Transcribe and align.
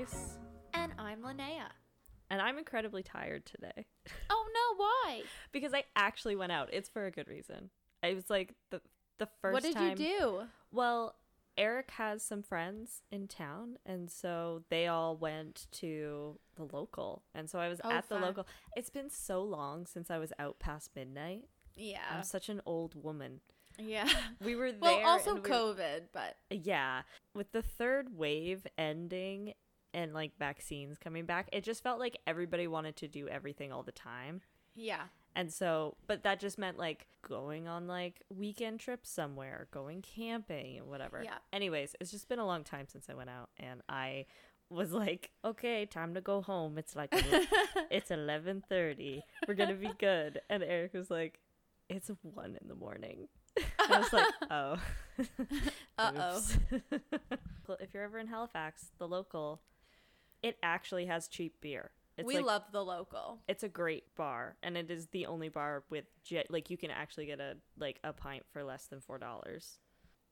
Grace, 0.00 0.38
And 0.72 0.92
I'm 0.98 1.20
Linnea. 1.20 1.66
and 2.30 2.40
I'm 2.40 2.56
incredibly 2.56 3.02
tired 3.02 3.44
today 3.44 3.84
Oh 4.30 4.46
no, 4.54 4.82
why? 4.82 5.22
because 5.52 5.74
I 5.74 5.84
actually 5.94 6.36
went 6.36 6.52
out. 6.52 6.70
It's 6.72 6.88
for 6.88 7.04
a 7.04 7.10
good 7.10 7.28
reason. 7.28 7.68
It 8.02 8.14
was 8.14 8.30
like 8.30 8.54
the 8.70 8.80
the 9.18 9.28
first 9.42 9.52
what 9.52 9.62
did 9.62 9.74
time. 9.74 9.90
you 9.90 9.96
do? 9.96 10.40
Well, 10.72 11.16
Eric 11.58 11.90
has 11.98 12.22
some 12.22 12.42
friends 12.42 13.02
in 13.12 13.28
town, 13.28 13.76
and 13.84 14.10
so 14.10 14.62
they 14.70 14.86
all 14.86 15.18
went 15.18 15.66
to 15.72 16.38
the 16.56 16.64
local, 16.74 17.22
and 17.34 17.50
so 17.50 17.58
I 17.58 17.68
was 17.68 17.78
Oh, 17.84 17.90
at 17.90 18.08
the 18.08 18.14
fun. 18.14 18.22
local. 18.22 18.46
It's 18.74 18.88
been 18.88 19.10
so 19.10 19.42
long 19.42 19.84
since 19.84 20.10
I 20.10 20.16
was 20.16 20.32
out 20.38 20.58
past 20.58 20.92
midnight. 20.96 21.44
Yeah. 21.76 21.98
I'm 22.10 22.22
such 22.22 22.48
an 22.48 22.62
old 22.64 22.94
woman. 22.94 23.40
yeah. 23.78 24.08
We 24.42 24.56
were 24.56 24.72
there. 24.72 24.80
Well, 24.80 25.06
also 25.06 25.34
and 25.36 25.44
we- 25.44 25.50
COVID, 25.50 26.00
but 26.12 26.36
Yeah. 26.48 27.02
With 27.34 27.52
the 27.52 27.62
third 27.62 28.16
wave 28.16 28.66
ending 28.78 29.52
and 29.92 30.12
like 30.14 30.32
vaccines 30.38 30.98
coming 30.98 31.26
back, 31.26 31.48
it 31.52 31.64
just 31.64 31.82
felt 31.82 31.98
like 31.98 32.18
everybody 32.26 32.66
wanted 32.66 32.96
to 32.96 33.08
do 33.08 33.28
everything 33.28 33.72
all 33.72 33.82
the 33.82 33.92
time. 33.92 34.42
yeah. 34.74 35.02
And 35.36 35.52
so, 35.52 35.96
but 36.08 36.24
that 36.24 36.40
just 36.40 36.58
meant 36.58 36.76
like 36.76 37.06
going 37.26 37.68
on 37.68 37.86
like 37.86 38.24
weekend 38.34 38.80
trips 38.80 39.08
somewhere, 39.08 39.68
going 39.70 40.02
camping 40.02 40.84
whatever. 40.88 41.22
Yeah. 41.22 41.38
Anyways, 41.52 41.94
it's 42.00 42.10
just 42.10 42.28
been 42.28 42.40
a 42.40 42.46
long 42.46 42.64
time 42.64 42.88
since 42.88 43.06
I 43.08 43.14
went 43.14 43.30
out 43.30 43.48
and 43.56 43.80
I 43.88 44.26
was 44.70 44.92
like, 44.92 45.30
okay, 45.44 45.86
time 45.86 46.14
to 46.14 46.20
go 46.20 46.42
home. 46.42 46.78
It's 46.78 46.96
like 46.96 47.10
it's 47.92 48.10
11:30. 48.10 49.20
We're 49.46 49.54
going 49.54 49.68
to 49.68 49.76
be 49.76 49.92
good. 49.98 50.40
And 50.50 50.64
Eric 50.64 50.94
was 50.94 51.12
like, 51.12 51.38
it's 51.88 52.10
1 52.22 52.58
in 52.60 52.68
the 52.68 52.74
morning. 52.74 53.28
I 53.78 53.98
was 54.00 54.12
like, 54.12 54.26
oh. 54.50 54.76
Uh-oh. 55.98 56.42
Well, 57.68 57.76
if 57.80 57.94
you're 57.94 58.02
ever 58.02 58.18
in 58.18 58.26
Halifax, 58.26 58.86
the 58.98 59.06
local, 59.06 59.60
it 60.42 60.56
actually 60.62 61.06
has 61.06 61.28
cheap 61.28 61.60
beer. 61.60 61.90
It's 62.16 62.26
we 62.26 62.36
like, 62.36 62.44
love 62.44 62.62
the 62.72 62.84
local. 62.84 63.38
it's 63.48 63.62
a 63.62 63.68
great 63.68 64.14
bar, 64.14 64.56
and 64.62 64.76
it 64.76 64.90
is 64.90 65.06
the 65.06 65.26
only 65.26 65.48
bar 65.48 65.84
with 65.88 66.04
jet. 66.22 66.46
Like 66.50 66.68
you 66.68 66.76
can 66.76 66.90
actually 66.90 67.26
get 67.26 67.40
a 67.40 67.56
like 67.78 67.98
a 68.04 68.12
pint 68.12 68.44
for 68.52 68.62
less 68.62 68.86
than 68.86 69.00
four 69.00 69.18
dollars, 69.18 69.78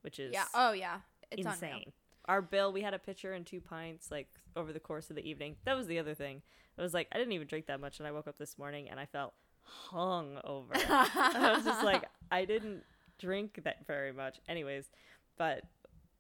which 0.03 0.19
is 0.19 0.33
Yeah. 0.33 0.45
Oh 0.55 0.73
yeah. 0.73 0.99
It's 1.31 1.47
insane. 1.47 1.71
unreal. 1.71 1.93
Our 2.27 2.43
bill, 2.43 2.73
we 2.73 2.83
had 2.83 2.93
a 2.93 2.99
pitcher 2.99 3.33
and 3.33 3.47
two 3.47 3.61
pints 3.61 4.11
like 4.11 4.29
over 4.55 4.73
the 4.73 4.81
course 4.81 5.09
of 5.09 5.17
the 5.17 5.27
evening. 5.27 5.57
That 5.65 5.77
was 5.77 5.87
the 5.87 5.99
other 5.99 6.15
thing. 6.15 6.43
It 6.77 6.83
was 6.83 6.93
like 6.93 7.09
I 7.13 7.17
didn't 7.17 7.33
even 7.33 7.47
drink 7.47 7.67
that 7.67 7.81
much, 7.81 7.99
and 8.01 8.07
I 8.07 8.13
woke 8.13 8.29
up 8.29 8.39
this 8.39 8.59
morning 8.59 8.89
and 8.91 9.01
I 9.01 9.07
felt 9.07 9.33
hung 9.63 10.39
over. 10.45 10.73
I 10.75 11.53
was 11.55 11.65
just 11.65 11.85
like, 11.85 12.05
I 12.31 12.45
didn't 12.45 12.83
drink 13.19 13.61
that 13.65 13.87
very 13.87 14.13
much. 14.13 14.41
Anyways, 14.49 14.91
but 15.37 15.63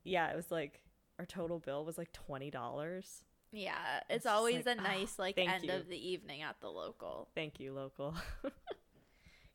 yeah, 0.04 0.30
it 0.30 0.36
was 0.36 0.50
like 0.50 0.80
our 1.18 1.26
total 1.26 1.58
bill 1.58 1.84
was 1.84 1.98
like 1.98 2.12
twenty 2.12 2.50
dollars. 2.50 3.24
Yeah. 3.52 3.74
It's 4.08 4.16
It's 4.24 4.26
always 4.26 4.66
like, 4.66 4.76
a 4.76 4.80
ah, 4.80 4.82
nice 4.82 5.18
like 5.18 5.38
end 5.38 5.64
you. 5.64 5.72
of 5.72 5.88
the 5.88 5.96
evening 5.96 6.42
at 6.42 6.56
the 6.60 6.68
local. 6.68 7.28
Thank 7.34 7.60
you, 7.60 7.72
local. 7.72 8.14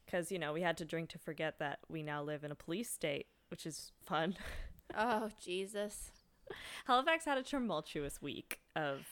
Because 0.06 0.32
you 0.32 0.38
know 0.38 0.54
we 0.54 0.62
had 0.62 0.78
to 0.78 0.86
drink 0.86 1.10
to 1.10 1.18
forget 1.18 1.58
that 1.58 1.80
we 1.90 2.04
now 2.04 2.22
live 2.22 2.44
in 2.44 2.52
a 2.52 2.56
police 2.56 2.90
state, 2.90 3.26
which 3.50 3.66
is 3.66 3.92
fun. 4.06 4.36
Oh 4.96 5.30
Jesus. 5.44 6.12
Halifax 6.86 7.26
had 7.26 7.38
a 7.40 7.42
tumultuous 7.42 8.22
week 8.22 8.60
of 8.76 9.08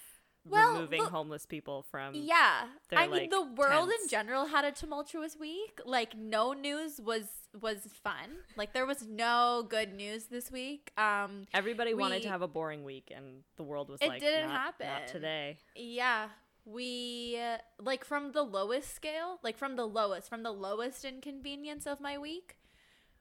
Well, 0.48 0.74
removing 0.74 1.02
the- 1.04 1.10
homeless 1.10 1.48
people 1.48 1.82
from. 1.90 2.14
Yeah. 2.14 2.66
they're, 2.90 3.00
I 3.00 3.08
mean 3.08 3.12
like, 3.22 3.32
the 3.32 3.42
world 3.42 3.90
in 3.90 4.08
general 4.08 4.46
had 4.48 4.64
a 4.64 4.72
tumultuous 4.72 5.38
week. 5.40 5.80
Like 5.84 6.16
no 6.16 6.54
news 6.54 7.00
was 7.02 7.24
was 7.60 7.80
fun. 8.04 8.30
Like 8.56 8.74
there 8.74 8.86
was 8.86 9.06
no 9.08 9.66
good 9.68 9.94
news 9.94 10.26
this 10.26 10.52
week. 10.52 10.92
Um 10.98 11.48
Everybody 11.54 11.94
wanted 11.94 12.22
to 12.24 12.30
have 12.30 12.42
a 12.42 12.48
boring 12.48 12.84
week, 12.84 13.12
and 13.16 13.44
the 13.58 13.64
world 13.64 13.90
was 13.90 14.00
It 14.02 14.08
like, 14.08 14.22
didn't 14.22 14.48
"Not- 14.50 14.62
happen." 14.62 14.88
Not 14.88 15.08
today. 15.08 15.58
Yeah, 15.76 16.30
we 16.66 17.38
uh, 17.42 17.58
like 17.80 18.06
from 18.06 18.32
the 18.32 18.44
lowest 18.44 18.94
scale, 18.96 19.40
like 19.44 19.58
from 19.58 19.76
the 19.76 19.86
lowest, 19.86 20.30
from 20.30 20.44
the 20.44 20.52
lowest 20.52 21.04
inconvenience 21.04 21.86
of 21.88 22.00
my 22.00 22.18
week, 22.18 22.58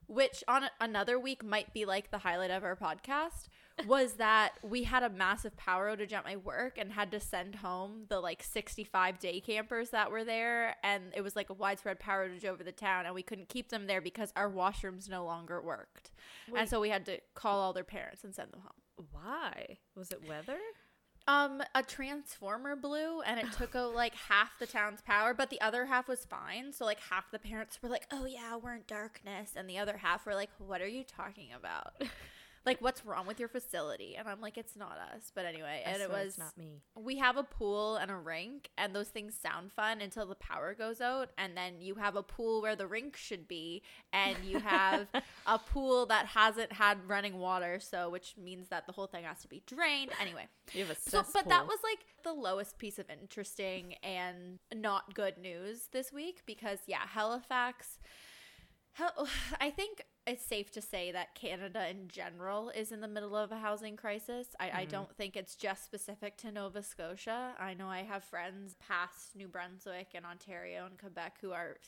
which 0.06 0.44
on 0.46 0.64
a- 0.64 0.70
another 0.80 1.18
week 1.18 1.42
might 1.44 1.72
be 1.72 1.84
like 1.84 2.10
the 2.10 2.18
highlight 2.18 2.50
of 2.50 2.62
our 2.64 2.76
podcast, 2.76 3.48
was 3.86 4.14
that 4.14 4.52
we 4.62 4.84
had 4.84 5.02
a 5.02 5.10
massive 5.10 5.56
power 5.56 5.94
outage 5.94 6.12
at 6.12 6.24
my 6.24 6.36
work 6.36 6.78
and 6.78 6.92
had 6.92 7.10
to 7.12 7.20
send 7.20 7.56
home 7.56 8.04
the 8.08 8.20
like 8.20 8.42
65 8.42 9.18
day 9.18 9.40
campers 9.40 9.90
that 9.90 10.10
were 10.10 10.24
there. 10.24 10.76
And 10.82 11.04
it 11.14 11.22
was 11.22 11.36
like 11.36 11.50
a 11.50 11.54
widespread 11.54 11.98
power 11.98 12.28
outage 12.28 12.44
over 12.44 12.62
the 12.62 12.72
town, 12.72 13.06
and 13.06 13.14
we 13.14 13.22
couldn't 13.22 13.48
keep 13.48 13.70
them 13.70 13.86
there 13.86 14.00
because 14.00 14.32
our 14.36 14.50
washrooms 14.50 15.08
no 15.08 15.24
longer 15.24 15.60
worked. 15.60 16.10
Wait. 16.50 16.60
And 16.60 16.68
so 16.68 16.80
we 16.80 16.90
had 16.90 17.06
to 17.06 17.18
call 17.34 17.60
all 17.60 17.72
their 17.72 17.84
parents 17.84 18.24
and 18.24 18.34
send 18.34 18.52
them 18.52 18.60
home. 18.60 19.06
Why 19.12 19.78
was 19.94 20.10
it 20.10 20.28
weather? 20.28 20.58
Um, 21.26 21.62
a 21.74 21.82
transformer 21.82 22.74
blew 22.76 23.20
and 23.20 23.38
it 23.38 23.52
took 23.52 23.76
out 23.76 23.94
like 23.94 24.14
half 24.28 24.58
the 24.58 24.66
town's 24.66 25.00
power, 25.02 25.34
but 25.34 25.50
the 25.50 25.60
other 25.60 25.86
half 25.86 26.08
was 26.08 26.24
fine. 26.24 26.72
So 26.72 26.84
like 26.84 26.98
half 27.10 27.30
the 27.30 27.38
parents 27.38 27.78
were 27.82 27.88
like, 27.88 28.06
"Oh 28.10 28.24
yeah, 28.24 28.56
we're 28.56 28.74
in 28.74 28.82
darkness," 28.86 29.52
and 29.54 29.68
the 29.68 29.78
other 29.78 29.98
half 29.98 30.26
were 30.26 30.34
like, 30.34 30.50
"What 30.58 30.80
are 30.80 30.88
you 30.88 31.04
talking 31.04 31.48
about? 31.52 31.92
like, 32.66 32.80
what's 32.80 33.04
wrong 33.04 33.26
with 33.26 33.38
your 33.40 33.48
facility?" 33.48 34.16
And 34.16 34.28
I'm 34.28 34.40
like, 34.40 34.58
"It's 34.58 34.76
not 34.76 34.98
us." 35.14 35.32
But 35.34 35.46
anyway, 35.46 35.82
I 35.86 35.90
and 35.90 36.02
it 36.02 36.10
was 36.10 36.38
not 36.38 36.56
me. 36.58 36.82
we 36.94 37.16
have 37.18 37.36
a 37.36 37.42
pool 37.42 37.96
and 37.96 38.10
a 38.10 38.16
rink, 38.16 38.70
and 38.76 38.94
those 38.94 39.08
things 39.08 39.34
sound 39.34 39.72
fun 39.72 40.00
until 40.00 40.26
the 40.26 40.34
power 40.34 40.74
goes 40.74 41.00
out, 41.00 41.30
and 41.38 41.56
then 41.56 41.80
you 41.80 41.94
have 41.96 42.16
a 42.16 42.22
pool 42.22 42.60
where 42.62 42.76
the 42.76 42.86
rink 42.86 43.16
should 43.16 43.48
be, 43.48 43.82
and 44.12 44.36
you 44.44 44.58
have 44.58 45.08
a 45.46 45.58
pool 45.58 46.06
that 46.06 46.26
hasn't 46.26 46.72
had 46.72 46.98
running 47.08 47.38
water, 47.38 47.80
so 47.80 48.10
which 48.10 48.34
means 48.36 48.68
that 48.68 48.86
the 48.86 48.92
whole 48.92 49.06
thing 49.06 49.24
has 49.24 49.40
to 49.42 49.48
be 49.48 49.62
drained. 49.66 50.10
Anyway, 50.20 50.46
You 50.72 50.84
have 50.84 50.96
a 50.96 51.00
so, 51.00 51.24
but 51.32 51.48
that 51.48 51.66
was 51.66 51.78
like 51.82 52.00
the 52.22 52.32
lowest 52.32 52.78
piece 52.78 52.98
of 52.98 53.08
interesting 53.10 53.94
and 54.02 54.58
not 54.74 55.14
good 55.14 55.38
news 55.38 55.88
this 55.92 56.12
week 56.12 56.42
because 56.46 56.80
yeah, 56.86 57.06
Halifax. 57.06 57.98
Hel- 58.92 59.28
I 59.60 59.70
think 59.70 60.02
it's 60.30 60.46
safe 60.46 60.70
to 60.70 60.80
say 60.80 61.10
that 61.10 61.34
Canada 61.34 61.88
in 61.90 62.06
general 62.06 62.70
is 62.70 62.92
in 62.92 63.00
the 63.00 63.08
middle 63.08 63.36
of 63.36 63.50
a 63.50 63.58
housing 63.58 63.96
crisis. 63.96 64.46
I, 64.60 64.70
I 64.74 64.84
don't 64.84 65.12
think 65.16 65.36
it's 65.36 65.56
just 65.56 65.84
specific 65.84 66.36
to 66.38 66.52
Nova 66.52 66.84
Scotia. 66.84 67.52
I 67.58 67.74
know 67.74 67.88
I 67.88 68.02
have 68.02 68.22
friends 68.22 68.76
past 68.78 69.34
New 69.34 69.48
Brunswick 69.48 70.08
and 70.14 70.24
Ontario 70.24 70.86
and 70.86 70.96
Quebec 70.96 71.38
who 71.40 71.50
are 71.50 71.78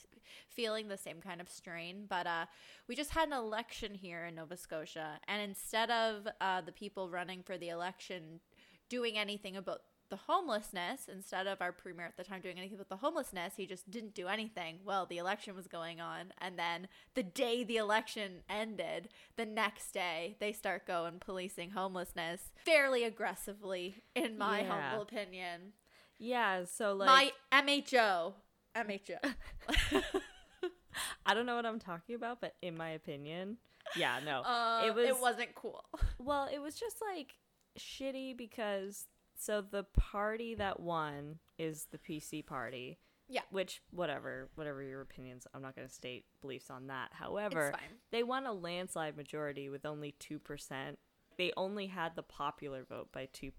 feeling 0.49 0.89
the 0.89 0.97
same 0.97 1.21
kind 1.21 1.39
of 1.39 1.49
strain. 1.49 2.03
But 2.09 2.27
uh, 2.27 2.45
we 2.89 2.95
just 2.95 3.11
had 3.11 3.29
an 3.29 3.33
election 3.33 3.93
here 3.93 4.25
in 4.25 4.35
Nova 4.35 4.57
Scotia, 4.57 5.19
and 5.29 5.41
instead 5.41 5.89
of 5.89 6.27
uh, 6.41 6.59
the 6.61 6.73
people 6.73 7.09
running 7.09 7.43
for 7.43 7.57
the 7.57 7.69
election 7.69 8.41
doing 8.89 9.17
anything 9.17 9.55
about 9.55 9.83
the 10.13 10.19
homelessness 10.31 11.09
instead 11.11 11.47
of 11.47 11.59
our 11.59 11.71
premier 11.71 12.05
at 12.05 12.15
the 12.17 12.23
time 12.23 12.39
doing 12.39 12.59
anything 12.59 12.77
with 12.77 12.87
the 12.89 12.97
homelessness 12.97 13.53
he 13.57 13.65
just 13.65 13.89
didn't 13.89 14.13
do 14.13 14.27
anything 14.27 14.77
well 14.85 15.07
the 15.07 15.17
election 15.17 15.55
was 15.55 15.65
going 15.65 15.99
on 15.99 16.31
and 16.39 16.59
then 16.59 16.87
the 17.15 17.23
day 17.23 17.63
the 17.63 17.77
election 17.77 18.41
ended 18.47 19.09
the 19.37 19.45
next 19.45 19.91
day 19.91 20.35
they 20.39 20.51
start 20.51 20.85
going 20.85 21.15
policing 21.19 21.71
homelessness 21.71 22.51
fairly 22.63 23.03
aggressively 23.03 23.95
in 24.13 24.37
my 24.37 24.59
Yeah. 24.61 24.67
humble 24.91 25.01
opinion 25.01 25.73
yeah. 26.19 26.63
So 26.65 26.93
like, 26.93 27.33
my 27.51 27.61
mho 27.65 28.33
mho 28.75 28.85
I 31.25 31.33
don't 31.33 31.45
know 31.47 31.55
what 31.55 31.65
I'm 31.65 31.79
talking 31.79 32.15
about, 32.15 32.39
but 32.39 32.53
in 32.61 32.77
my 32.77 32.91
opinion, 32.91 33.57
yeah, 33.95 34.19
no, 34.23 34.41
uh, 34.41 34.83
it 34.85 34.93
was. 34.93 35.07
it 35.07 35.19
wasn't 35.19 35.55
cool 35.55 35.83
Well, 36.19 36.47
it 36.53 36.59
was 36.59 36.75
just 36.75 36.97
like 37.01 37.33
shitty 37.79 38.37
because 38.37 39.05
so 39.45 39.61
the 39.61 39.83
party 39.83 40.55
that 40.55 40.79
won 40.79 41.39
is 41.57 41.87
the 41.91 41.97
PC 41.97 42.45
party. 42.45 42.99
Yeah. 43.29 43.41
Which 43.51 43.81
whatever, 43.91 44.49
whatever 44.55 44.83
your 44.83 45.01
opinions, 45.01 45.47
I'm 45.53 45.61
not 45.61 45.75
going 45.75 45.87
to 45.87 45.93
state 45.93 46.25
beliefs 46.41 46.69
on 46.69 46.87
that. 46.87 47.09
However, 47.13 47.71
they 48.11 48.21
won 48.21 48.45
a 48.45 48.53
landslide 48.53 49.15
majority 49.15 49.69
with 49.69 49.85
only 49.85 50.13
2%. 50.19 50.97
They 51.37 51.51
only 51.57 51.87
had 51.87 52.15
the 52.15 52.21
popular 52.23 52.83
vote 52.83 53.09
by 53.11 53.27
2%. 53.33 53.51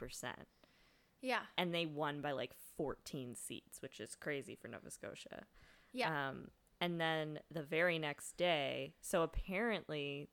yeah 1.22 1.40
And 1.56 1.74
they 1.74 1.86
won 1.86 2.20
by 2.20 2.32
like 2.32 2.52
14 2.76 3.34
seats, 3.34 3.80
which 3.80 4.00
is 4.00 4.14
crazy 4.14 4.54
for 4.54 4.68
Nova 4.68 4.90
Scotia. 4.90 5.44
yeah 5.92 6.28
Um, 6.28 6.48
and 6.80 7.00
then 7.00 7.40
the 7.50 7.62
very 7.62 7.98
next 7.98 8.36
day, 8.36 8.94
so 9.00 9.22
apparently 9.22 10.28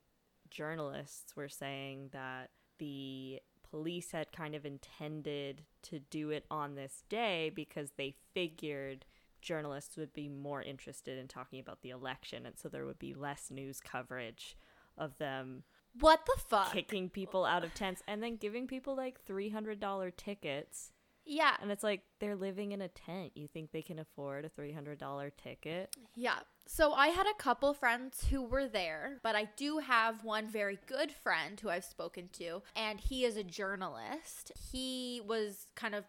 journalists 0.50 1.36
were 1.36 1.50
saying 1.50 2.10
that 2.12 2.50
the 2.78 3.40
police 3.72 4.12
had 4.12 4.32
kind 4.32 4.54
of 4.54 4.66
intended 4.66 5.64
to 5.82 6.00
do 6.00 6.30
it 6.30 6.46
on 6.52 6.76
this 6.76 7.04
day 7.10 7.52
because 7.56 7.92
they 7.98 8.14
figured 8.34 9.06
journalists 9.42 9.98
would 9.98 10.14
be 10.14 10.30
more 10.30 10.62
interested 10.62 11.18
in 11.18 11.28
talking 11.28 11.60
about 11.60 11.82
the 11.82 11.90
election 11.90 12.46
and 12.46 12.60
so 12.60 12.70
there 12.70 12.86
would 12.86 13.00
be 13.00 13.14
less 13.14 13.50
news 13.50 13.80
coverage 13.80 14.56
of 14.98 15.18
them 15.18 15.64
what 16.00 16.26
the 16.26 16.40
fuck? 16.48 16.72
kicking 16.74 17.10
people 17.10 17.44
out 17.44 17.64
of 17.64 17.74
tents 17.74 18.04
and 18.08 18.22
then 18.22 18.36
giving 18.36 18.68
people 18.68 18.96
like 18.96 19.26
$300 19.26 20.16
tickets 20.16 20.92
Yeah. 21.32 21.56
And 21.62 21.72
it's 21.72 21.82
like 21.82 22.02
they're 22.20 22.36
living 22.36 22.74
in 22.74 22.82
a 22.82 22.90
tent. 22.90 23.32
You 23.36 23.48
think 23.48 23.72
they 23.72 23.82
can 23.82 24.00
afford 24.00 24.44
a 24.44 24.50
$300 24.50 25.32
ticket? 25.42 25.96
Yeah. 26.14 26.40
So 26.68 26.92
I 26.92 27.08
had 27.08 27.26
a 27.26 27.42
couple 27.42 27.74
friends 27.74 28.26
who 28.30 28.44
were 28.44 28.68
there, 28.68 29.20
but 29.24 29.34
I 29.34 29.48
do 29.56 29.78
have 29.78 30.26
one 30.26 30.50
very 30.50 30.78
good 30.88 31.10
friend 31.10 31.58
who 31.58 31.70
I've 31.70 31.86
spoken 31.86 32.28
to, 32.34 32.64
and 32.76 33.00
he 33.00 33.24
is 33.24 33.38
a 33.38 33.46
journalist. 33.46 34.52
He 34.74 35.22
was 35.26 35.68
kind 35.74 35.96
of 35.96 36.04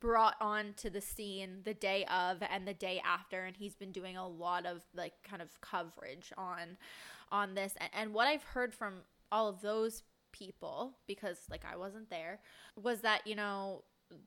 brought 0.00 0.34
on 0.40 0.74
to 0.78 0.90
the 0.90 1.00
scene 1.00 1.60
the 1.64 1.72
day 1.72 2.04
of 2.06 2.42
and 2.50 2.66
the 2.66 2.74
day 2.74 3.00
after 3.06 3.44
and 3.44 3.56
he's 3.56 3.74
been 3.74 3.92
doing 3.92 4.14
a 4.14 4.28
lot 4.28 4.66
of 4.66 4.82
like 4.94 5.14
kind 5.22 5.40
of 5.40 5.58
coverage 5.62 6.34
on 6.36 6.76
on 7.32 7.54
this 7.54 7.72
and, 7.80 7.90
and 7.94 8.12
what 8.12 8.28
i've 8.28 8.42
heard 8.42 8.74
from 8.74 8.96
all 9.32 9.48
of 9.48 9.62
those 9.62 10.02
people 10.32 10.92
because 11.06 11.38
like 11.50 11.64
i 11.64 11.74
wasn't 11.74 12.10
there 12.10 12.40
was 12.76 13.00
that 13.00 13.26
you 13.26 13.34
know 13.34 13.82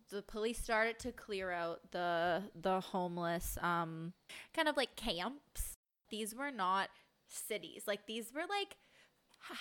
the 0.10 0.22
police 0.22 0.62
started 0.62 1.00
to 1.00 1.12
clear 1.12 1.52
out 1.52 1.80
the 1.92 2.44
the 2.60 2.80
homeless 2.82 3.58
um 3.62 4.14
kind 4.54 4.68
of 4.68 4.76
like 4.76 4.96
camps 4.96 5.78
these 6.10 6.36
were 6.36 6.52
not 6.52 6.90
cities 7.28 7.84
like 7.88 8.06
these 8.08 8.34
were 8.34 8.42
like 8.50 8.76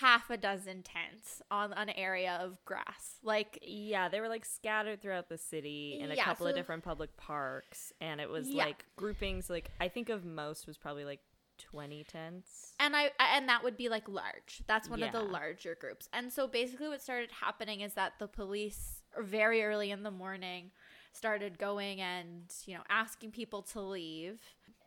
half 0.00 0.28
a 0.28 0.36
dozen 0.36 0.82
tents 0.82 1.40
on 1.52 1.72
an 1.74 1.88
area 1.90 2.36
of 2.42 2.58
grass. 2.64 3.18
Like 3.22 3.60
yeah, 3.62 4.08
they 4.08 4.20
were 4.20 4.28
like 4.28 4.44
scattered 4.44 5.00
throughout 5.00 5.28
the 5.28 5.38
city 5.38 5.98
in 6.00 6.10
a 6.10 6.14
Yeah, 6.16 6.24
couple 6.24 6.46
so- 6.46 6.50
of 6.50 6.56
different 6.56 6.82
public 6.82 7.16
parks 7.16 7.92
and 8.00 8.20
it 8.20 8.28
was 8.28 8.48
Yeah. 8.48 8.64
like 8.64 8.84
groupings 8.96 9.48
like 9.48 9.70
I 9.80 9.86
think 9.88 10.08
of 10.08 10.24
most 10.24 10.66
was 10.66 10.76
probably 10.76 11.04
like 11.04 11.20
20 11.58 12.04
tents. 12.04 12.74
and 12.80 12.96
I 12.96 13.10
and 13.20 13.48
that 13.48 13.62
would 13.62 13.76
be 13.76 13.88
like 13.88 14.08
large. 14.08 14.62
That's 14.66 14.88
one 14.88 15.02
of 15.02 15.12
the 15.12 15.22
larger 15.22 15.76
groups. 15.80 16.08
And 16.12 16.32
so 16.32 16.48
basically 16.48 16.88
what 16.88 17.00
started 17.00 17.30
happening 17.40 17.80
is 17.80 17.94
that 17.94 18.14
the 18.18 18.26
police 18.28 18.97
very 19.22 19.62
early 19.62 19.90
in 19.90 20.02
the 20.02 20.10
morning 20.10 20.70
started 21.12 21.58
going 21.58 22.00
and, 22.00 22.44
you 22.66 22.74
know, 22.74 22.82
asking 22.88 23.32
people 23.32 23.62
to 23.62 23.80
leave. 23.80 24.38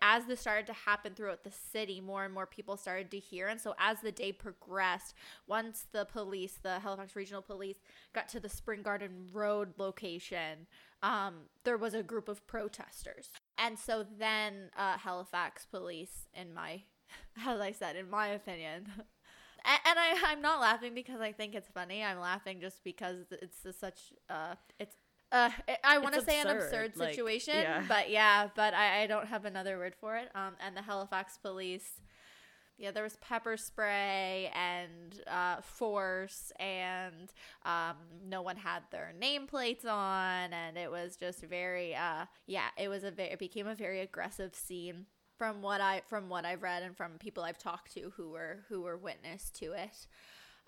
As 0.03 0.25
this 0.25 0.39
started 0.39 0.65
to 0.65 0.73
happen 0.73 1.13
throughout 1.13 1.43
the 1.43 1.51
city, 1.51 2.01
more 2.01 2.25
and 2.25 2.33
more 2.33 2.47
people 2.47 2.75
started 2.75 3.11
to 3.11 3.19
hear. 3.19 3.47
And 3.47 3.61
so 3.61 3.75
as 3.77 4.01
the 4.01 4.11
day 4.11 4.31
progressed, 4.31 5.13
once 5.45 5.85
the 5.91 6.05
police, 6.05 6.57
the 6.63 6.79
Halifax 6.79 7.15
Regional 7.15 7.43
Police, 7.43 7.77
got 8.13 8.27
to 8.29 8.39
the 8.39 8.49
Spring 8.49 8.81
Garden 8.81 9.29
Road 9.31 9.73
location, 9.77 10.65
um, 11.03 11.35
there 11.65 11.77
was 11.77 11.93
a 11.93 12.01
group 12.01 12.29
of 12.29 12.47
protesters. 12.47 13.29
And 13.59 13.77
so 13.77 14.03
then 14.17 14.71
uh, 14.75 14.97
Halifax 14.97 15.65
police, 15.65 16.27
in 16.33 16.51
my, 16.51 16.81
as 17.45 17.59
I 17.59 17.71
said, 17.71 17.95
in 17.95 18.09
my 18.09 18.29
opinion, 18.29 18.87
and, 19.65 19.99
I, 19.99 20.21
I'm 20.27 20.41
not 20.41 20.59
laughing 20.59 20.93
because 20.93 21.21
I 21.21 21.31
think 21.31 21.55
it's 21.55 21.67
funny. 21.69 22.03
I'm 22.03 22.19
laughing 22.19 22.59
just 22.61 22.83
because 22.83 23.25
it's 23.31 23.65
such, 23.77 24.13
uh, 24.29 24.55
it's, 24.79 24.95
uh, 25.31 25.49
I 25.83 25.97
want 25.99 26.15
to 26.15 26.21
say 26.21 26.41
an 26.41 26.47
absurd, 26.47 26.63
absurd 26.63 26.97
like, 26.97 27.09
situation, 27.11 27.55
yeah. 27.55 27.83
but 27.87 28.09
yeah, 28.09 28.49
but 28.55 28.73
I, 28.73 29.03
I 29.03 29.07
don't 29.07 29.27
have 29.27 29.45
another 29.45 29.77
word 29.77 29.95
for 29.99 30.17
it. 30.17 30.29
Um, 30.35 30.53
and 30.65 30.75
the 30.75 30.81
Halifax 30.81 31.37
police, 31.37 32.01
yeah, 32.77 32.91
there 32.91 33.03
was 33.03 33.15
pepper 33.17 33.55
spray 33.57 34.51
and 34.55 35.21
uh, 35.27 35.61
force, 35.61 36.51
and 36.59 37.31
um, 37.63 37.95
no 38.27 38.41
one 38.41 38.57
had 38.57 38.81
their 38.91 39.13
nameplates 39.21 39.85
on, 39.85 40.51
and 40.51 40.77
it 40.77 40.89
was 40.89 41.15
just 41.15 41.43
very, 41.43 41.95
uh, 41.95 42.25
yeah, 42.47 42.67
it 42.77 42.89
was 42.89 43.03
a 43.03 43.11
very, 43.11 43.29
it 43.29 43.39
became 43.39 43.67
a 43.67 43.75
very 43.75 44.01
aggressive 44.01 44.55
scene 44.55 45.05
from 45.41 45.63
what 45.63 45.81
I 45.81 46.03
from 46.07 46.29
what 46.29 46.45
I've 46.45 46.61
read 46.61 46.83
and 46.83 46.95
from 46.95 47.13
people 47.17 47.41
I've 47.41 47.57
talked 47.57 47.95
to 47.95 48.13
who 48.15 48.29
were 48.29 48.59
who 48.69 48.83
were 48.83 48.95
witness 48.95 49.49
to 49.55 49.71
it. 49.71 50.05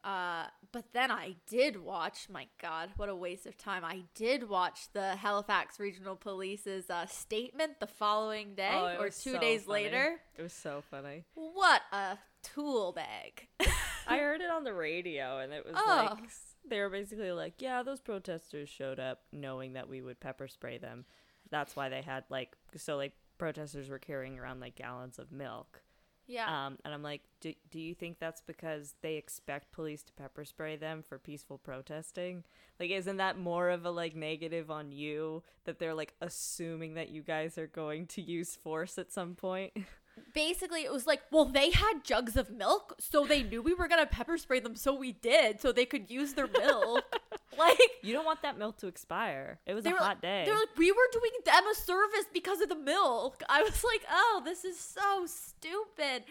Uh, 0.03 0.45
but 0.71 0.85
then 0.93 1.11
I 1.11 1.35
did 1.47 1.79
watch. 1.83 2.27
My 2.27 2.47
God, 2.59 2.89
what 2.97 3.07
a 3.07 3.15
waste 3.15 3.45
of 3.45 3.55
time! 3.55 3.85
I 3.85 4.01
did 4.15 4.49
watch 4.49 4.91
the 4.93 5.15
Halifax 5.15 5.79
Regional 5.79 6.15
Police's 6.15 6.89
uh, 6.89 7.05
statement 7.05 7.79
the 7.79 7.85
following 7.85 8.55
day 8.55 8.71
Oh, 8.73 8.97
or 8.99 9.09
two 9.09 9.33
so 9.33 9.39
days 9.39 9.65
funny. 9.65 9.83
later. 9.83 10.15
It 10.35 10.41
was 10.41 10.53
so 10.53 10.81
funny. 10.89 11.23
What 11.35 11.83
a 11.91 12.17
tool 12.41 12.93
bag! 12.93 13.47
I 14.07 14.17
heard 14.17 14.41
it 14.41 14.49
on 14.49 14.63
the 14.63 14.73
radio 14.73 15.37
and 15.37 15.53
it 15.53 15.63
was 15.67 15.75
Oh. 15.77 16.17
like 16.19 16.29
they 16.67 16.79
were 16.79 16.89
basically 16.89 17.31
like, 17.31 17.61
yeah, 17.61 17.83
those 17.83 18.01
protesters 18.01 18.69
showed 18.69 18.99
up 18.99 19.19
knowing 19.31 19.73
that 19.73 19.87
we 19.87 20.01
would 20.01 20.19
pepper 20.19 20.47
spray 20.47 20.79
them. 20.79 21.05
That's 21.51 21.75
why 21.75 21.89
they 21.89 22.01
had 22.01 22.23
like 22.29 22.57
so 22.75 22.97
like 22.97 23.13
protesters 23.43 23.89
were 23.89 23.99
carrying 23.99 24.39
around 24.39 24.61
like 24.61 24.75
gallons 24.75 25.19
of 25.19 25.29
milk. 25.29 25.81
yeah, 26.27 26.67
Um, 26.67 26.77
and 26.85 26.93
I'm 26.93 27.03
like, 27.03 27.23
do, 27.41 27.53
do 27.69 27.77
you 27.77 27.93
think 27.93 28.17
that's 28.17 28.39
because 28.39 28.95
they 29.01 29.15
expect 29.15 29.73
police 29.73 30.01
to 30.03 30.13
pepper 30.13 30.45
spray 30.45 30.77
them 30.77 31.03
for 31.03 31.17
peaceful 31.19 31.57
protesting? 31.57 32.45
Like, 32.79 32.91
isn't 32.91 33.17
that 33.17 33.37
more 33.37 33.69
of 33.69 33.83
a 33.83 33.91
like 33.91 34.15
negative 34.15 34.71
on 34.71 34.93
you 34.93 35.43
that 35.65 35.77
they're 35.77 35.93
like 35.93 36.13
assuming 36.21 36.93
that 36.93 37.09
you 37.09 37.21
guys 37.21 37.57
are 37.57 37.67
going 37.67 38.07
to 38.07 38.21
use 38.21 38.55
force 38.55 38.97
at 38.97 39.11
some 39.11 39.35
point? 39.35 39.73
basically 40.33 40.83
it 40.83 40.91
was 40.91 41.05
like, 41.05 41.21
well, 41.29 41.45
they 41.45 41.71
had 41.71 42.03
jugs 42.05 42.37
of 42.37 42.49
milk, 42.49 42.95
so 42.99 43.25
they 43.25 43.43
knew 43.43 43.61
we 43.61 43.73
were 43.73 43.89
gonna 43.89 44.05
pepper 44.05 44.37
spray 44.37 44.61
them, 44.61 44.75
so 44.75 44.93
we 44.93 45.11
did, 45.11 45.59
so 45.59 45.71
they 45.71 45.85
could 45.85 46.09
use 46.09 46.33
their 46.33 46.47
milk. 46.47 47.03
like 47.57 47.79
you 48.01 48.13
don't 48.13 48.25
want 48.25 48.41
that 48.41 48.57
milk 48.57 48.77
to 48.77 48.87
expire. 48.87 49.59
It 49.65 49.73
was 49.73 49.85
a 49.85 49.91
were 49.91 49.97
hot 49.97 50.21
day. 50.21 50.43
They're 50.45 50.55
like, 50.55 50.77
we 50.77 50.91
were 50.91 51.07
doing 51.11 51.31
them 51.45 51.63
a 51.71 51.75
service 51.75 52.25
because 52.33 52.61
of 52.61 52.69
the 52.69 52.75
milk. 52.75 53.43
I 53.49 53.61
was 53.63 53.83
like, 53.83 54.03
oh, 54.11 54.41
this 54.43 54.63
is 54.65 54.79
so 54.79 55.25
stupid. 55.25 56.23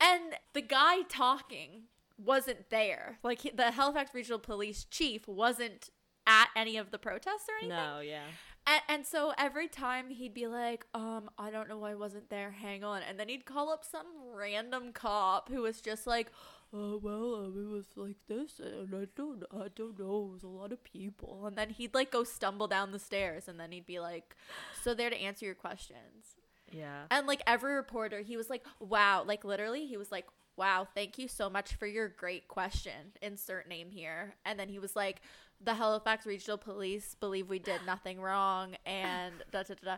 And 0.00 0.34
the 0.54 0.62
guy 0.62 1.02
talking 1.02 1.82
wasn't 2.18 2.70
there. 2.70 3.18
Like 3.22 3.40
he, 3.40 3.50
the 3.50 3.70
Halifax 3.70 4.14
Regional 4.14 4.38
Police 4.38 4.84
chief 4.84 5.26
wasn't 5.28 5.90
at 6.26 6.48
any 6.56 6.76
of 6.76 6.90
the 6.90 6.98
protests 6.98 7.48
or 7.48 7.54
anything. 7.60 7.76
no, 7.76 8.00
yeah. 8.00 8.22
And, 8.66 8.82
and 8.88 9.06
so 9.06 9.32
every 9.38 9.68
time 9.68 10.10
he'd 10.10 10.34
be 10.34 10.46
like, 10.46 10.86
um, 10.94 11.30
I 11.38 11.50
don't 11.50 11.68
know 11.68 11.78
why 11.78 11.92
I 11.92 11.94
wasn't 11.94 12.28
there. 12.30 12.50
Hang 12.50 12.84
on. 12.84 13.02
And 13.08 13.18
then 13.18 13.28
he'd 13.28 13.46
call 13.46 13.70
up 13.70 13.84
some 13.84 14.06
random 14.34 14.92
cop 14.92 15.48
who 15.48 15.62
was 15.62 15.80
just 15.80 16.06
like, 16.06 16.30
oh, 16.72 16.98
well, 17.02 17.34
um, 17.36 17.54
it 17.56 17.68
was 17.68 17.86
like 17.96 18.16
this. 18.28 18.60
And 18.60 18.94
I 18.94 19.06
don't, 19.16 19.44
I 19.52 19.68
don't 19.74 19.98
know. 19.98 20.28
It 20.28 20.32
was 20.32 20.42
a 20.42 20.48
lot 20.48 20.72
of 20.72 20.82
people. 20.84 21.46
And 21.46 21.56
then 21.56 21.70
he'd 21.70 21.94
like 21.94 22.10
go 22.10 22.24
stumble 22.24 22.68
down 22.68 22.92
the 22.92 22.98
stairs. 22.98 23.48
And 23.48 23.58
then 23.58 23.72
he'd 23.72 23.86
be 23.86 24.00
like, 24.00 24.36
so 24.82 24.94
there 24.94 25.10
to 25.10 25.16
answer 25.16 25.44
your 25.46 25.54
questions. 25.54 26.36
Yeah. 26.72 27.02
And 27.10 27.26
like 27.26 27.42
every 27.46 27.74
reporter, 27.74 28.20
he 28.20 28.36
was 28.36 28.50
like, 28.50 28.64
wow. 28.78 29.24
Like 29.26 29.44
literally, 29.44 29.86
he 29.86 29.96
was 29.96 30.12
like, 30.12 30.26
wow, 30.56 30.86
thank 30.94 31.18
you 31.18 31.26
so 31.26 31.48
much 31.48 31.74
for 31.74 31.86
your 31.86 32.08
great 32.08 32.46
question. 32.46 33.12
Insert 33.22 33.68
name 33.68 33.90
here. 33.90 34.34
And 34.44 34.58
then 34.58 34.68
he 34.68 34.78
was 34.78 34.94
like, 34.94 35.22
the 35.62 35.74
Halifax 35.74 36.24
Regional 36.26 36.56
Police 36.58 37.14
believe 37.20 37.48
we 37.48 37.58
did 37.58 37.80
nothing 37.86 38.20
wrong. 38.20 38.76
And 38.86 39.34
da 39.50 39.62
da 39.62 39.74
da. 39.74 39.84
da. 39.92 39.96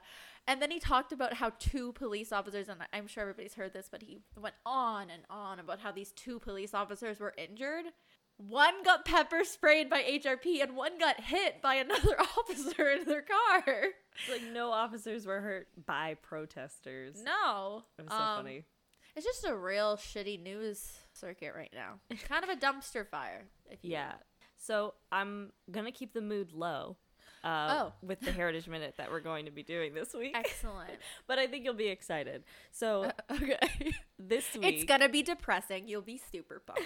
And 0.49 0.61
then 0.61 0.71
he 0.73 0.81
talked 0.81 1.13
about 1.13 1.35
how 1.35 1.53
two 1.59 1.93
police 1.93 2.33
officers, 2.33 2.69
and 2.69 2.81
I'm 2.93 3.07
sure 3.07 3.23
everybody's 3.23 3.55
heard 3.55 3.73
this, 3.73 3.89
but 3.91 4.03
he 4.03 4.19
went 4.37 4.57
on 4.67 5.09
and 5.11 5.23
on 5.31 5.61
about 5.61 5.79
how 5.81 5.93
these 5.93 6.11
two 6.13 6.41
police 6.41 6.75
officers 6.75 7.21
were 7.21 7.33
injured. 7.39 7.85
One 8.39 8.83
got 8.83 9.05
pepper 9.05 9.45
sprayed 9.45 9.89
by 9.89 10.03
HRP, 10.03 10.63
and 10.63 10.75
one 10.75 10.99
got 10.99 11.21
hit 11.21 11.63
by 11.63 11.77
another 11.77 12.17
officer 12.39 12.91
in 12.91 13.05
their 13.05 13.23
car. 13.23 13.65
like 14.31 14.43
no 14.53 14.73
officers 14.73 15.27
were 15.27 15.41
hurt 15.41 15.69
by 15.87 16.15
protesters. 16.23 17.23
No, 17.23 17.85
It 17.99 18.03
was 18.03 18.11
so 18.11 18.17
Um, 18.19 18.37
funny. 18.39 18.65
It's 19.15 19.27
just 19.27 19.45
a 19.47 19.55
real 19.55 19.97
shitty 19.97 20.43
news 20.43 20.91
circuit 21.13 21.53
right 21.55 21.73
now. 21.75 22.01
It's 22.11 22.25
kind 22.25 22.43
of 22.43 22.51
a 22.51 22.57
dumpster 22.57 23.07
fire. 23.07 23.45
If 23.71 23.85
you 23.85 23.93
Yeah. 23.93 24.15
So 24.65 24.95
I'm 25.11 25.53
gonna 25.71 25.93
keep 25.93 26.13
the 26.15 26.21
mood 26.23 26.53
low. 26.53 26.97
Uh, 27.45 27.69
Oh. 27.73 27.93
with 28.03 28.21
the 28.21 28.31
Heritage 28.31 28.69
Minute 28.69 28.95
that 28.99 29.11
we're 29.11 29.19
going 29.19 29.47
to 29.47 29.51
be 29.51 29.65
doing 29.65 29.95
this 29.95 30.15
week. 30.15 30.31
Excellent. 30.33 30.93
but 31.27 31.41
I 31.41 31.49
think 31.49 31.65
you'll 31.65 31.75
be 31.75 31.89
excited. 31.89 32.45
So 32.71 33.11
okay. 33.33 33.59
this 34.17 34.45
week, 34.55 34.63
It's 34.65 34.85
gonna 34.85 35.09
be 35.09 35.25
depressing. 35.25 35.89
You'll 35.89 36.03
be 36.03 36.21
super 36.31 36.63
pumped. 36.65 36.85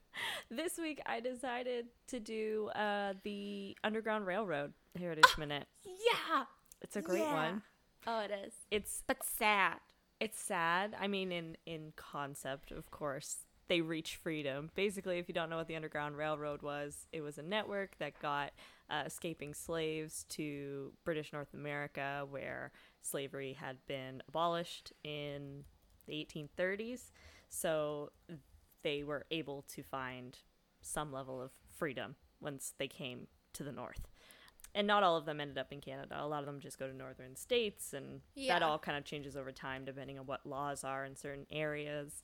this 0.52 0.78
week 0.78 1.00
I 1.04 1.18
decided 1.18 1.86
to 2.08 2.20
do 2.20 2.68
uh, 2.76 3.14
the 3.24 3.76
Underground 3.82 4.24
Railroad 4.24 4.72
Heritage 4.96 5.34
Minute. 5.38 5.66
yeah. 5.84 6.44
It's 6.80 6.94
a 6.94 7.02
great 7.02 7.22
Yeah. 7.22 7.34
one. 7.50 7.62
Oh, 8.06 8.20
it 8.20 8.30
is. 8.30 8.52
It's 8.70 9.02
But 9.08 9.24
sad. 9.24 9.78
it's 10.20 10.40
sad. 10.40 10.94
I 11.00 11.08
mean, 11.08 11.32
in 11.32 11.56
in 11.66 11.92
concept, 11.96 12.70
of 12.70 12.92
course, 12.92 13.38
they 13.68 13.80
reach 13.80 14.16
freedom. 14.16 14.70
Basically, 14.74 15.18
if 15.18 15.28
you 15.28 15.34
don't 15.34 15.50
know 15.50 15.56
what 15.56 15.68
the 15.68 15.76
Underground 15.76 16.16
Railroad 16.16 16.62
was, 16.62 17.06
it 17.12 17.20
was 17.20 17.38
a 17.38 17.42
network 17.42 17.96
that 17.98 18.18
got 18.20 18.52
uh, 18.90 19.02
escaping 19.06 19.52
slaves 19.54 20.24
to 20.30 20.92
British 21.04 21.32
North 21.32 21.52
America, 21.54 22.26
where 22.28 22.72
slavery 23.02 23.52
had 23.52 23.76
been 23.86 24.22
abolished 24.28 24.92
in 25.04 25.64
the 26.06 26.14
1830s. 26.14 27.10
So 27.50 28.10
they 28.82 29.02
were 29.04 29.26
able 29.30 29.62
to 29.74 29.82
find 29.82 30.38
some 30.80 31.12
level 31.12 31.40
of 31.42 31.50
freedom 31.76 32.16
once 32.40 32.72
they 32.78 32.88
came 32.88 33.26
to 33.52 33.62
the 33.62 33.72
North. 33.72 34.08
And 34.74 34.86
not 34.86 35.02
all 35.02 35.16
of 35.16 35.24
them 35.24 35.40
ended 35.40 35.58
up 35.58 35.72
in 35.72 35.80
Canada. 35.80 36.16
A 36.20 36.26
lot 36.28 36.40
of 36.40 36.46
them 36.46 36.60
just 36.60 36.78
go 36.78 36.86
to 36.86 36.94
northern 36.94 37.36
states, 37.36 37.92
and 37.92 38.20
Yeah. 38.34 38.58
that 38.58 38.62
all 38.62 38.78
kind 38.78 38.96
of 38.96 39.04
changes 39.04 39.36
over 39.36 39.50
time 39.50 39.84
depending 39.84 40.18
on 40.18 40.26
what 40.26 40.46
laws 40.46 40.84
are 40.84 41.04
in 41.04 41.16
certain 41.16 41.46
areas. 41.50 42.22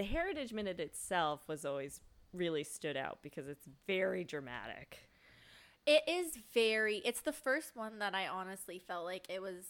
The 0.00 0.06
Heritage 0.06 0.54
Minute 0.54 0.80
itself 0.80 1.46
was 1.46 1.66
always 1.66 2.00
really 2.32 2.64
stood 2.64 2.96
out 2.96 3.18
because 3.20 3.48
it's 3.48 3.68
very 3.86 4.24
dramatic. 4.24 5.10
It 5.84 6.04
is 6.08 6.38
very. 6.54 7.02
It's 7.04 7.20
the 7.20 7.34
first 7.34 7.76
one 7.76 7.98
that 7.98 8.14
I 8.14 8.26
honestly 8.26 8.78
felt 8.78 9.04
like 9.04 9.26
it 9.28 9.42
was 9.42 9.66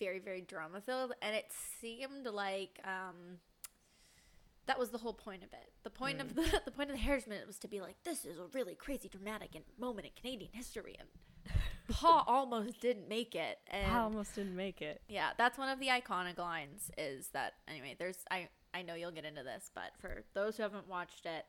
very 0.00 0.18
very 0.18 0.40
drama 0.40 0.80
filled, 0.80 1.12
and 1.22 1.36
it 1.36 1.44
seemed 1.80 2.26
like 2.26 2.80
um 2.82 3.38
that 4.66 4.80
was 4.80 4.90
the 4.90 4.98
whole 4.98 5.14
point 5.14 5.44
of 5.44 5.52
it. 5.52 5.70
The 5.84 5.90
point 5.90 6.20
of 6.20 6.34
the 6.34 6.60
the 6.64 6.72
point 6.72 6.90
of 6.90 6.96
the 6.96 7.02
Heritage 7.02 7.28
Minute 7.28 7.46
was 7.46 7.60
to 7.60 7.68
be 7.68 7.80
like, 7.80 7.94
this 8.02 8.24
is 8.24 8.40
a 8.40 8.46
really 8.52 8.74
crazy 8.74 9.08
dramatic 9.08 9.50
moment 9.78 10.08
in 10.08 10.12
Canadian 10.20 10.50
history, 10.52 10.96
and 10.98 11.54
Paul 11.88 12.24
almost 12.26 12.80
didn't 12.80 13.08
make 13.08 13.36
it. 13.36 13.58
And 13.68 13.92
I 13.92 14.00
almost 14.00 14.34
didn't 14.34 14.56
make 14.56 14.82
it. 14.82 15.02
yeah, 15.08 15.30
that's 15.38 15.56
one 15.56 15.68
of 15.68 15.78
the 15.78 15.86
iconic 15.86 16.38
lines. 16.38 16.90
Is 16.98 17.28
that 17.28 17.52
anyway? 17.68 17.94
There's 17.96 18.24
I 18.28 18.48
I 18.74 18.82
know 18.82 18.94
you'll 18.94 19.10
get 19.12 19.24
into 19.24 19.42
this, 19.42 19.70
but 19.74 19.92
for 20.00 20.22
those 20.34 20.56
who 20.56 20.62
haven't 20.62 20.88
watched 20.88 21.26
it, 21.26 21.44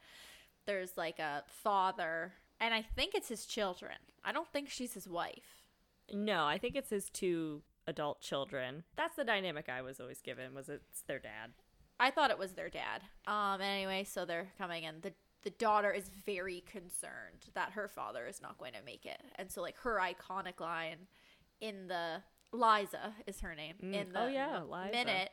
there's 0.66 0.98
like 0.98 1.20
a 1.20 1.44
father, 1.48 2.34
and 2.60 2.74
I 2.74 2.82
think 2.82 3.14
it's 3.16 3.30
his 3.30 3.46
children. 3.46 3.96
I 4.24 4.32
don't 4.32 4.48
think 4.52 4.70
she's 4.70 4.94
his 4.94 5.08
wife. 5.08 5.68
No, 6.14 6.46
I 6.46 6.58
think 6.58 6.76
it's 6.76 6.90
his 6.90 7.10
two 7.10 7.62
adult 7.88 8.22
children. 8.22 8.84
That's 8.96 9.16
the 9.16 9.24
dynamic 9.24 9.68
I 9.70 9.82
was 9.82 10.00
always 10.00 10.22
given. 10.22 10.54
Was 10.54 10.70
it's 10.70 11.02
their 11.08 11.20
dad. 11.20 11.52
I 12.00 12.12
thought 12.12 12.32
it 12.32 12.40
was 12.40 12.54
their 12.54 12.70
dad. 12.70 13.02
Um. 13.28 13.62
Anyway, 13.62 14.04
so 14.04 14.26
they're 14.26 14.52
coming 14.58 14.84
in. 14.84 14.96
the 15.02 15.14
The 15.44 15.50
daughter 15.52 15.92
is 15.92 16.10
very 16.26 16.62
concerned 16.62 17.50
that 17.54 17.72
her 17.72 17.88
father 17.88 18.26
is 18.28 18.42
not 18.42 18.58
going 18.58 18.74
to 18.74 18.84
make 18.86 19.06
it, 19.06 19.22
and 19.36 19.52
so 19.52 19.62
like 19.62 19.78
her 19.84 20.00
iconic 20.02 20.60
line 20.60 21.08
in 21.62 21.88
the 21.88 22.22
Liza 22.52 23.14
is 23.28 23.42
her 23.42 23.56
name 23.56 23.76
Mm. 23.82 23.94
in 23.94 24.14
the 24.14 24.24
Oh, 24.24 24.28
yeah, 24.28 24.62
Liza. 24.64 24.92
minute 24.92 25.32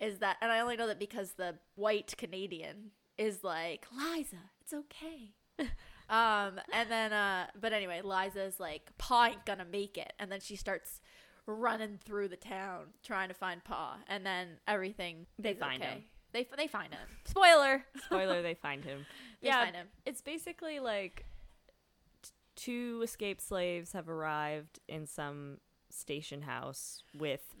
is 0.00 0.18
that, 0.18 0.36
and 0.40 0.50
I 0.50 0.60
only 0.60 0.76
know 0.76 0.86
that 0.86 0.98
because 0.98 1.32
the 1.32 1.56
white 1.76 2.14
Canadian 2.16 2.92
is 3.18 3.44
like 3.44 3.86
Liza, 3.92 4.36
it's 4.62 4.72
okay. 4.72 5.32
um, 6.08 6.58
and 6.72 6.90
then 6.90 7.12
uh, 7.12 7.46
but 7.60 7.72
anyway, 7.72 8.00
Liza's 8.02 8.58
like 8.58 8.90
Pa 8.98 9.26
ain't 9.26 9.44
gonna 9.44 9.66
make 9.70 9.98
it, 9.98 10.12
and 10.18 10.32
then 10.32 10.40
she 10.40 10.56
starts 10.56 11.00
running 11.46 11.98
through 12.04 12.28
the 12.28 12.36
town 12.36 12.86
trying 13.02 13.28
to 13.28 13.34
find 13.34 13.62
Pa, 13.64 13.98
and 14.08 14.24
then 14.24 14.48
everything 14.66 15.26
They 15.38 15.54
find 15.54 15.82
okay. 15.82 15.92
him. 15.92 16.04
They 16.32 16.48
they 16.56 16.66
find 16.66 16.92
him. 16.92 17.08
Spoiler. 17.24 17.84
Spoiler: 18.06 18.40
They 18.42 18.54
find 18.54 18.84
him. 18.84 19.04
They 19.42 19.48
yeah, 19.48 19.64
find 19.64 19.76
him. 19.76 19.88
it's 20.06 20.20
basically 20.20 20.78
like 20.80 21.26
t- 22.22 22.30
two 22.56 23.00
escaped 23.02 23.40
slaves 23.42 23.92
have 23.92 24.08
arrived 24.08 24.78
in 24.88 25.06
some 25.06 25.58
station 25.90 26.42
house 26.42 27.02
with 27.18 27.54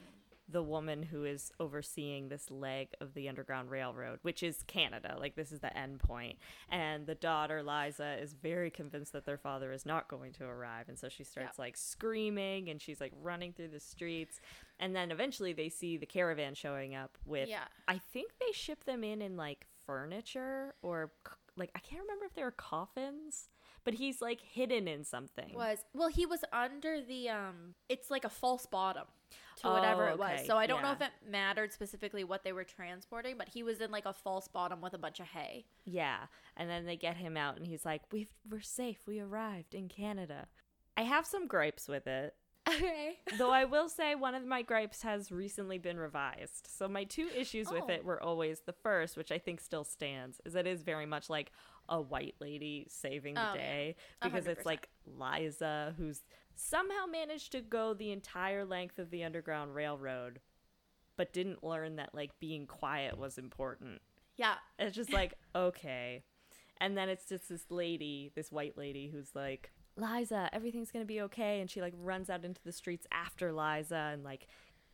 the 0.50 0.62
woman 0.62 1.02
who 1.02 1.24
is 1.24 1.52
overseeing 1.60 2.28
this 2.28 2.50
leg 2.50 2.88
of 3.00 3.14
the 3.14 3.28
underground 3.28 3.70
railroad 3.70 4.18
which 4.22 4.42
is 4.42 4.62
canada 4.66 5.16
like 5.18 5.36
this 5.36 5.52
is 5.52 5.60
the 5.60 5.76
end 5.78 5.98
point. 6.00 6.38
And 6.70 7.06
the 7.06 7.14
daughter 7.14 7.62
liza 7.62 8.16
is 8.20 8.32
very 8.34 8.70
convinced 8.70 9.12
that 9.12 9.24
their 9.24 9.38
father 9.38 9.72
is 9.72 9.86
not 9.86 10.08
going 10.08 10.32
to 10.34 10.44
arrive. 10.44 10.88
And 10.88 10.98
so 10.98 11.08
she 11.08 11.24
starts 11.24 11.58
like 11.58 11.76
screaming 11.76 12.68
and 12.68 12.80
she's 12.80 13.00
like 13.00 13.12
running 13.22 13.52
through 13.52 13.68
the 13.68 13.80
streets. 13.80 14.40
And 14.78 14.94
then 14.96 15.10
eventually 15.10 15.52
they 15.52 15.68
see 15.68 15.96
the 15.96 16.06
caravan 16.06 16.54
showing 16.54 16.94
up 16.94 17.16
with 17.24 17.48
Yeah. 17.48 17.64
i 17.86 17.98
think 17.98 18.32
they 18.40 18.52
ship 18.52 18.84
them 18.84 19.04
in 19.04 19.20
in 19.22 19.36
like 19.36 19.66
furniture 19.86 20.74
or 20.82 21.12
like 21.56 21.70
i 21.74 21.78
can't 21.80 22.02
remember 22.02 22.24
if 22.24 22.34
they 22.34 22.42
were 22.42 22.50
coffins 22.52 23.48
but 23.84 23.94
he's 23.94 24.20
like 24.20 24.40
hidden 24.40 24.88
in 24.88 25.04
something 25.04 25.52
Was 25.54 25.78
well, 25.94 26.08
he 26.08 26.26
was 26.26 26.44
under 26.52 27.00
the 27.00 27.28
um. 27.28 27.74
It's 27.88 28.10
like 28.10 28.24
a 28.24 28.28
false 28.30 28.66
bottom 28.66 29.04
to 29.60 29.68
whatever 29.68 30.08
Oh, 30.08 30.12
it 30.12 30.18
was. 30.18 30.46
So 30.46 30.56
I 30.56 30.66
don't 30.66 30.82
know 30.82 30.92
if 30.92 31.00
it 31.00 31.10
mattered 31.28 31.72
specifically 31.72 32.24
what 32.24 32.44
they 32.44 32.52
were 32.52 32.64
transporting, 32.64 33.36
but 33.36 33.48
he 33.48 33.62
was 33.62 33.80
in 33.80 33.90
like 33.90 34.06
a 34.06 34.12
false 34.12 34.48
bottom 34.48 34.80
with 34.80 34.94
a 34.94 34.98
bunch 34.98 35.20
of 35.20 35.26
hay. 35.26 35.64
Yeah, 35.84 36.18
and 36.56 36.68
then 36.68 36.86
they 36.86 36.96
get 36.96 37.16
him 37.16 37.36
out, 37.36 37.56
and 37.56 37.66
he's 37.66 37.84
like, 37.84 38.02
"We've 38.12 38.32
we're 38.48 38.60
safe. 38.60 38.98
We 39.06 39.20
arrived 39.20 39.74
in 39.74 39.88
Canada." 39.88 40.48
I 40.96 41.02
have 41.02 41.24
some 41.24 41.46
gripes 41.46 41.88
with 41.88 42.06
it, 42.06 42.34
Okay. 42.70 43.18
though. 43.38 43.50
I 43.50 43.64
will 43.64 43.88
say 43.88 44.14
one 44.14 44.34
of 44.34 44.44
my 44.44 44.62
gripes 44.62 45.02
has 45.02 45.30
recently 45.32 45.78
been 45.78 45.98
revised. 45.98 46.68
So 46.70 46.88
my 46.88 47.04
two 47.04 47.28
issues 47.36 47.70
with 47.70 47.84
Oh. 47.88 47.92
it 47.92 48.04
were 48.04 48.22
always 48.22 48.60
the 48.60 48.72
first, 48.72 49.16
which 49.16 49.32
I 49.32 49.38
think 49.38 49.60
still 49.60 49.84
stands, 49.84 50.40
is 50.44 50.52
that 50.54 50.66
it 50.66 50.70
is 50.70 50.82
very 50.82 51.06
much 51.06 51.28
like 51.30 51.52
a 51.88 52.00
white 52.00 52.36
lady 52.40 52.86
saving 52.88 53.34
the 53.34 53.50
Oh, 53.50 53.54
day 53.54 53.96
because 54.22 54.44
hundred 54.44 54.58
it's 54.58 54.66
like 54.66 54.88
Liza 55.06 55.94
who's 55.96 56.22
somehow 56.54 57.06
managed 57.10 57.52
to 57.52 57.60
go 57.60 57.94
the 57.94 58.12
entire 58.12 58.64
length 58.64 58.98
of 58.98 59.10
the 59.10 59.24
underground 59.24 59.74
railroad, 59.74 60.40
but 61.16 61.32
didn't 61.32 61.64
learn 61.64 61.96
that 61.96 62.14
like 62.14 62.38
being 62.38 62.66
quiet 62.66 63.18
was 63.18 63.38
important. 63.38 64.00
Yeah. 64.36 64.54
It's 64.78 64.94
just 64.96 65.12
like, 65.12 65.34
okay. 65.54 66.22
And 66.80 66.96
then 66.96 67.08
it's 67.08 67.26
just 67.26 67.48
this 67.48 67.66
lady, 67.70 68.30
this 68.34 68.50
white 68.52 68.78
lady 68.78 69.08
who's 69.08 69.34
like, 69.34 69.70
Liza, 70.00 70.48
everything's 70.52 70.90
going 70.90 71.04
to 71.04 71.08
be 71.08 71.20
okay. 71.22 71.60
And 71.60 71.70
she 71.70 71.80
like 71.80 71.94
runs 71.96 72.30
out 72.30 72.44
into 72.44 72.60
the 72.64 72.72
streets 72.72 73.06
after 73.12 73.52
Liza 73.52 74.10
and 74.12 74.24
like 74.24 74.46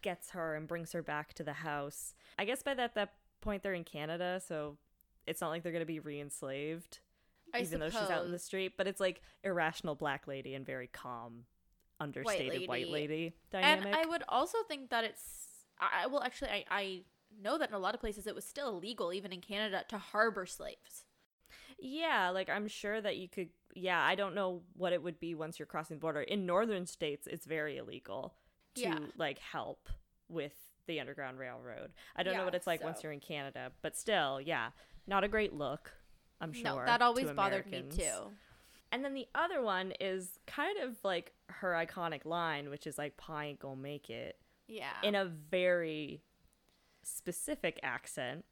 gets 0.03 0.31
her 0.31 0.55
and 0.55 0.67
brings 0.67 0.93
her 0.93 1.03
back 1.03 1.35
to 1.35 1.45
the 1.45 1.53
house. 1.53 2.15
I 2.39 2.45
guess 2.45 2.63
by 2.63 2.75
that 2.75 2.95
that 2.95 3.15
point 3.41 3.63
they're 3.63 3.75
in 3.75 3.85
Canada, 3.85 4.41
so 4.47 4.77
it's 5.27 5.41
not 5.41 5.49
like 5.49 5.63
they're 5.63 5.73
going 5.73 5.81
to 5.81 5.87
be 5.87 6.01
re-enslaved 6.01 7.01
I 7.55 7.61
even 7.61 7.81
though 7.81 7.91
she's 7.91 8.11
out 8.11 8.25
in 8.25 8.33
the 8.33 8.39
street, 8.39 8.73
but 8.77 8.87
it's 8.87 9.01
like 9.01 9.23
irrational 9.45 9.95
black 9.95 10.27
lady 10.27 10.55
and 10.55 10.65
very 10.67 10.89
calm 10.89 11.45
understated 12.01 12.69
white 12.69 12.89
lady, 12.89 13.35
And 13.53 13.83
dynamic. 13.83 13.95
I 13.95 14.07
would 14.07 14.23
also 14.29 14.59
think 14.69 14.91
that 14.91 15.05
it's. 15.05 15.23
I 15.81 16.05
I- 16.05 16.07
well, 16.07 16.23
actually, 16.23 16.51
I 16.51 16.65
I 16.71 17.03
know 17.43 17.59
that 17.59 17.69
in 17.69 17.75
a 17.75 17.79
lot 17.79 17.95
of 17.95 18.01
places 18.01 18.27
it 18.27 18.35
was 18.35 18.45
still 18.45 18.69
illegal, 18.69 19.13
even 19.13 19.33
in 19.33 19.41
Canada, 19.41 19.85
to 19.89 19.99
harbor 19.99 20.47
slaves. 20.47 21.05
Yeah, 21.79 22.31
like 22.31 22.49
I'm 22.49 22.69
sure 22.69 23.01
that 23.01 23.17
you 23.17 23.29
could. 23.29 23.49
Yeah, 23.75 24.01
I 24.03 24.15
don't 24.15 24.35
know 24.35 24.63
what 24.75 24.93
it 24.93 25.03
would 25.03 25.21
be 25.21 25.35
once 25.35 25.59
you're 25.59 25.67
crossing 25.67 25.97
the 25.97 26.01
border. 26.01 26.23
In 26.23 26.47
northern 26.47 26.87
states, 26.87 27.27
it's 27.27 27.45
very 27.47 27.77
illegal 27.77 28.35
to 28.77 28.81
Yeah. 28.83 28.99
like 29.19 29.39
help 29.39 29.89
with 30.29 30.55
the 30.87 31.01
underground 31.01 31.39
railroad. 31.39 31.93
I 32.15 32.23
don't 32.23 32.37
know 32.37 32.45
what 32.45 32.55
it's 32.55 32.67
like 32.67 32.83
once 32.83 33.03
you're 33.03 33.13
in 33.13 33.21
Canada, 33.21 33.73
but 33.83 33.97
still, 33.97 34.41
yeah, 34.41 34.71
not 35.07 35.25
a 35.25 35.29
great 35.29 35.53
look. 35.53 35.93
I'm 36.41 36.53
sure. 36.53 36.65
no, 36.65 36.77
that 36.85 37.03
always 37.03 37.31
bothered 37.33 37.67
me 37.71 37.83
too. 37.91 38.31
And 38.93 39.05
then 39.05 39.15
the 39.15 39.27
other 39.35 39.61
one 39.63 39.93
is 40.01 40.39
kind 40.47 40.79
of 40.79 40.97
like 41.03 41.33
her 41.49 41.73
iconic 41.73 42.25
line, 42.25 42.71
which 42.71 42.87
is 42.87 42.97
like 42.99 43.17
"Pa 43.17 43.41
ain't 43.41 43.59
gonna 43.59 43.77
make 43.81 44.09
it." 44.11 44.39
Yeah. 44.69 44.93
in 45.03 45.15
a 45.15 45.25
very 45.27 46.23
specific 47.03 47.79
accent. 47.83 48.45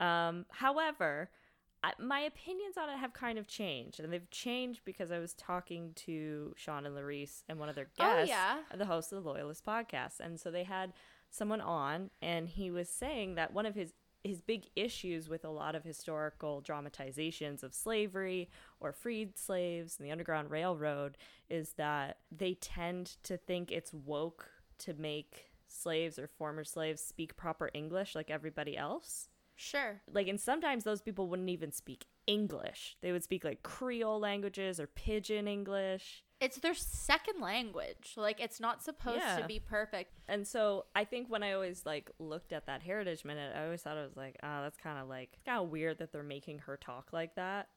Um, 0.00 0.46
however, 0.50 1.30
my 1.98 2.20
opinions 2.20 2.76
on 2.76 2.88
it 2.88 2.98
have 2.98 3.12
kind 3.12 3.38
of 3.38 3.46
changed, 3.48 4.00
and 4.00 4.12
they've 4.12 4.30
changed 4.30 4.80
because 4.84 5.10
I 5.10 5.18
was 5.18 5.34
talking 5.34 5.92
to 6.06 6.52
Sean 6.56 6.86
and 6.86 6.96
Larice 6.96 7.42
and 7.48 7.58
one 7.58 7.68
of 7.68 7.74
their 7.74 7.88
Oh, 7.98 8.02
guests, 8.02 8.28
yeah. 8.28 8.58
Uh, 8.72 8.76
the 8.76 8.86
host 8.86 9.12
of 9.12 9.22
the 9.22 9.28
Loyalist 9.28 9.64
podcast, 9.66 10.20
and 10.20 10.38
so 10.38 10.50
they 10.50 10.64
had 10.64 10.92
someone 11.30 11.60
on, 11.60 12.10
and 12.20 12.48
he 12.48 12.70
was 12.70 12.88
saying 12.88 13.34
that 13.36 13.52
one 13.52 13.66
of 13.66 13.74
his 13.74 13.94
his 14.24 14.40
big 14.40 14.66
issues 14.76 15.28
with 15.28 15.44
a 15.44 15.50
lot 15.50 15.74
of 15.74 15.82
historical 15.82 16.60
dramatizations 16.60 17.64
of 17.64 17.74
slavery 17.74 18.48
or 18.78 18.92
freed 18.92 19.36
slaves 19.36 19.96
and 19.98 20.06
the 20.06 20.12
Underground 20.12 20.48
Railroad 20.48 21.18
is 21.50 21.72
that 21.72 22.18
they 22.30 22.54
tend 22.54 23.16
to 23.24 23.36
think 23.36 23.72
it's 23.72 23.92
woke 23.92 24.48
to 24.78 24.94
make 24.94 25.50
slaves 25.66 26.20
or 26.20 26.28
former 26.28 26.62
slaves 26.62 27.02
speak 27.02 27.34
proper 27.36 27.68
English 27.74 28.14
like 28.14 28.30
everybody 28.30 28.76
else. 28.76 29.28
Sure. 29.56 30.02
Like, 30.12 30.28
and 30.28 30.40
sometimes 30.40 30.84
those 30.84 31.02
people 31.02 31.28
wouldn't 31.28 31.48
even 31.50 31.72
speak 31.72 32.06
English. 32.26 32.96
They 33.02 33.12
would 33.12 33.24
speak 33.24 33.44
like 33.44 33.62
Creole 33.62 34.20
languages 34.20 34.78
or 34.78 34.86
Pidgin 34.86 35.48
English. 35.48 36.24
It's 36.40 36.58
their 36.58 36.74
second 36.74 37.40
language. 37.40 38.14
Like 38.16 38.40
it's 38.40 38.60
not 38.60 38.82
supposed 38.82 39.20
Yeah. 39.20 39.38
to 39.38 39.46
be 39.46 39.60
perfect. 39.60 40.12
And 40.28 40.46
so 40.46 40.86
I 40.94 41.04
think 41.04 41.28
when 41.28 41.42
I 41.42 41.52
always 41.52 41.86
like 41.86 42.10
looked 42.18 42.52
at 42.52 42.66
that 42.66 42.82
Heritage 42.82 43.24
Minute, 43.24 43.54
I 43.56 43.64
always 43.64 43.82
thought 43.82 43.96
it 43.96 44.06
was 44.06 44.16
like, 44.16 44.36
oh, 44.42 44.62
that's 44.62 44.76
kind 44.76 44.98
of 44.98 45.08
like 45.08 45.38
kind 45.44 45.62
of 45.62 45.70
weird 45.70 45.98
that 45.98 46.12
they're 46.12 46.22
making 46.22 46.60
her 46.60 46.76
talk 46.76 47.12
like 47.12 47.34
that. 47.36 47.68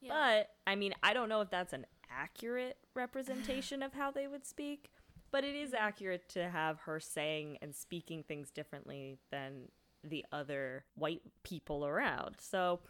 Yeah. 0.00 0.12
But 0.12 0.50
I 0.66 0.76
mean, 0.76 0.94
I 1.02 1.14
don't 1.14 1.28
know 1.28 1.40
if 1.40 1.50
that's 1.50 1.72
an 1.72 1.86
accurate 2.10 2.78
representation 2.94 3.82
of 3.82 3.92
how 3.92 4.10
they 4.10 4.26
would 4.26 4.46
speak, 4.46 4.90
but 5.30 5.44
it 5.44 5.54
is 5.54 5.70
mm-hmm. 5.70 5.84
accurate 5.84 6.28
to 6.30 6.48
have 6.48 6.80
her 6.80 7.00
saying 7.00 7.58
and 7.60 7.74
speaking 7.74 8.22
things 8.22 8.50
differently 8.50 9.18
than 9.30 9.68
the 10.04 10.24
other 10.32 10.84
white 10.94 11.22
people 11.42 11.86
around. 11.86 12.36
So 12.40 12.80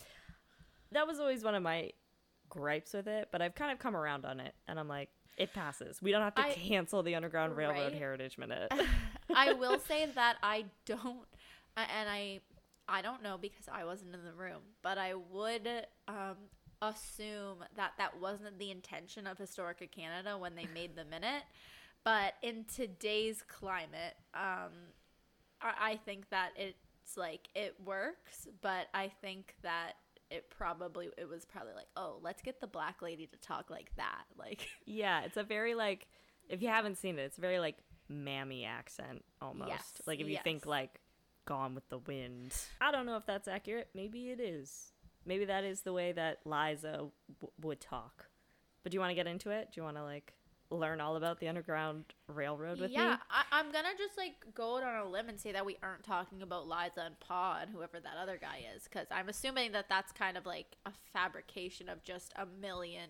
that 0.93 1.07
was 1.07 1.19
always 1.19 1.43
one 1.45 1.55
of 1.55 1.63
my 1.63 1.91
gripes 2.49 2.93
with 2.95 3.07
it, 3.09 3.29
but 3.33 3.43
I've 3.43 3.55
kind 3.55 3.73
of 3.73 3.79
come 3.79 3.97
around 3.97 4.25
on 4.25 4.41
it 4.41 4.55
and 4.69 4.79
I'm 4.79 4.89
like, 4.89 5.11
it 5.37 5.53
passes. 5.53 6.01
We 6.01 6.13
don't 6.13 6.23
have 6.23 6.35
to 6.37 6.43
I- 6.43 6.53
cancel 6.53 7.03
the 7.03 7.15
Underground 7.15 7.57
Railroad 7.57 7.93
Right? 7.93 7.95
Heritage 7.95 8.39
Minute. 8.39 8.73
I 9.35 9.53
will 9.55 9.79
say 9.79 10.07
that 10.15 10.37
I 10.43 10.65
don't, 10.87 11.27
and 11.77 12.09
I, 12.09 12.41
I 12.89 13.03
don't 13.03 13.23
know 13.23 13.37
because 13.37 13.69
I 13.71 13.85
wasn't 13.85 14.15
in 14.15 14.25
the 14.25 14.33
room, 14.33 14.63
but 14.83 14.97
I 14.97 15.15
would 15.15 15.69
um, 16.09 16.37
assume 16.81 17.59
that 17.77 17.93
that 17.99 18.19
wasn't 18.21 18.59
the 18.59 18.71
intention 18.71 19.27
of 19.27 19.37
Historica 19.37 19.91
Canada 19.91 20.39
when 20.39 20.55
they 20.55 20.67
made 20.73 20.97
the 20.97 21.05
minute. 21.05 21.43
But 22.05 22.35
in 22.43 22.65
today's 22.75 23.43
climate, 23.47 24.15
um, 24.33 24.71
I, 25.61 25.73
I 25.81 26.01
think 26.05 26.31
that 26.31 26.51
it's 27.07 27.17
like 27.17 27.49
it 27.55 27.77
works, 27.85 28.49
but 28.63 28.89
I 28.93 29.11
think 29.21 29.55
that 29.63 29.93
it 30.31 30.51
probably 30.51 31.09
it 31.17 31.29
was 31.29 31.45
probably 31.45 31.75
like, 31.75 31.87
"Oh, 31.97 32.19
let's 32.21 32.43
get 32.43 32.61
the 32.61 32.67
black 32.67 33.01
lady 33.01 33.27
to 33.27 33.37
talk 33.39 33.71
like 33.71 33.95
that." 33.97 34.25
Like 34.39 34.69
Yeah, 34.85 35.23
it's 35.23 35.37
a 35.37 35.45
very 35.45 35.75
like 35.75 36.09
if 36.49 36.63
you 36.63 36.69
haven't 36.69 36.99
seen 36.99 37.19
it, 37.19 37.23
it's 37.23 37.39
very 37.39 37.59
like 37.61 37.77
mammy 38.09 38.65
accent 38.65 39.25
almost. 39.41 39.69
Yes, 39.71 40.03
like 40.07 40.21
if 40.21 40.29
you 40.29 40.39
think 40.43 40.67
like 40.67 41.01
Gone 41.47 41.75
with 41.75 41.89
the 41.89 41.99
Wind. 41.99 42.55
I 42.81 42.91
don't 42.91 43.07
know 43.07 43.17
if 43.17 43.25
that's 43.25 43.47
accurate. 43.47 43.89
Maybe 43.95 44.31
it 44.31 44.41
is. 44.41 44.93
Maybe 45.25 45.45
that 45.45 45.65
is 45.65 45.83
the 45.83 45.93
way 45.93 46.13
that 46.13 46.39
Liza 46.45 46.93
w- 46.93 47.53
would 47.63 47.81
talk. 47.81 48.29
But 48.83 48.91
do 48.93 48.97
you 48.97 49.01
want 49.01 49.11
to 49.11 49.15
get 49.15 49.27
into 49.27 49.51
it? 49.51 49.69
Do 49.73 49.81
you 49.81 49.85
want 49.85 49.97
to 49.97 50.03
like 50.03 50.35
learn 50.71 51.01
all 51.01 51.17
about 51.17 51.41
the 51.41 51.49
Underground 51.49 52.05
Railroad 52.29 52.81
with 52.81 52.91
you. 52.91 52.99
yeah, 52.99 53.13
me? 53.13 53.19
I, 53.31 53.45
I'm 53.53 53.73
gonna 53.73 53.89
just 53.97 54.17
like 54.17 54.35
go 54.55 54.77
on 54.77 55.07
a 55.07 55.09
limb 55.09 55.29
and 55.29 55.41
say 55.41 55.53
that 55.53 55.65
we 55.65 55.77
aren't 55.83 56.05
talking 56.05 56.43
about 56.43 56.69
Liza 56.69 57.03
and 57.05 57.19
Pa 57.21 57.61
and 57.63 57.71
whoever 57.71 58.01
that 58.01 58.15
other 58.21 58.39
guy 58.41 58.65
is, 58.75 58.85
because 58.85 59.07
I'm 59.11 59.29
assuming 59.29 59.73
that 59.73 59.89
that's 59.89 60.13
kind 60.13 60.37
of 60.37 60.47
like 60.47 60.77
a 60.87 60.93
fabrication 61.13 61.89
of 61.89 62.03
just 62.03 62.33
a 62.37 62.47
million 62.61 63.09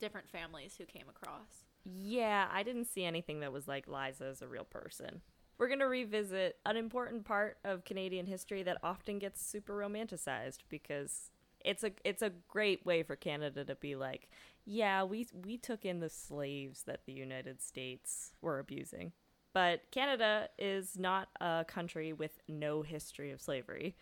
different 0.00 0.28
families 0.28 0.74
who 0.76 0.84
came 0.84 1.06
across. 1.08 1.64
Yeah, 1.84 2.48
I 2.50 2.62
didn't 2.62 2.86
see 2.86 3.04
anything 3.04 3.40
that 3.40 3.52
was 3.52 3.68
like 3.68 3.86
Liza 3.86 4.26
is 4.26 4.42
a 4.42 4.48
real 4.48 4.64
person. 4.64 5.20
We're 5.58 5.68
going 5.68 5.80
to 5.80 5.86
revisit 5.86 6.56
an 6.66 6.76
important 6.76 7.24
part 7.24 7.58
of 7.64 7.84
Canadian 7.84 8.26
history 8.26 8.62
that 8.64 8.78
often 8.82 9.18
gets 9.18 9.44
super 9.44 9.74
romanticized 9.74 10.60
because 10.68 11.30
it's 11.64 11.82
a 11.82 11.92
it's 12.04 12.22
a 12.22 12.32
great 12.48 12.84
way 12.86 13.02
for 13.02 13.16
Canada 13.16 13.64
to 13.64 13.74
be 13.74 13.96
like, 13.96 14.28
yeah, 14.64 15.02
we 15.02 15.26
we 15.44 15.56
took 15.56 15.84
in 15.84 16.00
the 16.00 16.08
slaves 16.08 16.82
that 16.84 17.06
the 17.06 17.12
United 17.12 17.62
States 17.62 18.32
were 18.40 18.58
abusing. 18.58 19.12
But 19.52 19.90
Canada 19.90 20.48
is 20.58 20.98
not 20.98 21.28
a 21.40 21.64
country 21.66 22.12
with 22.12 22.38
no 22.48 22.82
history 22.82 23.30
of 23.30 23.40
slavery. 23.40 23.96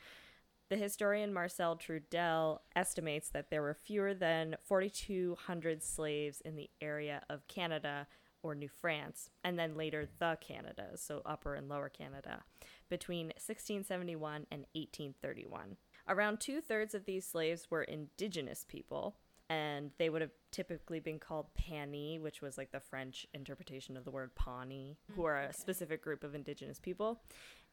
The 0.70 0.76
historian 0.78 1.34
Marcel 1.34 1.76
Trudel 1.76 2.60
estimates 2.74 3.28
that 3.30 3.50
there 3.50 3.60
were 3.60 3.74
fewer 3.74 4.14
than 4.14 4.56
4,200 4.62 5.82
slaves 5.82 6.40
in 6.40 6.56
the 6.56 6.70
area 6.80 7.22
of 7.28 7.46
Canada 7.46 8.06
or 8.42 8.54
New 8.54 8.68
France, 8.68 9.28
and 9.44 9.58
then 9.58 9.76
later 9.76 10.08
the 10.18 10.38
Canada, 10.40 10.92
so 10.96 11.20
Upper 11.26 11.54
and 11.54 11.68
Lower 11.68 11.90
Canada, 11.90 12.44
between 12.88 13.26
1671 13.26 14.46
and 14.50 14.64
1831. 14.72 15.76
Around 16.08 16.40
two 16.40 16.60
thirds 16.60 16.94
of 16.94 17.04
these 17.04 17.26
slaves 17.26 17.70
were 17.70 17.82
indigenous 17.82 18.64
people, 18.68 19.16
and 19.48 19.90
they 19.98 20.08
would 20.08 20.22
have 20.22 20.32
typically 20.50 20.98
been 20.98 21.18
called 21.18 21.54
Pani, 21.54 22.18
which 22.18 22.42
was 22.42 22.58
like 22.58 22.72
the 22.72 22.80
French 22.80 23.26
interpretation 23.34 23.96
of 23.96 24.04
the 24.04 24.10
word 24.10 24.34
Pawnee, 24.34 24.96
who 25.14 25.22
mm, 25.22 25.26
are 25.26 25.42
a 25.42 25.52
specific 25.52 26.02
group 26.02 26.24
of 26.24 26.34
indigenous 26.34 26.80
people, 26.80 27.20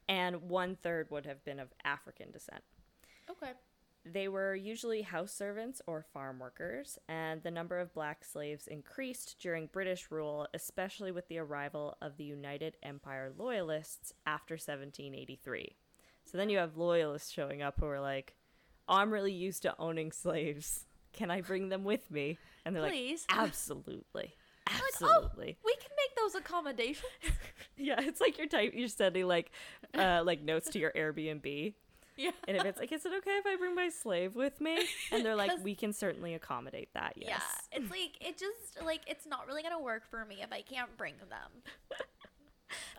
and 0.07 0.50
one 0.50 0.75
third 0.75 1.09
would 1.09 1.25
have 1.25 1.43
been 1.43 1.59
of 1.59 1.74
African 1.83 2.31
descent. 2.31 2.63
Okay. 3.29 3.51
They 4.05 4.27
were 4.27 4.55
usually 4.55 5.01
house 5.01 5.33
servants 5.33 5.81
or 5.86 6.05
farm 6.13 6.39
workers, 6.39 6.98
and 7.07 7.43
the 7.43 7.51
number 7.51 7.79
of 7.79 7.93
black 7.93 8.24
slaves 8.24 8.67
increased 8.67 9.38
during 9.39 9.67
British 9.67 10.09
rule, 10.09 10.48
especially 10.53 11.12
with 11.12 11.27
the 11.27 11.38
arrival 11.38 11.98
of 12.01 12.17
the 12.17 12.24
United 12.24 12.77
Empire 12.81 13.31
Loyalists 13.38 14.13
after 14.25 14.53
1783. 14.53 15.75
So 16.31 16.38
then 16.38 16.50
you 16.50 16.59
have 16.59 16.77
Loyalists 16.77 17.31
showing 17.31 17.62
up 17.62 17.79
who 17.79 17.88
are 17.88 18.00
like, 18.00 18.36
oh, 18.88 18.95
I'm 18.95 19.12
really 19.12 19.33
used 19.33 19.63
to 19.63 19.75
owning 19.79 20.12
slaves. 20.12 20.86
Can 21.12 21.31
I 21.31 21.41
bring 21.41 21.69
them 21.69 21.83
with 21.83 22.12
me? 22.12 22.38
And 22.65 22.75
they're 22.75 22.88
Please. 22.88 23.25
like, 23.31 23.39
absolutely. 23.39 24.03
Like, 24.13 24.38
Absolutely. 24.86 25.57
oh, 25.57 25.65
we 25.65 25.75
can 25.77 25.89
make 25.98 26.15
those 26.15 26.36
accommodations. 26.36 27.03
Yeah, 27.81 27.95
it's 28.00 28.19
like 28.19 28.38
you're 28.38 28.48
type 28.48 28.74
you're 28.75 28.89
sending 28.89 29.25
like 29.25 29.51
uh 29.98 30.21
like 30.25 30.41
notes 30.41 30.69
to 30.71 30.79
your 30.79 30.91
Airbnb. 30.91 31.74
yeah. 32.17 32.31
And 32.45 32.57
if 32.57 32.65
it's 32.65 32.77
like, 32.77 32.91
is 32.91 33.05
it 33.05 33.13
okay 33.19 33.31
if 33.31 33.45
I 33.45 33.55
bring 33.55 33.74
my 33.74 33.88
slave 33.88 34.36
with 34.36 34.59
me? 34.59 34.86
And 35.13 35.25
they're 35.25 35.38
like, 35.38 35.63
we 35.63 35.75
can 35.75 35.93
certainly 35.93 36.33
accommodate 36.33 36.89
that. 36.93 37.13
Yes. 37.15 37.41
Yeah, 37.71 37.79
it's 37.79 37.89
like 37.89 38.17
it 38.19 38.38
just 38.38 38.86
like 38.86 39.00
it's 39.07 39.25
not 39.25 39.48
really 39.48 39.63
gonna 39.63 39.81
work 39.81 40.05
for 40.09 40.25
me 40.25 40.39
if 40.41 40.51
I 40.51 40.62
can't 40.62 40.95
bring 40.98 41.13
them. 41.29 41.98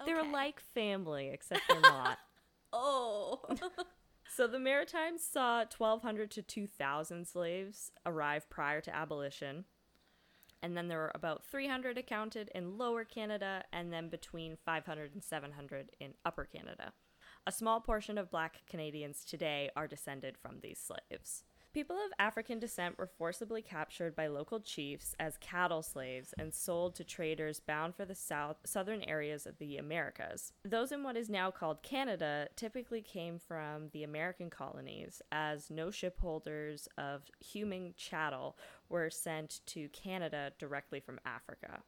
They're 0.07 0.25
like 0.25 0.61
family, 0.75 1.29
except 1.29 1.61
they're 1.69 1.81
not. 1.81 2.19
Oh, 2.73 3.41
so 4.37 4.47
the 4.47 4.59
Maritimes 4.59 5.23
saw 5.23 5.59
1,200 5.59 6.31
to 6.33 6.43
2,000 6.43 7.27
slaves 7.27 7.91
arrive 8.07 8.49
prior 8.51 8.81
to 8.81 8.95
abolition. 8.95 9.65
And 10.63 10.77
then 10.77 10.89
there 10.89 10.99
were 10.99 11.13
about 11.15 11.45
300 11.47 11.97
accounted 11.97 12.51
in 12.55 12.77
Lower 12.77 13.05
Canada, 13.05 13.65
and 13.73 13.93
then 13.93 14.11
between 14.11 14.59
500 14.65 15.15
and 15.15 15.25
700 15.25 15.91
in 16.01 16.15
Upper 16.25 16.45
Canada. 16.45 16.93
A 17.47 17.53
small 17.53 17.81
portion 17.81 18.19
of 18.19 18.31
black 18.31 18.61
Canadians 18.69 19.25
today 19.25 19.71
are 19.75 19.87
descended 19.87 20.37
from 20.37 20.59
these 20.61 20.79
slaves. 20.79 21.45
People 21.73 21.95
of 21.95 22.13
African 22.19 22.59
descent 22.59 22.99
were 22.99 23.07
forcibly 23.07 23.63
captured 23.63 24.17
by 24.17 24.27
local 24.27 24.59
chiefs 24.59 25.15
as 25.21 25.37
cattle 25.37 25.83
slaves 25.83 26.35
and 26.37 26.53
sold 26.53 26.97
to 26.97 27.05
traders 27.05 27.61
bound 27.61 27.95
for 27.95 28.05
the 28.05 28.15
south 28.15 28.57
southern 28.65 29.03
areas 29.05 29.47
of 29.47 29.57
the 29.59 29.77
Americas. 29.77 30.53
Those 30.65 30.91
in 30.91 31.05
what 31.05 31.17
is 31.17 31.31
now 31.31 31.53
called 31.53 31.85
Canada 31.85 32.49
typically 32.57 33.03
came 33.03 33.39
from 33.39 33.91
the 33.93 34.03
American 34.03 34.51
colonies 34.51 35.23
as 35.31 35.71
no 35.71 35.89
shipholders 35.89 36.89
of 36.99 37.23
human 37.39 37.95
chattel 37.97 38.57
were 38.89 39.09
sent 39.09 39.61
to 39.67 39.89
Canada 39.91 40.53
directly 40.59 40.99
from 40.99 41.21
Africa. 41.25 41.83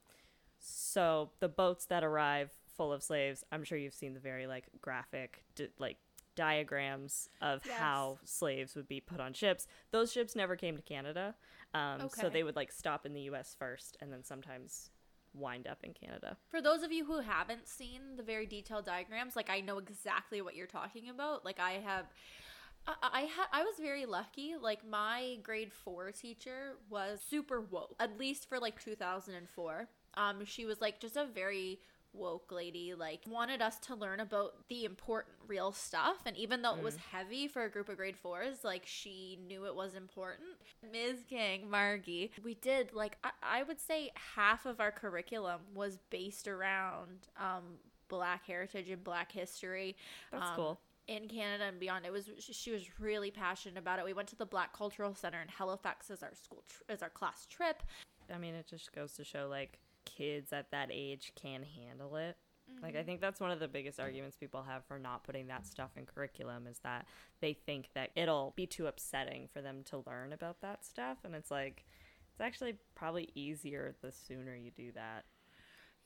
So 0.60 1.30
the 1.40 1.48
boats 1.48 1.86
that 1.86 2.04
arrive 2.04 2.50
full 2.76 2.92
of 2.92 3.02
slaves, 3.02 3.44
I'm 3.50 3.64
sure 3.64 3.76
you've 3.76 3.94
seen 3.94 4.14
the 4.14 4.20
very 4.20 4.46
like 4.46 4.66
graphic 4.80 5.44
like 5.78 5.96
diagrams 6.34 7.28
of 7.40 7.62
Yes. 7.66 7.78
how 7.78 8.18
slaves 8.24 8.74
would 8.74 8.88
be 8.88 9.00
put 9.00 9.20
on 9.20 9.32
ships. 9.32 9.66
Those 9.90 10.12
ships 10.12 10.34
never 10.36 10.56
came 10.56 10.76
to 10.76 10.82
Canada. 10.82 11.34
Um, 11.74 12.08
so 12.10 12.28
they 12.28 12.42
would 12.42 12.56
like 12.56 12.70
stop 12.70 13.06
in 13.06 13.14
the 13.14 13.22
US 13.22 13.54
first 13.58 13.96
and 14.00 14.12
then 14.12 14.22
sometimes 14.24 14.90
wind 15.34 15.66
up 15.66 15.78
in 15.82 15.94
Canada. 15.94 16.36
for 16.50 16.60
those 16.60 16.82
of 16.82 16.92
you 16.92 17.06
who 17.06 17.20
haven't 17.20 17.66
seen 17.66 18.16
the 18.16 18.22
very 18.22 18.44
detailed 18.46 18.84
diagrams, 18.84 19.34
like 19.34 19.48
I 19.48 19.60
know 19.60 19.78
exactly 19.78 20.42
what 20.42 20.54
you're 20.54 20.66
talking 20.66 21.08
about. 21.08 21.44
Like 21.44 21.58
I 21.58 21.72
have. 21.84 22.06
I 22.86 22.94
I, 23.00 23.26
ha- 23.34 23.48
I 23.52 23.62
was 23.62 23.76
very 23.80 24.04
lucky. 24.06 24.54
Like 24.60 24.84
my 24.86 25.38
grade 25.42 25.72
four 25.72 26.10
teacher 26.12 26.74
was 26.90 27.20
super 27.26 27.60
woke, 27.62 27.94
at 28.00 28.18
least 28.18 28.48
for 28.48 28.58
like 28.58 28.82
2004. 28.82 29.88
Um, 30.14 30.44
she 30.44 30.66
was 30.66 30.80
like 30.82 31.00
just 31.00 31.16
a 31.16 31.24
very 31.24 31.80
woke 32.12 32.50
lady. 32.52 32.94
Like 32.94 33.20
wanted 33.28 33.62
us 33.62 33.78
to 33.80 33.94
learn 33.94 34.20
about 34.20 34.54
the 34.68 34.84
important 34.84 35.34
real 35.46 35.72
stuff, 35.72 36.16
and 36.26 36.36
even 36.36 36.62
though 36.62 36.74
it 36.74 36.82
was 36.82 36.96
heavy 36.96 37.48
for 37.48 37.64
a 37.64 37.70
group 37.70 37.88
of 37.88 37.96
grade 37.96 38.16
fours, 38.16 38.64
like 38.64 38.82
she 38.84 39.38
knew 39.46 39.64
it 39.66 39.74
was 39.74 39.94
important. 39.94 40.48
Ms. 40.92 41.24
King, 41.28 41.70
Margie, 41.70 42.30
we 42.44 42.54
did 42.54 42.92
like 42.92 43.16
I, 43.24 43.30
I 43.42 43.62
would 43.62 43.80
say 43.80 44.10
half 44.36 44.66
of 44.66 44.80
our 44.80 44.90
curriculum 44.92 45.60
was 45.74 45.98
based 46.10 46.48
around 46.48 47.28
um, 47.38 47.62
Black 48.08 48.44
heritage 48.46 48.90
and 48.90 49.02
Black 49.02 49.32
history. 49.32 49.96
That's 50.30 50.50
um, 50.50 50.56
cool. 50.56 50.80
in 51.08 51.28
Canada 51.28 51.64
and 51.64 51.80
beyond. 51.80 52.04
It 52.04 52.12
was 52.12 52.28
she- 52.38 52.52
she 52.52 52.70
was 52.70 52.82
really 53.00 53.30
passionate 53.30 53.78
about 53.78 53.98
it. 53.98 54.04
We 54.04 54.12
went 54.12 54.28
to 54.28 54.36
the 54.36 54.46
Black 54.46 54.72
Cultural 54.76 55.14
Center 55.14 55.40
in 55.40 55.48
Halifax 55.48 56.10
as 56.10 56.22
our 56.22 56.34
school 56.34 56.62
tr- 56.68 56.82
as 56.92 57.02
our 57.02 57.10
class 57.10 57.46
trip. 57.46 57.82
I 58.32 58.38
mean, 58.38 58.54
it 58.54 58.66
just 58.66 58.92
goes 58.92 59.12
to 59.14 59.24
show 59.24 59.48
like 59.48 59.78
kids 60.04 60.52
at 60.52 60.70
that 60.70 60.88
age 60.92 61.32
can 61.34 61.62
handle 61.62 62.16
it. 62.16 62.36
Like 62.80 62.94
I 62.94 62.98
mm-hmm. 62.98 63.06
think 63.06 63.20
that's 63.20 63.40
one 63.40 63.50
of 63.50 63.60
the 63.60 63.68
biggest 63.68 64.00
arguments 64.00 64.36
people 64.36 64.62
have 64.62 64.84
for 64.84 64.98
not 64.98 65.24
putting 65.24 65.48
that 65.48 65.66
stuff 65.66 65.90
in 65.96 66.06
curriculum 66.06 66.66
is 66.66 66.78
that 66.80 67.06
they 67.40 67.52
think 67.52 67.90
that 67.94 68.10
it'll 68.16 68.54
be 68.56 68.66
too 68.66 68.86
upsetting 68.86 69.48
for 69.52 69.60
them 69.60 69.82
to 69.90 70.02
learn 70.06 70.32
about 70.32 70.60
that 70.62 70.84
stuff 70.84 71.18
and 71.24 71.34
it's 71.34 71.50
like 71.50 71.84
it's 72.32 72.40
actually 72.40 72.76
probably 72.94 73.30
easier 73.34 73.94
the 74.00 74.10
sooner 74.10 74.54
you 74.54 74.70
do 74.70 74.90
that. 74.92 75.24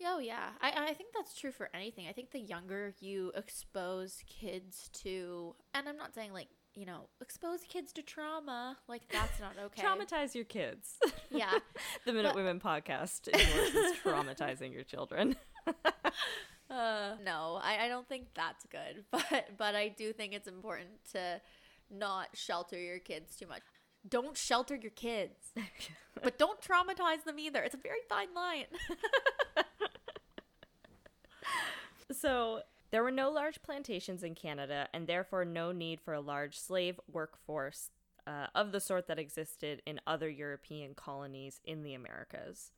Oh 0.04 0.18
yeah, 0.18 0.50
I 0.60 0.88
I 0.88 0.94
think 0.94 1.10
that's 1.14 1.38
true 1.38 1.52
for 1.52 1.70
anything. 1.72 2.06
I 2.08 2.12
think 2.12 2.30
the 2.30 2.40
younger 2.40 2.92
you 3.00 3.32
expose 3.34 4.22
kids 4.26 4.90
to, 5.04 5.54
and 5.72 5.88
I'm 5.88 5.96
not 5.96 6.14
saying 6.14 6.32
like 6.32 6.48
you 6.76 6.86
know 6.86 7.08
expose 7.20 7.60
kids 7.68 7.92
to 7.94 8.02
trauma, 8.02 8.76
like 8.86 9.02
that's 9.10 9.40
not 9.40 9.54
okay. 9.66 9.82
Traumatize 9.82 10.34
your 10.34 10.44
kids. 10.44 10.94
Yeah. 11.30 11.52
the 12.06 12.12
Minute 12.12 12.28
But- 12.28 12.36
Women 12.36 12.60
podcast 12.60 13.28
endorses 13.28 13.96
traumatizing 14.04 14.72
your 14.72 14.84
children. 14.84 15.36
Uh, 16.68 17.14
no, 17.24 17.60
I, 17.62 17.84
I 17.84 17.88
don't 17.88 18.08
think 18.08 18.26
that's 18.34 18.66
good. 18.66 19.04
But 19.12 19.56
but 19.56 19.76
I 19.76 19.86
do 19.86 20.12
think 20.12 20.32
it's 20.34 20.48
important 20.48 20.88
to 21.12 21.40
not 21.90 22.30
shelter 22.34 22.76
your 22.76 22.98
kids 22.98 23.36
too 23.36 23.46
much. 23.46 23.62
Don't 24.08 24.36
shelter 24.36 24.74
your 24.74 24.90
kids, 24.90 25.52
but 26.22 26.38
don't 26.38 26.60
traumatize 26.60 27.22
them 27.24 27.38
either. 27.38 27.62
It's 27.62 27.74
a 27.76 27.78
very 27.78 28.00
fine 28.08 28.34
line. 28.34 28.64
So, 32.12 32.60
there 32.90 33.02
were 33.02 33.10
no 33.10 33.30
large 33.30 33.62
plantations 33.62 34.22
in 34.22 34.34
Canada, 34.34 34.88
and 34.92 35.06
therefore 35.06 35.44
no 35.44 35.72
need 35.72 36.00
for 36.00 36.14
a 36.14 36.20
large 36.20 36.58
slave 36.58 37.00
workforce 37.10 37.90
uh, 38.26 38.46
of 38.54 38.72
the 38.72 38.80
sort 38.80 39.06
that 39.06 39.18
existed 39.18 39.82
in 39.86 40.00
other 40.06 40.28
European 40.28 40.94
colonies 40.94 41.60
in 41.64 41.82
the 41.82 41.94
Americas. 41.94 42.70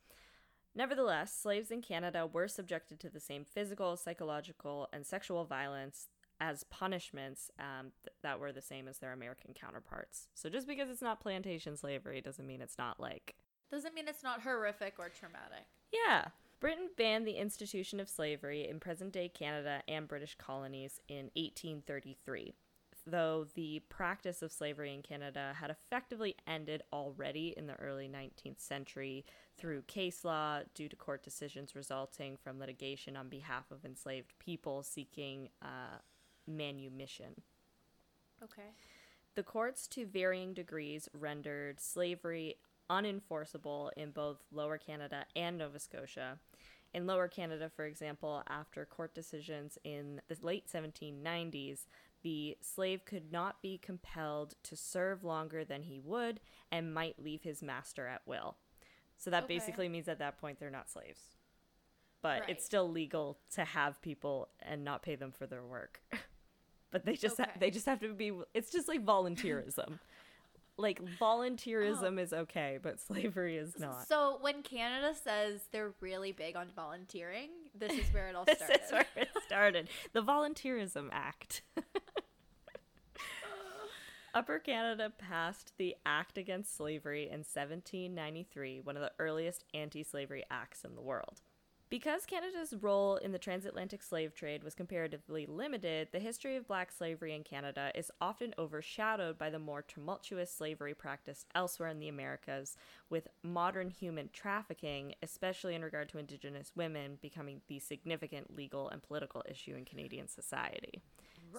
Nevertheless, 0.75 1.35
slaves 1.35 1.71
in 1.71 1.83
Canada 1.83 2.27
were 2.27 2.49
subjected 2.49 3.01
to 3.01 3.11
the 3.11 3.21
same 3.21 3.45
physical, 3.45 3.97
psychological, 3.97 4.89
and 4.93 5.07
sexual 5.07 5.45
violence 5.45 6.09
as 6.41 6.65
punishments 6.65 7.51
um, 7.59 7.93
th- 8.05 8.15
that 8.23 8.39
were 8.39 8.53
the 8.53 8.63
same 8.63 8.87
as 8.87 8.99
their 8.99 9.13
American 9.13 9.55
counterparts. 9.55 10.29
So 10.35 10.49
just 10.49 10.69
because 10.69 10.89
it's 10.89 11.03
not 11.03 11.21
plantation 11.21 11.77
slavery 11.77 12.21
doesn't 12.21 12.47
mean 12.47 12.61
it's 12.61 12.79
not 12.79 13.01
like. 13.01 13.35
Doesn't 13.73 13.95
mean 13.95 14.07
it's 14.07 14.23
not 14.23 14.43
horrific 14.43 14.95
or 14.99 15.09
traumatic. 15.09 15.67
Yeah. 15.93 16.27
Britain 16.61 16.89
banned 16.97 17.27
the 17.27 17.37
institution 17.37 18.01
of 18.01 18.09
slavery 18.09 18.69
in 18.69 18.81
present 18.81 19.13
day 19.13 19.29
Canada 19.29 19.83
and 19.87 20.09
British 20.09 20.35
colonies 20.37 21.01
in 21.09 21.31
1833 21.35 22.55
though 23.11 23.47
the 23.55 23.81
practice 23.89 24.43
of 24.43 24.53
slavery 24.53 24.95
in 24.95 25.03
Canada 25.03 25.55
had 25.59 25.71
effectively 25.71 26.37
ended 26.47 26.83
already 26.93 27.55
in 27.57 27.67
the 27.67 27.75
early 27.75 28.09
19th 28.09 28.61
century 28.61 29.25
through 29.57 29.83
case 29.83 30.25
law 30.25 30.61
due 30.75 30.89
to 30.89 30.97
court 30.97 31.23
decisions 31.23 31.75
resulting 31.75 32.37
from 32.37 32.59
litigation 32.59 33.17
on 33.17 33.29
behalf 33.29 33.71
of 33.71 33.85
enslaved 33.85 34.35
people 34.39 34.83
seeking 34.83 35.49
uh, 35.63 35.99
manumission. 36.47 37.43
Okay. 38.43 38.71
The 39.35 39.43
courts, 39.43 39.87
to 39.89 40.05
varying 40.07 40.53
degrees, 40.53 41.09
rendered 41.13 41.81
slavery 41.81 42.57
unenforceable 42.91 43.91
in 43.97 44.11
both 44.11 44.39
Lower 44.53 44.79
Canada 44.79 45.25
and 45.37 45.59
Nova 45.59 45.79
Scotia. 45.79 46.39
In 46.95 47.07
Lower 47.07 47.29
Canada, 47.29 47.71
for 47.75 47.85
example, 47.85 48.43
after 48.49 48.85
court 48.87 49.15
decisions 49.15 49.77
in 49.85 50.21
the 50.29 50.37
late 50.41 50.67
1790s, 50.73 51.87
the 52.23 52.57
slave 52.61 53.05
could 53.05 53.31
not 53.31 53.61
be 53.63 53.79
compelled 53.79 54.55
to 54.65 54.75
serve 54.75 55.23
longer 55.23 55.65
than 55.65 55.83
he 55.83 56.01
would 56.01 56.41
and 56.73 56.93
might 56.95 57.23
leave 57.23 57.43
his 57.43 57.63
master 57.63 58.07
at 58.07 58.23
will. 58.27 58.57
So 59.19 59.31
that 59.31 59.45
Okay. 59.45 59.55
basically 59.59 59.89
means 59.89 60.09
at 60.09 60.19
that 60.19 60.39
point 60.39 60.59
they're 60.59 60.71
not 60.71 60.89
slaves. 60.89 61.21
But 62.23 62.41
Right. 62.41 62.51
it's 62.51 62.65
still 62.65 62.91
legal 62.91 63.39
to 63.51 63.65
have 63.65 64.01
people 64.03 64.49
and 64.61 64.83
not 64.85 65.03
pay 65.03 65.15
them 65.15 65.31
for 65.31 65.47
their 65.47 65.65
work. 65.65 66.01
but 66.91 67.05
they 67.05 67.15
just 67.15 67.37
ha- 67.37 67.53
they 67.59 67.71
just 67.71 67.87
have 67.87 68.01
to 68.01 68.13
be 68.15 68.33
it's 68.55 68.73
just 68.73 68.89
like 68.89 69.05
volunteerism. 69.05 69.99
Like 70.79 71.03
volunteerism 71.19 72.19
is 72.21 72.33
okay, 72.33 72.79
but 72.81 73.01
slavery 73.01 73.57
is 73.57 73.79
not. 73.79 74.07
So 74.09 74.39
when 74.41 74.63
Canada 74.63 75.13
says 75.15 75.61
they're 75.73 75.93
really 76.01 76.33
big 76.33 76.57
on 76.57 76.69
volunteering, 76.75 77.51
this 77.75 77.93
is 77.93 78.07
where 78.13 78.29
it 78.29 78.37
all 78.37 78.45
started. 78.45 78.69
this 78.69 78.87
is 78.87 78.93
where 78.93 79.07
it 79.17 79.29
started. 79.47 79.89
The 80.13 80.23
Volunteerism 80.23 81.09
Act. 81.13 81.63
Upper 84.35 84.59
Canada 84.59 85.13
passed 85.19 85.73
the 85.79 85.97
Act 86.07 86.39
Against 86.39 86.77
Slavery 86.77 87.25
in 87.25 87.39
1793, 87.41 88.81
one 88.85 88.97
of 88.97 89.03
the 89.03 89.11
earliest 89.19 89.65
anti 89.75 90.05
slavery 90.05 90.45
acts 90.51 90.85
in 90.85 90.95
the 90.95 91.01
world. 91.01 91.41
Because 91.91 92.27
Canada's 92.27 92.75
role 92.83 93.17
in 93.17 93.33
the 93.33 93.39
transatlantic 93.39 94.03
slave 94.03 94.35
trade 94.35 94.63
was 94.63 94.75
comparatively 94.75 95.47
limited, 95.47 96.09
the 96.13 96.19
history 96.19 96.55
of 96.57 96.69
black 96.69 96.93
slavery 96.93 97.35
in 97.35 97.45
Canada 97.45 97.91
is 97.95 98.11
often 98.21 98.55
overshadowed 98.59 99.39
by 99.39 99.49
the 99.49 99.59
more 99.59 99.81
tumultuous 99.81 100.53
slavery 100.53 100.93
practice 100.93 101.47
elsewhere 101.55 101.89
in 101.89 101.99
the 101.99 102.09
Americas, 102.09 102.77
with 103.09 103.29
modern 103.43 103.89
human 103.89 104.29
trafficking, 104.35 105.15
especially 105.23 105.75
in 105.75 105.83
regard 105.83 106.11
to 106.11 106.19
Indigenous 106.19 106.73
women, 106.77 107.17
becoming 107.23 107.63
the 107.69 107.79
significant 107.79 108.55
legal 108.55 108.91
and 108.91 109.03
political 109.03 109.43
issue 109.49 109.75
in 109.75 109.87
Canadian 109.87 110.29
society. 110.29 111.01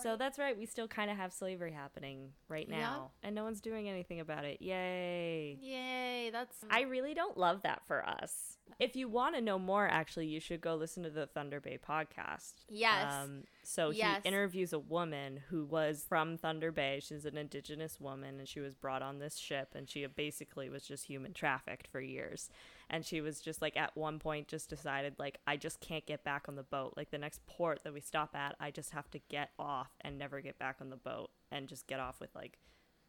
So 0.02 0.16
that's 0.18 0.38
right, 0.40 0.58
we 0.58 0.66
still 0.66 0.88
kind 0.88 1.10
of 1.12 1.18
have 1.18 1.34
slavery 1.34 1.72
happening 1.72 2.34
right 2.48 2.68
Yeah. 2.70 2.80
now, 2.80 3.12
and 3.24 3.34
no 3.36 3.44
one's 3.44 3.62
doing 3.62 3.88
anything 3.90 4.20
about 4.20 4.46
it. 4.46 4.62
Yay! 4.62 5.58
Yay, 5.62 6.30
that's 6.32 6.56
I 6.70 6.82
really 6.82 7.14
don't 7.14 7.38
love 7.38 7.62
that 7.64 7.82
for 7.88 8.08
us. 8.08 8.58
If 8.80 8.96
you 8.96 9.10
want 9.10 9.36
to 9.36 9.42
know 9.42 9.58
more, 9.60 9.88
actually, 9.88 10.28
you 10.28 10.40
should 10.40 10.62
go 10.62 10.76
listen 10.76 11.04
to 11.04 11.10
the 11.10 11.26
Thunder 11.28 11.60
Bay 11.60 11.78
podcast. 11.78 12.54
Yes. 12.70 13.12
Um, 13.12 13.44
so 13.64 13.90
Yes. 13.90 14.22
he 14.24 14.30
interviews 14.30 14.72
a 14.74 14.80
woman 14.80 15.42
who 15.50 15.66
was 15.66 16.06
from 16.08 16.38
Thunder 16.38 16.72
Bay. 16.72 17.00
She's 17.02 17.26
an 17.26 17.36
indigenous 17.36 18.00
woman, 18.00 18.40
and 18.40 18.48
she 18.48 18.60
was 18.60 18.76
brought 18.76 19.02
on 19.02 19.20
this 19.20 19.38
ship, 19.38 19.70
and 19.76 19.90
she 19.90 20.06
basically 20.06 20.70
was 20.70 20.84
just 20.84 21.06
human 21.08 21.34
trafficked 21.34 21.88
for 21.88 22.00
years. 22.00 22.50
And 22.90 23.06
she 23.06 23.22
was 23.22 23.40
just 23.40 23.62
like, 23.62 23.78
at 23.78 23.96
one 23.96 24.18
point, 24.18 24.48
just 24.48 24.70
decided, 24.70 25.16
like, 25.20 25.38
I 25.46 25.58
just 25.58 25.80
can't 25.80 26.06
get 26.08 26.24
back 26.24 26.46
on 26.50 26.56
the 26.56 26.64
boat. 26.64 26.96
Like, 26.98 27.12
the 27.12 27.20
next 27.20 27.46
port 27.46 27.84
that 27.84 27.94
we 27.94 28.00
stop 28.00 28.36
at, 28.36 28.56
I 28.60 28.72
just 28.72 28.92
have 28.92 29.10
to 29.12 29.20
get 29.30 29.52
off 29.60 29.92
and 30.02 30.18
never 30.18 30.42
get 30.42 30.58
back 30.58 30.78
on 30.82 30.90
the 30.90 30.96
boat 30.96 31.30
and 31.52 31.68
just 31.68 31.86
get 31.86 32.00
off 32.00 32.20
with, 32.20 32.34
like, 32.34 32.58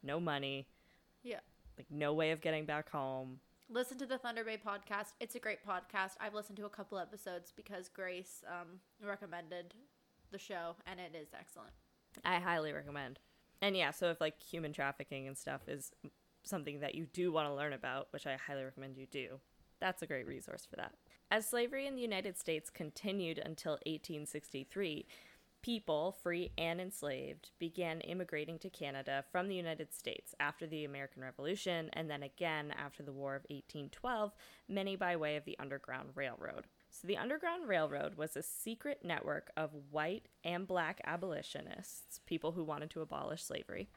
no 0.02 0.20
money, 0.20 0.66
yeah. 1.22 1.40
like, 1.78 1.86
no 1.90 2.12
way 2.12 2.30
of 2.30 2.42
getting 2.42 2.66
back 2.66 2.90
home. 2.90 3.40
Listen 3.70 3.96
to 3.98 4.06
the 4.06 4.18
Thunder 4.18 4.44
Bay 4.44 4.58
podcast. 4.58 5.12
It's 5.18 5.34
a 5.34 5.38
great 5.38 5.64
podcast. 5.66 6.12
I've 6.20 6.34
listened 6.34 6.58
to 6.58 6.66
a 6.66 6.70
couple 6.70 6.98
episodes 6.98 7.52
because 7.56 7.88
Grace 7.88 8.42
um, 8.48 8.80
recommended 9.02 9.74
the 10.30 10.38
show, 10.38 10.76
and 10.86 11.00
it 11.00 11.16
is 11.16 11.28
excellent. 11.38 11.72
I 12.24 12.38
highly 12.40 12.72
recommend. 12.72 13.18
And 13.62 13.76
yeah, 13.76 13.92
so 13.92 14.10
if 14.10 14.20
like 14.20 14.42
human 14.42 14.72
trafficking 14.72 15.26
and 15.28 15.38
stuff 15.38 15.68
is 15.68 15.92
something 16.42 16.80
that 16.80 16.94
you 16.94 17.06
do 17.06 17.30
want 17.30 17.48
to 17.48 17.54
learn 17.54 17.72
about, 17.72 18.08
which 18.10 18.26
I 18.26 18.36
highly 18.36 18.64
recommend 18.64 18.96
you 18.96 19.06
do, 19.06 19.40
that's 19.80 20.02
a 20.02 20.06
great 20.06 20.26
resource 20.26 20.66
for 20.68 20.76
that. 20.76 20.94
As 21.30 21.46
slavery 21.46 21.86
in 21.86 21.94
the 21.94 22.02
United 22.02 22.38
States 22.38 22.70
continued 22.70 23.38
until 23.38 23.72
1863, 23.86 25.06
people, 25.62 26.16
free 26.22 26.50
and 26.58 26.80
enslaved, 26.80 27.50
began 27.58 28.00
immigrating 28.00 28.58
to 28.58 28.70
Canada 28.70 29.24
from 29.30 29.48
the 29.48 29.54
United 29.54 29.92
States 29.92 30.34
after 30.40 30.66
the 30.66 30.84
American 30.84 31.22
Revolution 31.22 31.90
and 31.92 32.10
then 32.10 32.22
again 32.22 32.72
after 32.76 33.02
the 33.02 33.12
War 33.12 33.34
of 33.34 33.42
1812, 33.42 34.32
many 34.68 34.96
by 34.96 35.16
way 35.16 35.36
of 35.36 35.44
the 35.44 35.58
Underground 35.58 36.10
Railroad. 36.14 36.66
So, 36.90 37.06
the 37.06 37.16
Underground 37.16 37.68
Railroad 37.68 38.16
was 38.16 38.36
a 38.36 38.42
secret 38.42 39.00
network 39.04 39.50
of 39.56 39.70
white 39.90 40.26
and 40.42 40.66
black 40.66 41.00
abolitionists, 41.04 42.20
people 42.26 42.52
who 42.52 42.64
wanted 42.64 42.90
to 42.90 43.00
abolish 43.00 43.44
slavery. 43.44 43.88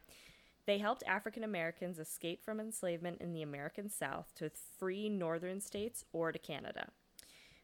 They 0.66 0.78
helped 0.78 1.04
African 1.06 1.44
Americans 1.44 2.00
escape 2.00 2.44
from 2.44 2.60
enslavement 2.60 3.20
in 3.22 3.34
the 3.34 3.42
American 3.42 3.90
South 3.90 4.34
to 4.36 4.50
free 4.78 5.10
northern 5.10 5.60
states 5.60 6.06
or 6.14 6.32
to 6.32 6.40
Canada. 6.40 6.90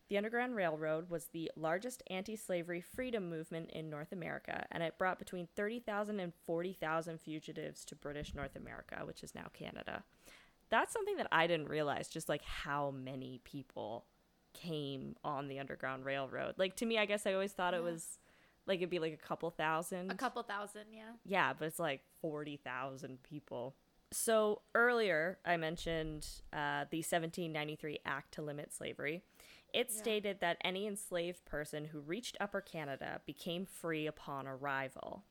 The 0.09 0.17
Underground 0.17 0.55
Railroad 0.55 1.09
was 1.09 1.25
the 1.25 1.51
largest 1.55 2.01
anti 2.09 2.35
slavery 2.35 2.81
freedom 2.81 3.29
movement 3.29 3.69
in 3.69 3.91
North 3.91 4.11
America, 4.11 4.65
and 4.71 4.81
it 4.81 4.97
brought 4.97 5.19
between 5.19 5.47
30,000 5.55 6.19
and 6.19 6.33
40,000 6.47 7.21
fugitives 7.21 7.85
to 7.85 7.95
British 7.95 8.33
North 8.33 8.55
America, 8.55 9.01
which 9.05 9.23
is 9.23 9.35
now 9.35 9.47
Canada. 9.53 10.03
That's 10.71 10.93
something 10.93 11.17
that 11.17 11.27
I 11.31 11.45
didn't 11.45 11.69
realize, 11.69 12.07
just 12.07 12.27
like 12.27 12.43
how 12.43 12.91
many 12.91 13.39
people 13.43 14.05
came 14.53 15.15
on 15.23 15.47
the 15.47 15.59
Underground 15.59 16.05
Railroad. 16.05 16.55
Like, 16.57 16.75
to 16.77 16.87
me, 16.87 16.97
I 16.97 17.05
guess 17.05 17.27
I 17.27 17.33
always 17.33 17.53
thought 17.53 17.75
it 17.75 17.83
was 17.83 18.17
like 18.69 18.77
it'd 18.79 18.89
be 18.89 18.99
like 18.99 19.13
a 19.13 19.17
couple 19.17 19.49
thousand. 19.49 20.09
A 20.11 20.15
couple 20.15 20.41
thousand, 20.43 20.83
yeah. 20.93 21.11
Yeah, 21.25 21.51
but 21.57 21.65
it's 21.65 21.79
like 21.79 22.01
40,000 22.21 23.21
people. 23.23 23.75
So 24.11 24.61
earlier, 24.73 25.39
I 25.45 25.57
mentioned 25.57 26.25
uh, 26.53 26.85
the 26.89 26.99
1793 26.99 27.99
Act 28.05 28.33
to 28.35 28.41
Limit 28.41 28.71
Slavery. 28.73 29.21
It 29.73 29.89
Yeah. 29.91 29.97
stated 30.01 30.39
that 30.39 30.57
any 30.63 30.87
enslaved 30.87 31.43
person 31.45 31.85
who 31.85 31.99
reached 31.99 32.37
Upper 32.39 32.61
Canada 32.61 33.21
became 33.25 33.65
free 33.65 34.07
upon 34.07 34.47
arrival. 34.47 35.23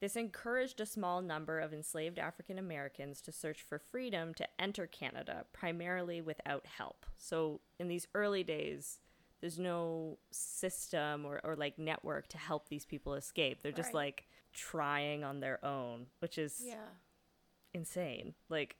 This 0.00 0.16
encouraged 0.16 0.80
a 0.80 0.86
small 0.86 1.22
number 1.22 1.58
of 1.60 1.72
enslaved 1.72 2.18
African 2.18 2.58
Americans 2.58 3.20
to 3.22 3.32
search 3.32 3.62
for 3.62 3.78
freedom 3.78 4.34
to 4.34 4.46
enter 4.60 4.86
Canada, 4.86 5.46
primarily 5.52 6.20
without 6.20 6.66
help. 6.66 7.06
So, 7.16 7.60
in 7.78 7.88
these 7.88 8.06
early 8.14 8.42
days, 8.44 8.98
there's 9.46 9.60
no 9.60 10.18
system 10.32 11.24
or, 11.24 11.40
or 11.44 11.54
like 11.54 11.78
network 11.78 12.26
to 12.26 12.36
help 12.36 12.68
these 12.68 12.84
people 12.84 13.14
escape. 13.14 13.62
They're 13.62 13.70
just 13.70 13.94
Right. 13.94 14.06
like 14.06 14.26
trying 14.52 15.22
on 15.22 15.38
their 15.38 15.64
own, 15.64 16.08
which 16.18 16.36
is 16.36 16.60
Yeah. 16.66 16.88
insane. 17.72 18.34
Like, 18.48 18.74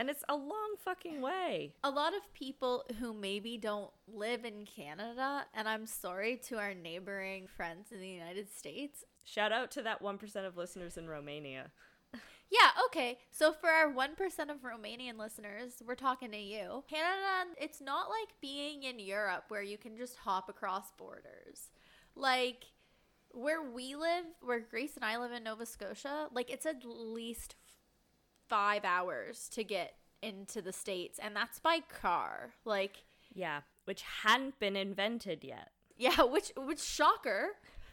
and 0.00 0.08
it's 0.08 0.24
a 0.26 0.34
long 0.34 0.76
fucking 0.78 1.20
way. 1.20 1.74
a 1.84 1.90
lot 1.90 2.14
of 2.14 2.32
people 2.32 2.86
who 2.98 3.12
maybe 3.12 3.58
don't 3.58 3.92
live 4.06 4.46
in 4.46 4.64
Canada, 4.64 5.44
and 5.52 5.68
I'm 5.68 5.84
sorry 5.84 6.38
to 6.44 6.56
our 6.56 6.72
neighboring 6.72 7.46
friends 7.46 7.92
in 7.92 8.00
the 8.00 8.08
United 8.08 8.50
States. 8.50 9.04
Shout 9.24 9.52
out 9.52 9.70
to 9.72 9.82
that 9.82 10.00
1% 10.00 10.46
of 10.46 10.56
listeners 10.56 10.96
in 10.96 11.06
Romania. 11.06 11.70
Yeah, 12.50 12.70
okay. 12.86 13.18
So 13.30 13.52
for 13.52 13.68
our 13.68 13.92
1% 13.92 14.12
of 14.50 14.62
Romanian 14.62 15.18
listeners, 15.18 15.82
we're 15.86 15.94
talking 15.94 16.30
to 16.30 16.38
you. 16.38 16.82
Canada, 16.88 17.52
it's 17.60 17.80
not 17.80 18.08
like 18.08 18.28
being 18.40 18.84
in 18.84 18.98
Europe 18.98 19.44
where 19.48 19.62
you 19.62 19.76
can 19.76 19.96
just 19.96 20.16
hop 20.16 20.48
across 20.48 20.90
borders. 20.92 21.70
Like 22.16 22.64
where 23.32 23.62
we 23.62 23.94
live, 23.94 24.24
where 24.40 24.60
Grace 24.60 24.96
and 24.96 25.04
I 25.04 25.18
live 25.18 25.32
in 25.32 25.44
Nova 25.44 25.66
Scotia, 25.66 26.28
like 26.32 26.50
it's 26.50 26.64
at 26.64 26.84
least 26.84 27.54
5 28.48 28.82
hours 28.84 29.48
to 29.50 29.62
get 29.62 29.96
into 30.22 30.62
the 30.62 30.72
states 30.72 31.18
and 31.22 31.36
that's 31.36 31.60
by 31.60 31.80
car. 31.80 32.54
Like 32.64 33.04
Yeah, 33.34 33.60
which 33.84 34.02
hadn't 34.22 34.58
been 34.58 34.74
invented 34.74 35.44
yet. 35.44 35.70
Yeah, 35.96 36.22
which 36.22 36.52
which 36.56 36.80
shocker. 36.80 37.50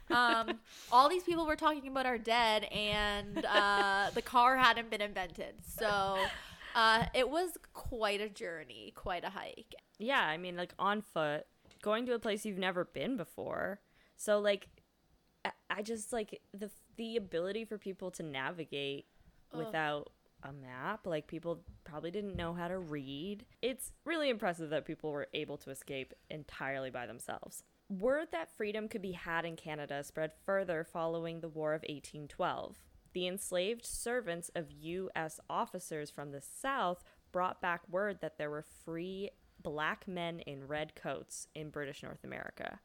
Um, 0.09 0.59
all 0.91 1.09
these 1.09 1.23
people 1.23 1.45
we're 1.45 1.55
talking 1.55 1.87
about 1.87 2.05
are 2.05 2.17
dead, 2.17 2.65
and 2.65 3.45
uh, 3.45 4.09
the 4.13 4.21
car 4.21 4.57
hadn't 4.57 4.89
been 4.89 5.01
invented. 5.01 5.55
So 5.65 6.17
uh, 6.75 7.05
it 7.13 7.29
was 7.29 7.51
quite 7.73 8.21
a 8.21 8.29
journey, 8.29 8.93
quite 8.95 9.23
a 9.23 9.29
hike. 9.29 9.75
Yeah, 9.97 10.21
I 10.21 10.37
mean, 10.37 10.55
like 10.55 10.73
on 10.77 11.01
foot, 11.01 11.45
going 11.81 12.05
to 12.05 12.13
a 12.13 12.19
place 12.19 12.45
you've 12.45 12.57
never 12.57 12.85
been 12.85 13.17
before. 13.17 13.79
So, 14.17 14.39
like, 14.39 14.67
I- 15.43 15.51
I 15.69 15.81
just 15.81 16.13
like 16.13 16.41
the 16.53 16.69
the 16.97 17.17
ability 17.17 17.65
for 17.65 17.77
people 17.77 18.09
to 18.11 18.23
navigate 18.23 19.05
Ugh. 19.53 19.65
without 19.65 20.11
a 20.43 20.53
map. 20.53 21.05
Like 21.07 21.27
people 21.27 21.61
probably 21.83 22.11
didn't 22.11 22.35
know 22.35 22.53
how 22.53 22.67
to 22.67 22.77
read. 22.79 23.45
It's 23.61 23.91
really 24.05 24.29
impressive 24.29 24.69
that 24.69 24.85
people 24.85 25.11
were 25.11 25.27
able 25.33 25.57
to 25.57 25.71
escape 25.71 26.13
entirely 26.29 26.89
by 26.89 27.05
themselves. 27.05 27.63
Word 27.89 28.29
that 28.31 28.55
freedom 28.55 28.87
could 28.87 29.01
be 29.01 29.11
had 29.11 29.45
in 29.45 29.55
Canada 29.55 30.03
spread 30.03 30.31
further 30.45 30.83
following 30.83 31.39
the 31.39 31.49
War 31.49 31.73
of 31.73 31.81
1812. 31.81 32.79
The 33.13 33.27
enslaved 33.27 33.85
servants 33.85 34.49
of 34.55 34.71
U.S. 34.71 35.39
officers 35.49 36.09
from 36.09 36.31
the 36.31 36.41
South 36.41 37.03
brought 37.31 37.61
back 37.61 37.81
word 37.89 38.19
that 38.21 38.37
there 38.37 38.49
were 38.49 38.65
free 38.83 39.29
black 39.61 40.07
men 40.07 40.39
in 40.41 40.67
red 40.67 40.95
coats 40.95 41.47
in 41.53 41.69
British 41.69 42.01
North 42.03 42.23
America. 42.23 42.79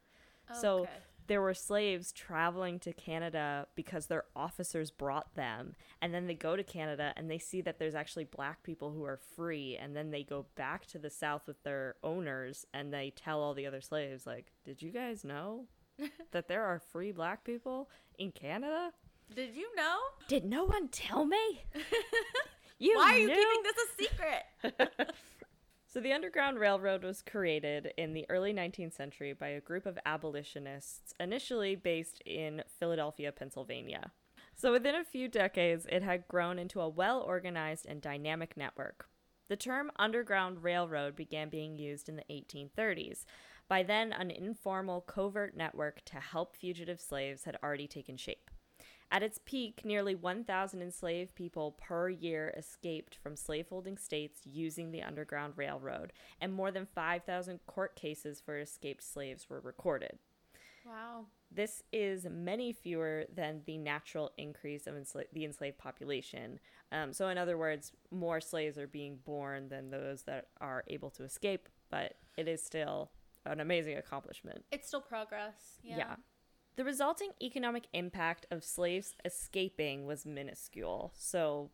So 0.60 0.80
Okay. 0.80 0.90
There 1.30 1.40
were 1.40 1.54
slaves 1.54 2.10
traveling 2.10 2.80
to 2.80 2.92
Canada 2.92 3.68
because 3.76 4.08
their 4.08 4.24
officers 4.34 4.90
brought 4.90 5.36
them. 5.36 5.76
And 6.02 6.12
then 6.12 6.26
they 6.26 6.34
go 6.34 6.56
to 6.56 6.64
Canada 6.64 7.12
and 7.16 7.30
they 7.30 7.38
see 7.38 7.60
that 7.60 7.78
there's 7.78 7.94
actually 7.94 8.24
black 8.24 8.64
people 8.64 8.90
who 8.90 9.04
are 9.04 9.20
free. 9.36 9.78
And 9.80 9.94
then 9.94 10.10
they 10.10 10.24
go 10.24 10.46
back 10.56 10.86
to 10.86 10.98
the 10.98 11.08
South 11.08 11.46
with 11.46 11.62
their 11.62 11.94
owners 12.02 12.66
and 12.74 12.92
they 12.92 13.12
tell 13.14 13.40
all 13.40 13.54
the 13.54 13.64
other 13.64 13.80
slaves, 13.80 14.26
like, 14.26 14.46
did 14.64 14.82
you 14.82 14.90
guys 14.90 15.22
know 15.22 15.66
that 16.32 16.48
there 16.48 16.64
are 16.64 16.80
free 16.80 17.12
black 17.12 17.44
people 17.44 17.88
in 18.18 18.32
Canada? 18.32 18.90
Did 19.32 19.54
you 19.54 19.72
know? 19.76 19.98
Did 20.26 20.44
no 20.44 20.64
one 20.64 20.88
tell 20.88 21.24
me? 21.24 21.62
You 22.82 22.96
Why 22.96 23.12
are 23.12 23.18
you 23.18 23.26
knew? 23.26 23.34
keeping 23.34 23.62
this 23.62 23.76
a 23.76 24.02
secret? 24.02 25.10
So, 25.92 25.98
the 25.98 26.12
Underground 26.12 26.60
Railroad 26.60 27.02
was 27.02 27.20
created 27.20 27.92
in 27.98 28.12
the 28.12 28.24
early 28.30 28.54
19th 28.54 28.92
century 28.92 29.32
by 29.32 29.48
a 29.48 29.60
group 29.60 29.86
of 29.86 29.98
abolitionists, 30.06 31.12
initially 31.18 31.74
based 31.74 32.20
in 32.24 32.62
Philadelphia, 32.78 33.32
Pennsylvania. 33.32 34.12
So, 34.54 34.70
within 34.70 34.94
a 34.94 35.02
few 35.02 35.26
decades, 35.26 35.86
it 35.90 36.04
had 36.04 36.28
grown 36.28 36.60
into 36.60 36.80
a 36.80 36.88
well 36.88 37.20
organized 37.20 37.86
and 37.86 38.00
dynamic 38.00 38.56
network. 38.56 39.08
The 39.48 39.56
term 39.56 39.90
Underground 39.96 40.62
Railroad 40.62 41.16
began 41.16 41.48
being 41.48 41.76
used 41.76 42.08
in 42.08 42.14
the 42.14 42.24
1830s. 42.30 43.24
By 43.66 43.82
then, 43.82 44.12
an 44.12 44.30
informal, 44.30 45.00
covert 45.00 45.56
network 45.56 46.04
to 46.04 46.20
help 46.20 46.54
fugitive 46.54 47.00
slaves 47.00 47.42
had 47.42 47.58
already 47.64 47.88
taken 47.88 48.16
shape. 48.16 48.48
At 49.12 49.24
its 49.24 49.40
peak, 49.44 49.84
nearly 49.84 50.14
1,000 50.14 50.80
enslaved 50.80 51.34
people 51.34 51.72
per 51.72 52.08
year 52.08 52.54
escaped 52.56 53.16
from 53.16 53.34
slaveholding 53.34 53.98
states 53.98 54.42
using 54.44 54.92
the 54.92 55.02
Underground 55.02 55.54
Railroad, 55.56 56.12
and 56.40 56.52
more 56.52 56.70
than 56.70 56.86
5,000 56.94 57.58
court 57.66 57.96
cases 57.96 58.40
for 58.40 58.58
escaped 58.58 59.02
slaves 59.02 59.50
were 59.50 59.60
recorded. 59.60 60.18
wow. 60.86 61.26
This 61.52 61.82
is 61.92 62.26
many 62.30 62.72
fewer 62.72 63.24
than 63.34 63.62
the 63.66 63.76
natural 63.76 64.30
increase 64.38 64.86
of 64.86 64.94
ensla- 64.94 65.24
the 65.32 65.44
enslaved 65.44 65.78
population. 65.78 66.60
Um, 66.92 67.12
so, 67.12 67.26
in 67.26 67.38
other 67.38 67.58
words, 67.58 67.90
more 68.12 68.40
slaves 68.40 68.78
are 68.78 68.86
being 68.86 69.16
born 69.24 69.68
than 69.68 69.90
those 69.90 70.22
that 70.22 70.46
are 70.60 70.84
able 70.86 71.10
to 71.10 71.24
escape, 71.24 71.68
but 71.90 72.14
it 72.36 72.46
is 72.46 72.62
still 72.62 73.10
an 73.46 73.58
amazing 73.58 73.96
accomplishment. 73.98 74.64
It's 74.70 74.86
still 74.86 75.00
progress. 75.00 75.78
Yeah. 75.82 75.96
Yeah. 75.98 76.14
The 76.76 76.84
resulting 76.84 77.30
economic 77.42 77.88
impact 77.92 78.46
of 78.50 78.64
slaves 78.64 79.14
escaping 79.24 80.06
was 80.06 80.24
minuscule. 80.24 81.12
So 81.16 81.70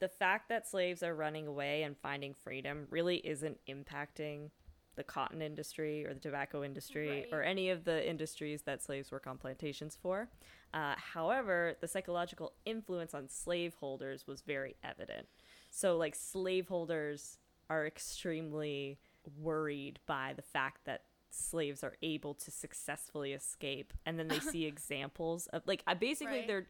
the 0.00 0.08
fact 0.08 0.48
that 0.48 0.68
slaves 0.68 1.02
are 1.02 1.14
running 1.14 1.46
away 1.46 1.82
and 1.82 1.96
finding 1.96 2.34
freedom 2.34 2.86
really 2.90 3.16
isn't 3.16 3.58
impacting 3.68 4.50
the 4.98 5.04
cotton 5.04 5.40
industry 5.40 6.04
or 6.04 6.12
the 6.12 6.20
tobacco 6.20 6.64
industry 6.64 7.26
or 7.32 7.42
any 7.42 7.70
of 7.70 7.84
the 7.84 8.08
industries 8.08 8.62
that 8.62 8.82
slaves 8.82 9.12
work 9.12 9.26
on 9.26 9.38
plantations 9.38 9.96
for. 10.00 10.28
Uh, 10.74 10.94
however, 10.96 11.76
the 11.80 11.88
psychological 11.88 12.52
influence 12.64 13.14
on 13.14 13.28
slaveholders 13.28 14.26
was 14.26 14.42
very 14.42 14.74
evident. 14.82 15.26
So, 15.70 15.96
like, 15.96 16.14
slaveholders 16.14 17.38
are 17.70 17.86
extremely 17.86 18.98
worried 19.40 20.00
by 20.06 20.32
the 20.34 20.42
fact 20.42 20.84
that 20.86 21.02
slaves 21.30 21.82
are 21.84 21.94
able 22.02 22.34
to 22.34 22.50
successfully 22.50 23.32
escape 23.32 23.92
and 24.06 24.18
then 24.18 24.28
they 24.28 24.40
see 24.52 24.64
examples 24.66 25.46
of 25.48 25.62
like 25.66 25.82
basically 26.00 26.38
Right. 26.38 26.46
they're 26.46 26.66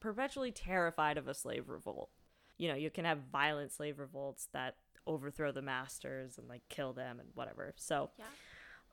perpetually 0.00 0.50
terrified 0.52 1.18
of 1.18 1.28
a 1.28 1.34
slave 1.34 1.68
revolt 1.68 2.10
you 2.58 2.68
know 2.68 2.74
you 2.74 2.90
can 2.90 3.04
have 3.04 3.18
violent 3.32 3.72
slave 3.72 3.98
revolts 3.98 4.48
that 4.52 4.76
overthrow 5.06 5.52
the 5.52 5.62
masters 5.62 6.38
and 6.38 6.48
like 6.48 6.62
kill 6.68 6.92
them 6.92 7.20
and 7.20 7.28
whatever 7.34 7.72
so 7.76 8.10
Yeah. 8.18 8.24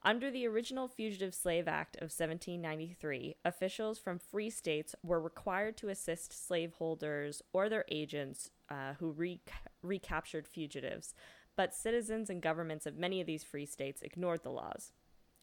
under 0.03 0.29
the 0.31 0.45
original 0.47 0.87
Fugitive 0.87 1.33
Slave 1.33 1.67
Act 1.67 1.95
of 1.97 2.11
1793, 2.11 3.35
officials 3.43 3.97
from 3.99 4.19
free 4.19 4.49
states 4.51 4.93
were 5.03 5.19
required 5.19 5.75
to 5.77 5.89
assist 5.89 6.47
slaveholders 6.47 7.41
or 7.51 7.67
their 7.67 7.83
agents 7.89 8.51
uh, 8.69 8.93
who 8.99 9.09
re- 9.11 9.41
recaptured 9.81 10.47
fugitives, 10.47 11.13
but 11.55 11.73
citizens 11.73 12.29
and 12.29 12.41
governments 12.43 12.85
of 12.85 12.95
many 12.95 13.19
of 13.19 13.25
these 13.27 13.43
free 13.43 13.65
states 13.65 14.01
ignored 14.03 14.43
the 14.43 14.51
laws. 14.51 14.91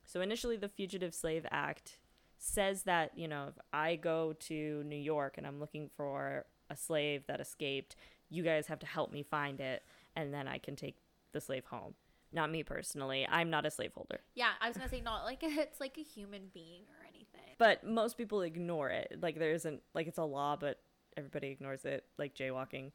So 0.07 0.21
initially, 0.21 0.57
the 0.57 0.69
Fugitive 0.69 1.15
Slave 1.15 1.47
Act 1.51 1.99
says 2.39 2.83
that, 2.83 3.17
you 3.17 3.27
know, 3.29 3.47
if 3.49 3.55
I 3.73 3.97
go 3.97 4.35
to 4.41 4.83
New 4.85 4.97
York 4.97 5.35
and 5.39 5.47
I'm 5.47 5.61
looking 5.61 5.89
for 5.97 6.45
a 6.71 6.77
slave 6.77 7.25
that 7.27 7.41
escaped, 7.41 7.97
you 8.31 8.43
guys 8.43 8.67
have 8.67 8.79
to 8.81 8.87
help 8.87 9.13
me 9.13 9.23
find 9.23 9.61
it, 9.61 9.83
and 10.17 10.33
then 10.33 10.49
I 10.49 10.59
can 10.59 10.77
take 10.77 10.97
the 11.33 11.41
slave 11.41 11.65
home. 11.67 11.95
Not 12.33 12.51
me 12.51 12.65
personally. 12.65 13.27
I'm 13.31 13.49
not 13.49 13.65
a 13.65 13.71
slaveholder. 13.71 14.21
Yeah, 14.35 14.49
I 14.61 14.69
was 14.69 14.77
gonna 14.77 14.89
say 14.89 15.01
not 15.01 15.25
like 15.25 15.39
it's 15.43 15.81
like 15.81 15.97
a 15.99 16.03
human 16.03 16.51
being 16.53 16.83
or 16.83 17.07
anything. 17.09 17.55
But 17.59 17.85
most 17.87 18.19
people 18.19 18.43
ignore 18.43 18.91
it. 18.91 19.19
Like 19.23 19.39
there 19.39 19.53
isn't 19.53 19.83
like 19.95 20.09
it's 20.09 20.19
a 20.19 20.25
law, 20.25 20.57
but 20.57 20.81
everybody 21.17 21.49
ignores 21.49 21.85
it, 21.85 22.05
like 22.19 22.35
jaywalking. 22.35 22.91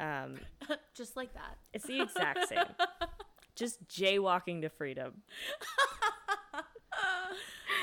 Um, 0.00 0.38
Just 0.94 1.16
like 1.16 1.34
that. 1.34 1.58
it's 1.74 1.84
the 1.86 2.00
exact 2.00 2.48
same. 2.48 2.64
Just 3.54 3.86
jaywalking 3.88 4.62
to 4.62 4.70
freedom. 4.70 5.22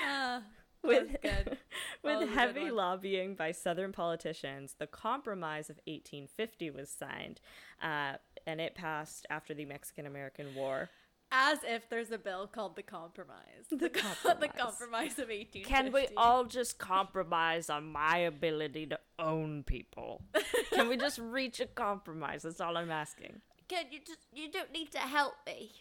Uh, 0.09 0.39
With 0.81 1.17
with 2.03 2.29
heavy 2.29 2.71
lobbying 2.71 3.35
by 3.35 3.51
Southern 3.51 3.91
politicians, 3.91 4.75
the 4.79 4.87
Compromise 4.87 5.69
of 5.69 5.75
1850 5.87 6.71
was 6.71 6.89
signed, 6.89 7.41
uh, 7.83 8.13
and 8.47 8.61
it 8.61 8.75
passed 8.75 9.25
after 9.29 9.53
the 9.53 9.65
Mexican 9.65 10.05
American 10.05 10.55
War. 10.55 10.89
As 11.33 11.59
if 11.65 11.89
there's 11.89 12.11
a 12.11 12.17
bill 12.17 12.47
called 12.47 12.77
the 12.77 12.81
compromise. 12.81 13.67
The 13.69 13.75
the 13.75 13.89
Compromise. 13.89 14.51
compromise 14.57 15.19
of 15.19 15.27
1850. 15.27 15.63
Can 15.63 15.91
we 15.91 16.07
all 16.15 16.45
just 16.45 16.77
compromise 16.79 17.69
on 17.69 17.91
my 17.91 18.19
ability 18.19 18.87
to 18.87 18.99
own 19.19 19.63
people? 19.63 20.23
Can 20.71 20.87
we 20.87 20.95
just 20.95 21.19
reach 21.19 21.59
a 21.59 21.65
compromise? 21.65 22.43
That's 22.43 22.61
all 22.61 22.77
I'm 22.77 22.89
asking. 22.89 23.41
Can 23.67 23.85
you 23.91 23.99
just 23.99 24.19
you 24.33 24.49
don't 24.49 24.71
need 24.71 24.91
to 24.93 24.99
help 24.99 25.33
me, 25.45 25.71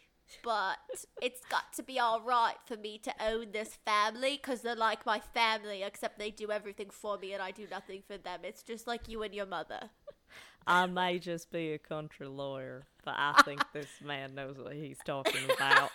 but 0.43 0.79
it's 1.23 1.45
got 1.47 1.73
to 1.75 1.83
be 1.83 1.99
all 1.99 2.21
right 2.21 2.57
for 2.67 2.77
me 2.77 2.99
to 2.99 3.12
own 3.25 3.53
this 3.53 3.79
family 3.85 4.38
because 4.41 4.62
they're 4.62 4.75
like 4.75 5.05
my 5.07 5.21
family, 5.21 5.83
except 5.83 6.19
they 6.19 6.31
do 6.31 6.51
everything 6.51 6.91
for 6.91 7.19
me 7.19 7.33
and 7.33 7.43
I 7.43 7.51
do 7.51 7.67
nothing 7.71 8.03
for 8.07 8.19
them. 8.19 8.41
It's 8.43 8.62
just 8.62 8.87
like 8.87 9.09
you 9.09 9.23
and 9.23 9.35
your 9.35 9.47
mother. 9.47 9.91
I 10.67 10.87
may 10.87 11.19
just 11.19 11.51
be 11.51 11.73
a 11.73 11.79
country 11.79 12.27
lawyer, 12.27 12.87
but 13.05 13.14
I 13.17 13.41
think 13.45 13.62
this 13.73 13.88
man 14.05 14.35
knows 14.35 14.59
what 14.59 14.75
he's 14.75 14.99
talking 15.05 15.51
about. 15.57 15.91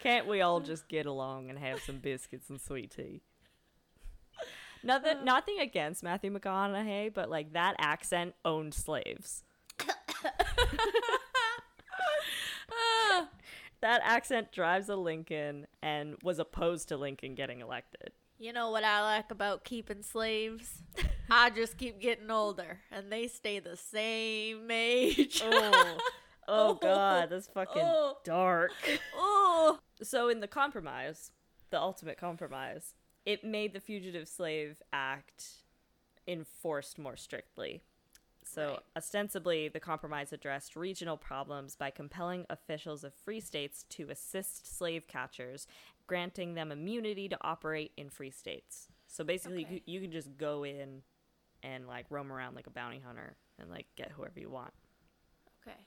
Can't 0.00 0.26
we 0.26 0.40
all 0.40 0.60
just 0.60 0.88
get 0.88 1.06
along 1.06 1.50
and 1.50 1.58
have 1.58 1.80
some 1.80 1.98
biscuits 1.98 2.50
and 2.50 2.60
sweet 2.60 2.94
tea? 2.94 3.22
Nothing, 4.82 5.18
uh. 5.18 5.24
nothing 5.24 5.58
against 5.60 6.02
Matthew 6.02 6.30
McConaughey, 6.30 7.12
but 7.12 7.30
like 7.30 7.52
that 7.54 7.76
accent 7.78 8.34
owned 8.44 8.74
slaves. 8.74 9.44
that 13.94 14.02
accent 14.04 14.50
drives 14.50 14.88
a 14.88 14.96
Lincoln 14.96 15.68
and 15.80 16.16
was 16.22 16.40
opposed 16.40 16.88
to 16.88 16.96
Lincoln 16.96 17.36
getting 17.36 17.60
elected. 17.60 18.10
You 18.40 18.52
know 18.52 18.70
what 18.72 18.82
I 18.82 19.00
like 19.02 19.30
about 19.30 19.62
keeping 19.62 20.02
slaves? 20.02 20.82
I 21.30 21.50
just 21.50 21.78
keep 21.78 22.00
getting 22.00 22.28
older 22.28 22.80
and 22.90 23.10
they 23.12 23.28
stay 23.28 23.60
the 23.60 23.76
same 23.76 24.68
age. 24.68 25.40
Oh, 25.44 25.98
oh 26.48 26.74
God, 26.82 27.30
that's 27.30 27.46
fucking 27.46 27.82
Oh. 27.84 28.16
dark. 28.24 28.72
oh. 29.14 29.78
So 30.02 30.28
in 30.28 30.40
the 30.40 30.48
compromise, 30.48 31.30
the 31.70 31.80
ultimate 31.80 32.18
compromise, 32.18 32.94
it 33.24 33.44
made 33.44 33.74
the 33.74 33.80
Fugitive 33.80 34.26
Slave 34.26 34.82
Act 34.92 35.44
enforced 36.26 36.98
more 36.98 37.16
strictly. 37.16 37.84
So 38.54 38.68
Right. 38.68 38.80
ostensibly, 38.96 39.68
the 39.68 39.80
compromise 39.80 40.32
addressed 40.32 40.76
regional 40.76 41.16
problems 41.16 41.74
by 41.74 41.90
compelling 41.90 42.46
officials 42.48 43.02
of 43.02 43.12
free 43.14 43.40
states 43.40 43.84
to 43.90 44.10
assist 44.10 44.76
slave 44.76 45.08
catchers, 45.08 45.66
granting 46.06 46.54
them 46.54 46.70
immunity 46.70 47.28
to 47.28 47.38
operate 47.40 47.92
in 47.96 48.10
free 48.10 48.30
states. 48.30 48.88
So 49.08 49.24
basically, 49.24 49.60
you, 49.60 49.66
Okay. 49.66 49.74
could, 49.80 49.82
you 49.86 50.00
can 50.00 50.12
just 50.12 50.36
go 50.36 50.64
in 50.64 51.02
and 51.62 51.86
like 51.88 52.06
roam 52.10 52.30
around 52.30 52.54
like 52.54 52.66
a 52.66 52.70
bounty 52.70 53.00
hunter 53.04 53.36
and 53.58 53.70
like 53.70 53.86
get 53.96 54.12
whoever 54.12 54.38
you 54.38 54.50
want. 54.50 54.72
Okay. 55.66 55.86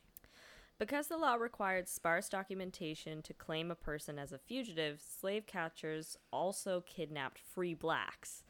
Because 0.79 1.07
the 1.07 1.17
law 1.17 1.35
required 1.35 1.87
sparse 1.87 2.29
documentation 2.29 3.21
to 3.23 3.33
claim 3.33 3.71
a 3.71 3.75
person 3.75 4.19
as 4.19 4.31
a 4.31 4.37
fugitive, 4.37 5.01
slave 5.01 5.47
catchers 5.47 6.17
also 6.31 6.81
kidnapped 6.81 7.39
free 7.39 7.73
blacks, 7.73 8.43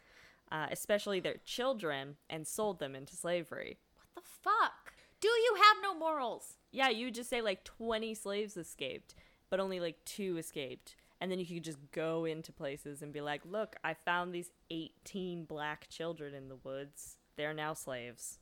uh, 0.51 0.67
especially 0.71 1.19
their 1.19 1.37
children, 1.45 2.17
and 2.29 2.47
sold 2.47 2.79
them 2.79 2.95
into 2.95 3.15
slavery. 3.15 3.77
The 4.17 4.23
fuck? 4.23 4.93
Do 5.21 5.27
you 5.27 5.55
have 5.57 5.77
no 5.83 5.93
morals? 5.93 6.55
Yeah, 6.71 6.89
you 6.89 7.05
would 7.05 7.13
just 7.13 7.29
say 7.29 7.41
like 7.41 7.63
20 7.63 8.15
slaves 8.15 8.57
escaped, 8.57 9.13
but 9.51 9.59
only 9.59 9.79
like 9.79 10.03
two 10.05 10.37
escaped. 10.37 10.95
And 11.21 11.31
then 11.31 11.37
you 11.37 11.45
could 11.45 11.63
just 11.63 11.77
go 11.91 12.25
into 12.25 12.51
places 12.51 13.03
and 13.03 13.13
be 13.13 13.21
like, 13.21 13.41
look, 13.45 13.75
I 13.83 13.93
found 13.93 14.33
these 14.33 14.49
18 14.71 15.45
black 15.45 15.87
children 15.89 16.33
in 16.33 16.49
the 16.49 16.55
woods. 16.55 17.17
They're 17.35 17.53
now 17.53 17.75
slaves. 17.75 18.39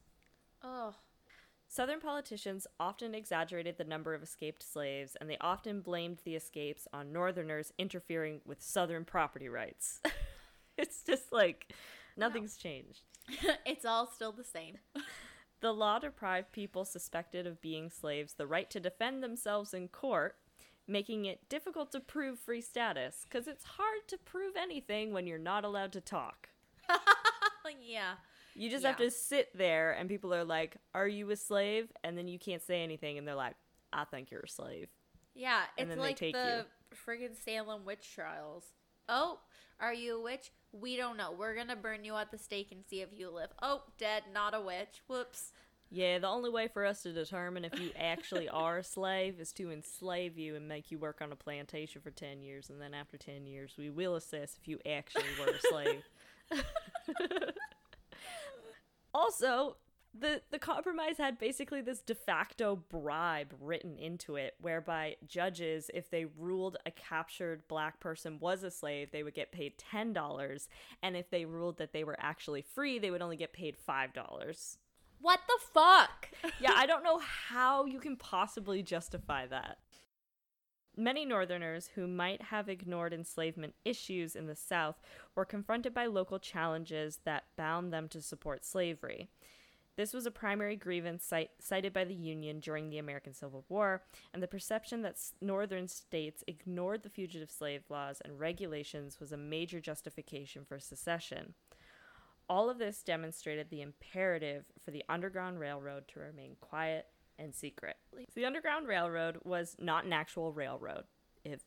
Oh, 0.63 0.95
Southern 1.67 1.99
politicians 1.99 2.67
often 2.79 3.13
exaggerated 3.13 3.77
the 3.77 3.83
number 3.83 4.13
of 4.13 4.23
escaped 4.23 4.63
slaves, 4.63 5.17
and 5.19 5.29
they 5.29 5.37
often 5.41 5.81
blamed 5.81 6.21
the 6.23 6.35
escapes 6.35 6.87
on 6.93 7.11
Northerners 7.11 7.73
interfering 7.77 8.39
with 8.45 8.61
Southern 8.61 9.03
property 9.03 9.49
rights. 9.49 9.99
it's 10.77 11.03
just 11.03 11.33
like 11.33 11.73
nothing's 12.15 12.55
changed. 12.55 13.01
it's 13.65 13.83
all 13.83 14.07
still 14.07 14.31
the 14.31 14.45
same. 14.45 14.77
The 15.65 15.73
law 15.73 15.97
deprived 15.97 16.51
people 16.51 16.85
suspected 16.85 17.47
of 17.47 17.59
being 17.59 17.89
slaves 17.89 18.33
the 18.33 18.45
right 18.45 18.69
to 18.69 18.79
defend 18.79 19.23
themselves 19.23 19.73
in 19.73 19.87
court, 19.87 20.35
making 20.87 21.25
it 21.25 21.49
difficult 21.49 21.91
to 21.93 21.99
prove 21.99 22.37
free 22.37 22.61
status, 22.61 23.25
because 23.27 23.47
it's 23.47 23.63
hard 23.63 24.07
to 24.09 24.19
prove 24.19 24.53
anything 24.55 25.11
when 25.11 25.25
you're 25.25 25.39
not 25.39 25.65
allowed 25.65 25.91
to 25.93 26.01
talk. 26.01 26.49
yeah. 27.81 28.11
You 28.53 28.69
just 28.69 28.85
have 28.85 28.97
to 28.97 29.09
sit 29.09 29.57
there, 29.57 29.93
and 29.93 30.07
people 30.07 30.35
are 30.35 30.43
like, 30.43 30.77
Are 30.93 31.07
you 31.07 31.31
a 31.31 31.35
slave? 31.35 31.91
And 32.03 32.15
then 32.15 32.27
you 32.27 32.37
can't 32.37 32.61
say 32.61 32.83
anything, 32.83 33.17
and 33.17 33.27
they're 33.27 33.33
like, 33.33 33.55
I 33.91 34.03
think 34.03 34.29
you're 34.29 34.41
a 34.41 34.47
slave. 34.47 34.89
Yeah, 35.33 35.63
And 35.79 35.89
it's 35.89 35.99
like 35.99 36.19
the 36.19 36.67
friggin' 37.07 37.35
Salem 37.43 37.85
witch 37.85 38.13
trials. 38.13 38.65
Oh, 39.07 39.39
are 39.79 39.93
you 39.93 40.17
a 40.17 40.21
witch? 40.21 40.51
We 40.71 40.97
don't 40.97 41.17
know. 41.17 41.31
We're 41.31 41.55
gonna 41.55 41.75
burn 41.75 42.03
you 42.03 42.15
at 42.15 42.31
the 42.31 42.37
stake 42.37 42.71
and 42.71 42.83
see 42.85 43.01
if 43.01 43.09
you 43.13 43.29
live. 43.29 43.49
Oh, 43.61 43.83
dead, 43.97 44.23
not 44.33 44.53
a 44.53 44.61
witch. 44.61 45.01
Whoops. 45.07 45.51
Yeah, 45.91 46.19
the 46.19 46.27
only 46.27 46.49
way 46.49 46.67
for 46.67 46.85
us 46.85 47.03
to 47.03 47.13
determine 47.13 47.63
if 47.63 47.79
you 47.79 47.91
actually 47.97 48.49
are 48.49 48.79
a 48.79 48.83
slave 48.83 49.39
is 49.39 49.51
to 49.53 49.71
enslave 49.71 50.37
you 50.37 50.55
and 50.55 50.67
make 50.67 50.91
you 50.91 50.97
work 50.97 51.21
on 51.21 51.31
a 51.31 51.35
plantation 51.35 52.01
for 52.01 52.11
10 52.11 52.41
years. 52.41 52.69
And 52.69 52.81
then 52.81 52.93
after 52.93 53.17
10 53.17 53.45
years, 53.45 53.75
we 53.77 53.89
will 53.89 54.15
assess 54.15 54.57
if 54.59 54.67
you 54.67 54.79
actually 54.85 55.23
were 55.39 55.53
a 55.53 55.61
slave. 55.61 56.03
also, 59.13 59.77
the, 60.17 60.41
the 60.51 60.59
compromise 60.59 61.17
had 61.17 61.37
basically 61.37 61.81
this 61.81 62.01
de 62.01 62.15
facto 62.15 62.75
bribe 62.75 63.53
written 63.59 63.97
into 63.97 64.35
it, 64.35 64.55
whereby 64.61 65.15
judges, 65.27 65.89
if 65.93 66.09
they 66.09 66.25
ruled 66.25 66.77
a 66.85 66.91
captured 66.91 67.67
black 67.67 67.99
person 67.99 68.39
was 68.39 68.63
a 68.63 68.71
slave, 68.71 69.11
they 69.11 69.23
would 69.23 69.33
get 69.33 69.51
paid 69.51 69.73
$10. 69.77 70.67
And 71.03 71.17
if 71.17 71.29
they 71.29 71.45
ruled 71.45 71.77
that 71.77 71.93
they 71.93 72.03
were 72.03 72.17
actually 72.19 72.61
free, 72.61 72.99
they 72.99 73.11
would 73.11 73.21
only 73.21 73.37
get 73.37 73.53
paid 73.53 73.75
$5. 73.87 74.77
What 75.19 75.39
the 75.47 75.59
fuck? 75.73 76.29
yeah, 76.59 76.73
I 76.75 76.85
don't 76.85 77.03
know 77.03 77.19
how 77.19 77.85
you 77.85 77.99
can 77.99 78.15
possibly 78.15 78.83
justify 78.83 79.47
that. 79.47 79.77
Many 80.97 81.25
Northerners 81.25 81.89
who 81.95 82.07
might 82.07 82.41
have 82.43 82.69
ignored 82.69 83.13
enslavement 83.13 83.75
issues 83.83 84.33
in 84.35 84.47
the 84.47 84.55
South 84.55 84.95
were 85.35 85.43
confronted 85.43 85.93
by 85.93 86.05
local 86.05 86.39
challenges 86.39 87.19
that 87.25 87.43
bound 87.57 87.91
them 87.91 88.07
to 88.09 88.21
support 88.21 88.63
slavery. 88.63 89.29
This 89.95 90.13
was 90.13 90.25
a 90.25 90.31
primary 90.31 90.75
grievance 90.75 91.23
cite- 91.23 91.51
cited 91.59 91.93
by 91.93 92.03
the 92.03 92.13
Union 92.13 92.59
during 92.59 92.89
the 92.89 92.97
American 92.97 93.33
Civil 93.33 93.65
War, 93.69 94.03
and 94.33 94.43
the 94.43 94.47
perception 94.47 95.01
that 95.03 95.13
s- 95.13 95.33
Northern 95.39 95.87
states 95.87 96.43
ignored 96.47 97.03
the 97.03 97.09
fugitive 97.09 97.49
slave 97.49 97.83
laws 97.89 98.19
and 98.21 98.39
regulations 98.39 99.19
was 99.19 99.31
a 99.31 99.37
major 99.37 99.79
justification 99.79 100.65
for 100.65 100.79
secession. 100.79 101.53
All 102.49 102.69
of 102.69 102.77
this 102.77 103.01
demonstrated 103.03 103.69
the 103.69 103.81
imperative 103.81 104.65
for 104.83 104.91
the 104.91 105.03
Underground 105.09 105.59
Railroad 105.59 106.07
to 106.09 106.19
remain 106.19 106.57
quiet 106.59 107.07
and 107.39 107.55
secret. 107.55 107.97
The 108.35 108.45
Underground 108.45 108.87
Railroad 108.87 109.39
was 109.43 109.75
not 109.79 110.05
an 110.05 110.13
actual 110.13 110.51
railroad, 110.53 111.05
if 111.43 111.61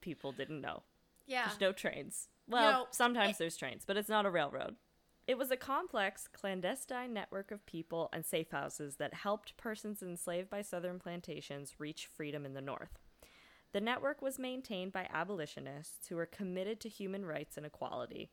people 0.00 0.32
didn't 0.32 0.60
know. 0.60 0.82
Yeah. 1.26 1.46
There's 1.46 1.60
no 1.60 1.72
trains. 1.72 2.28
Well, 2.48 2.72
know, 2.72 2.86
sometimes 2.90 3.36
it- 3.36 3.38
there's 3.38 3.56
trains, 3.56 3.84
but 3.86 3.96
it's 3.96 4.08
not 4.08 4.26
a 4.26 4.30
railroad. 4.30 4.76
It 5.26 5.38
was 5.38 5.50
a 5.50 5.56
complex, 5.56 6.28
clandestine 6.28 7.14
network 7.14 7.50
of 7.50 7.64
people 7.64 8.10
and 8.12 8.26
safe 8.26 8.50
houses 8.50 8.96
that 8.96 9.14
helped 9.14 9.56
persons 9.56 10.02
enslaved 10.02 10.50
by 10.50 10.60
Southern 10.60 10.98
plantations 10.98 11.76
reach 11.78 12.06
freedom 12.06 12.44
in 12.44 12.52
the 12.52 12.60
North. 12.60 12.98
The 13.72 13.80
network 13.80 14.20
was 14.20 14.38
maintained 14.38 14.92
by 14.92 15.08
abolitionists 15.10 16.08
who 16.08 16.16
were 16.16 16.26
committed 16.26 16.78
to 16.80 16.90
human 16.90 17.24
rights 17.24 17.56
and 17.56 17.64
equality. 17.64 18.28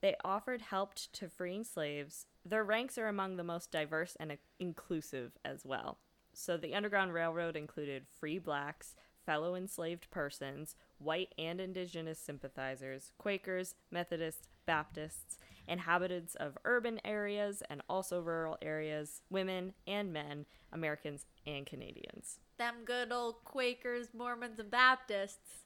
They 0.00 0.16
offered 0.24 0.62
help 0.62 0.94
to 0.94 1.28
freeing 1.28 1.64
slaves. 1.64 2.26
Their 2.44 2.64
ranks 2.64 2.96
are 2.96 3.08
among 3.08 3.36
the 3.36 3.44
most 3.44 3.70
diverse 3.70 4.16
and 4.18 4.36
inclusive 4.58 5.32
as 5.44 5.64
well. 5.64 5.98
So 6.32 6.56
the 6.56 6.74
Underground 6.74 7.12
Railroad 7.12 7.56
included 7.56 8.06
free 8.08 8.38
blacks, 8.38 8.96
fellow 9.24 9.54
enslaved 9.54 10.10
persons, 10.10 10.74
white 10.98 11.34
and 11.38 11.60
indigenous 11.60 12.18
sympathizers, 12.18 13.12
Quakers, 13.18 13.74
Methodists, 13.90 14.48
Baptists, 14.66 15.38
inhabitants 15.66 16.34
of 16.34 16.58
urban 16.64 17.00
areas 17.04 17.62
and 17.68 17.82
also 17.88 18.20
rural 18.20 18.58
areas, 18.62 19.22
women 19.30 19.74
and 19.86 20.12
men, 20.12 20.46
Americans 20.72 21.26
and 21.46 21.66
Canadians. 21.66 22.38
Them 22.58 22.84
good 22.84 23.12
old 23.12 23.44
Quakers, 23.44 24.08
Mormons, 24.14 24.58
and 24.58 24.70
Baptists. 24.70 25.64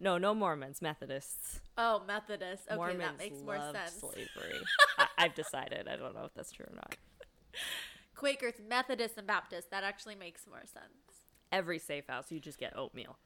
No, 0.00 0.18
no 0.18 0.34
Mormons, 0.34 0.80
Methodists. 0.80 1.60
Oh, 1.76 2.02
Methodists. 2.06 2.66
Okay, 2.66 2.76
Mormons 2.76 3.00
that 3.00 3.18
makes 3.18 3.42
more 3.42 3.58
sense. 3.72 4.00
slavery. 4.00 4.58
I, 4.98 5.06
I've 5.18 5.34
decided. 5.34 5.86
I 5.88 5.96
don't 5.96 6.14
know 6.14 6.24
if 6.24 6.34
that's 6.34 6.52
true 6.52 6.66
or 6.68 6.74
not. 6.74 6.96
Quakers, 8.14 8.54
Methodists, 8.66 9.18
and 9.18 9.26
Baptists. 9.26 9.66
That 9.70 9.84
actually 9.84 10.14
makes 10.14 10.46
more 10.46 10.64
sense. 10.64 11.26
Every 11.52 11.78
safe 11.78 12.06
house, 12.08 12.30
you 12.30 12.40
just 12.40 12.58
get 12.58 12.76
oatmeal. 12.76 13.18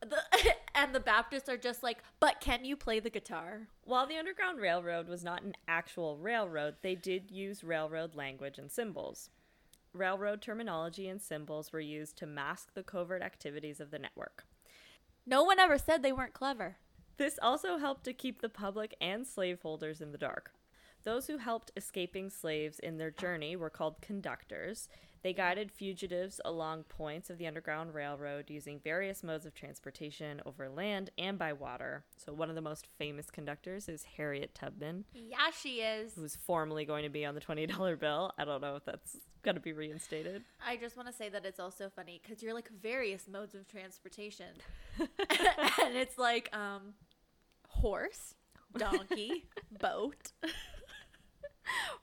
The, 0.00 0.18
and 0.74 0.94
the 0.94 1.00
Baptists 1.00 1.48
are 1.48 1.56
just 1.56 1.82
like, 1.82 1.98
but 2.20 2.40
can 2.40 2.64
you 2.64 2.76
play 2.76 3.00
the 3.00 3.10
guitar? 3.10 3.68
While 3.84 4.06
the 4.06 4.16
Underground 4.16 4.60
Railroad 4.60 5.08
was 5.08 5.24
not 5.24 5.42
an 5.42 5.54
actual 5.68 6.16
railroad, 6.16 6.76
they 6.82 6.94
did 6.94 7.30
use 7.30 7.64
railroad 7.64 8.14
language 8.14 8.58
and 8.58 8.70
symbols. 8.70 9.30
Railroad 9.92 10.40
terminology 10.40 11.08
and 11.08 11.20
symbols 11.20 11.72
were 11.72 11.80
used 11.80 12.16
to 12.18 12.26
mask 12.26 12.74
the 12.74 12.82
covert 12.82 13.22
activities 13.22 13.80
of 13.80 13.90
the 13.90 13.98
network. 13.98 14.44
No 15.26 15.42
one 15.42 15.58
ever 15.58 15.78
said 15.78 16.02
they 16.02 16.12
weren't 16.12 16.32
clever. 16.32 16.76
This 17.16 17.38
also 17.42 17.76
helped 17.76 18.04
to 18.04 18.12
keep 18.12 18.40
the 18.40 18.48
public 18.48 18.94
and 19.00 19.26
slaveholders 19.26 20.00
in 20.00 20.12
the 20.12 20.18
dark. 20.18 20.52
Those 21.02 21.26
who 21.26 21.38
helped 21.38 21.72
escaping 21.76 22.30
slaves 22.30 22.78
in 22.78 22.98
their 22.98 23.10
journey 23.10 23.56
were 23.56 23.70
called 23.70 24.00
conductors. 24.00 24.88
They 25.22 25.32
guided 25.34 25.70
fugitives 25.70 26.40
along 26.44 26.84
points 26.84 27.28
of 27.28 27.36
the 27.36 27.46
Underground 27.46 27.92
Railroad 27.94 28.48
using 28.48 28.80
various 28.82 29.22
modes 29.22 29.44
of 29.44 29.54
transportation 29.54 30.40
over 30.46 30.68
land 30.70 31.10
and 31.18 31.38
by 31.38 31.52
water. 31.52 32.04
So, 32.16 32.32
one 32.32 32.48
of 32.48 32.54
the 32.54 32.62
most 32.62 32.86
famous 32.98 33.30
conductors 33.30 33.86
is 33.88 34.04
Harriet 34.16 34.54
Tubman, 34.54 35.04
Yeah, 35.12 35.50
she 35.60 35.80
is. 35.82 36.14
who's 36.14 36.36
formerly 36.36 36.86
going 36.86 37.02
to 37.02 37.10
be 37.10 37.26
on 37.26 37.34
the 37.34 37.40
$20 37.40 37.98
bill. 37.98 38.32
I 38.38 38.44
don't 38.46 38.62
know 38.62 38.76
if 38.76 38.84
that's 38.86 39.18
going 39.42 39.56
to 39.56 39.60
be 39.60 39.72
reinstated. 39.74 40.42
I 40.66 40.76
just 40.76 40.96
want 40.96 41.08
to 41.08 41.14
say 41.14 41.28
that 41.28 41.44
it's 41.44 41.60
also 41.60 41.90
funny 41.94 42.20
because 42.22 42.42
you're 42.42 42.54
like 42.54 42.70
various 42.82 43.28
modes 43.28 43.54
of 43.54 43.68
transportation, 43.68 44.46
and 44.98 45.96
it's 45.96 46.16
like 46.16 46.48
um, 46.56 46.94
horse, 47.68 48.34
donkey, 48.76 49.44
boat, 49.80 50.32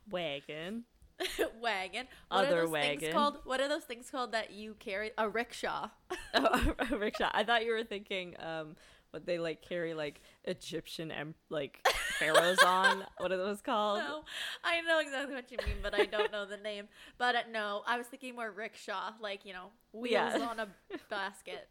Wagon. 0.09 0.83
wagon. 1.61 2.07
What 2.29 2.45
Other 2.45 2.57
are 2.59 2.61
those 2.61 2.69
wagon. 2.71 2.99
Things 2.99 3.13
called? 3.13 3.37
What 3.45 3.59
are 3.61 3.67
those 3.67 3.83
things 3.83 4.09
called 4.09 4.31
that 4.33 4.51
you 4.51 4.75
carry? 4.79 5.11
A 5.17 5.27
rickshaw. 5.29 5.89
Oh, 6.33 6.73
a 6.91 6.95
rickshaw. 6.97 7.29
I 7.33 7.43
thought 7.43 7.65
you 7.65 7.71
were 7.71 7.83
thinking 7.83 8.35
um 8.39 8.75
what 9.11 9.25
they 9.25 9.39
like 9.39 9.61
carry 9.61 9.93
like 9.93 10.21
Egyptian 10.43 11.09
em- 11.11 11.33
like 11.49 11.85
pharaohs 12.19 12.59
on. 12.63 13.05
What 13.17 13.31
are 13.31 13.37
those 13.37 13.61
called? 13.61 13.99
No, 13.99 14.21
I 14.63 14.81
know 14.81 14.99
exactly 14.99 15.33
what 15.33 15.49
you 15.51 15.57
mean, 15.65 15.77
but 15.81 15.93
I 15.95 16.05
don't 16.05 16.31
know 16.31 16.45
the 16.45 16.57
name. 16.57 16.87
But 17.17 17.35
uh, 17.35 17.39
no, 17.51 17.81
I 17.87 17.97
was 17.97 18.05
thinking 18.07 18.35
more 18.35 18.51
rickshaw, 18.51 19.13
like 19.21 19.45
you 19.45 19.53
know, 19.53 19.67
wheels 19.93 20.11
Yeah. 20.11 20.47
on 20.49 20.59
a 20.59 20.67
basket. 21.09 21.69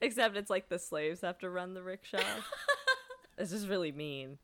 Except 0.00 0.36
it's 0.36 0.50
like 0.50 0.68
the 0.68 0.78
slaves 0.78 1.20
have 1.22 1.38
to 1.40 1.50
run 1.50 1.74
the 1.74 1.82
rickshaw. 1.82 2.20
this 3.36 3.52
is 3.52 3.66
really 3.68 3.92
mean. 3.92 4.38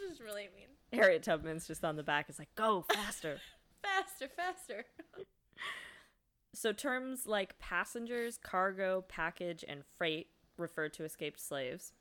This 0.00 0.10
is 0.12 0.20
really 0.20 0.48
mean. 0.56 0.68
Harriet 0.94 1.22
Tubman's 1.22 1.66
just 1.66 1.84
on 1.84 1.96
the 1.96 2.02
back. 2.02 2.26
It's 2.28 2.38
like 2.38 2.54
go 2.54 2.84
faster. 2.92 3.38
Faster, 3.82 4.28
faster. 4.34 4.86
so 6.54 6.72
terms 6.72 7.26
like 7.26 7.58
passengers, 7.58 8.38
cargo, 8.42 9.04
package, 9.08 9.62
and 9.68 9.82
freight 9.98 10.28
refer 10.56 10.88
to 10.88 11.04
escaped 11.04 11.38
slaves. 11.38 11.92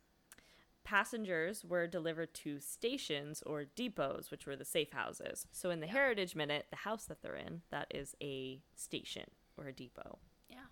Passengers 0.86 1.66
were 1.66 1.88
delivered 1.88 2.34
to 2.36 2.60
stations 2.60 3.44
or 3.46 3.66
depots, 3.66 4.32
which 4.32 4.46
were 4.46 4.56
the 4.56 4.64
safe 4.66 4.92
houses. 4.94 5.46
So 5.52 5.70
in 5.72 5.82
the 5.82 5.88
Heritage 5.88 6.36
Minute, 6.36 6.68
the 6.70 6.78
house 6.78 7.04
that 7.06 7.22
they're 7.22 7.36
in, 7.36 7.62
that 7.70 7.88
is 7.94 8.16
a 8.22 8.62
station. 8.76 9.26
or 9.58 9.68
a 9.68 9.74
depot. 9.74 10.18
Yeah. 10.50 10.66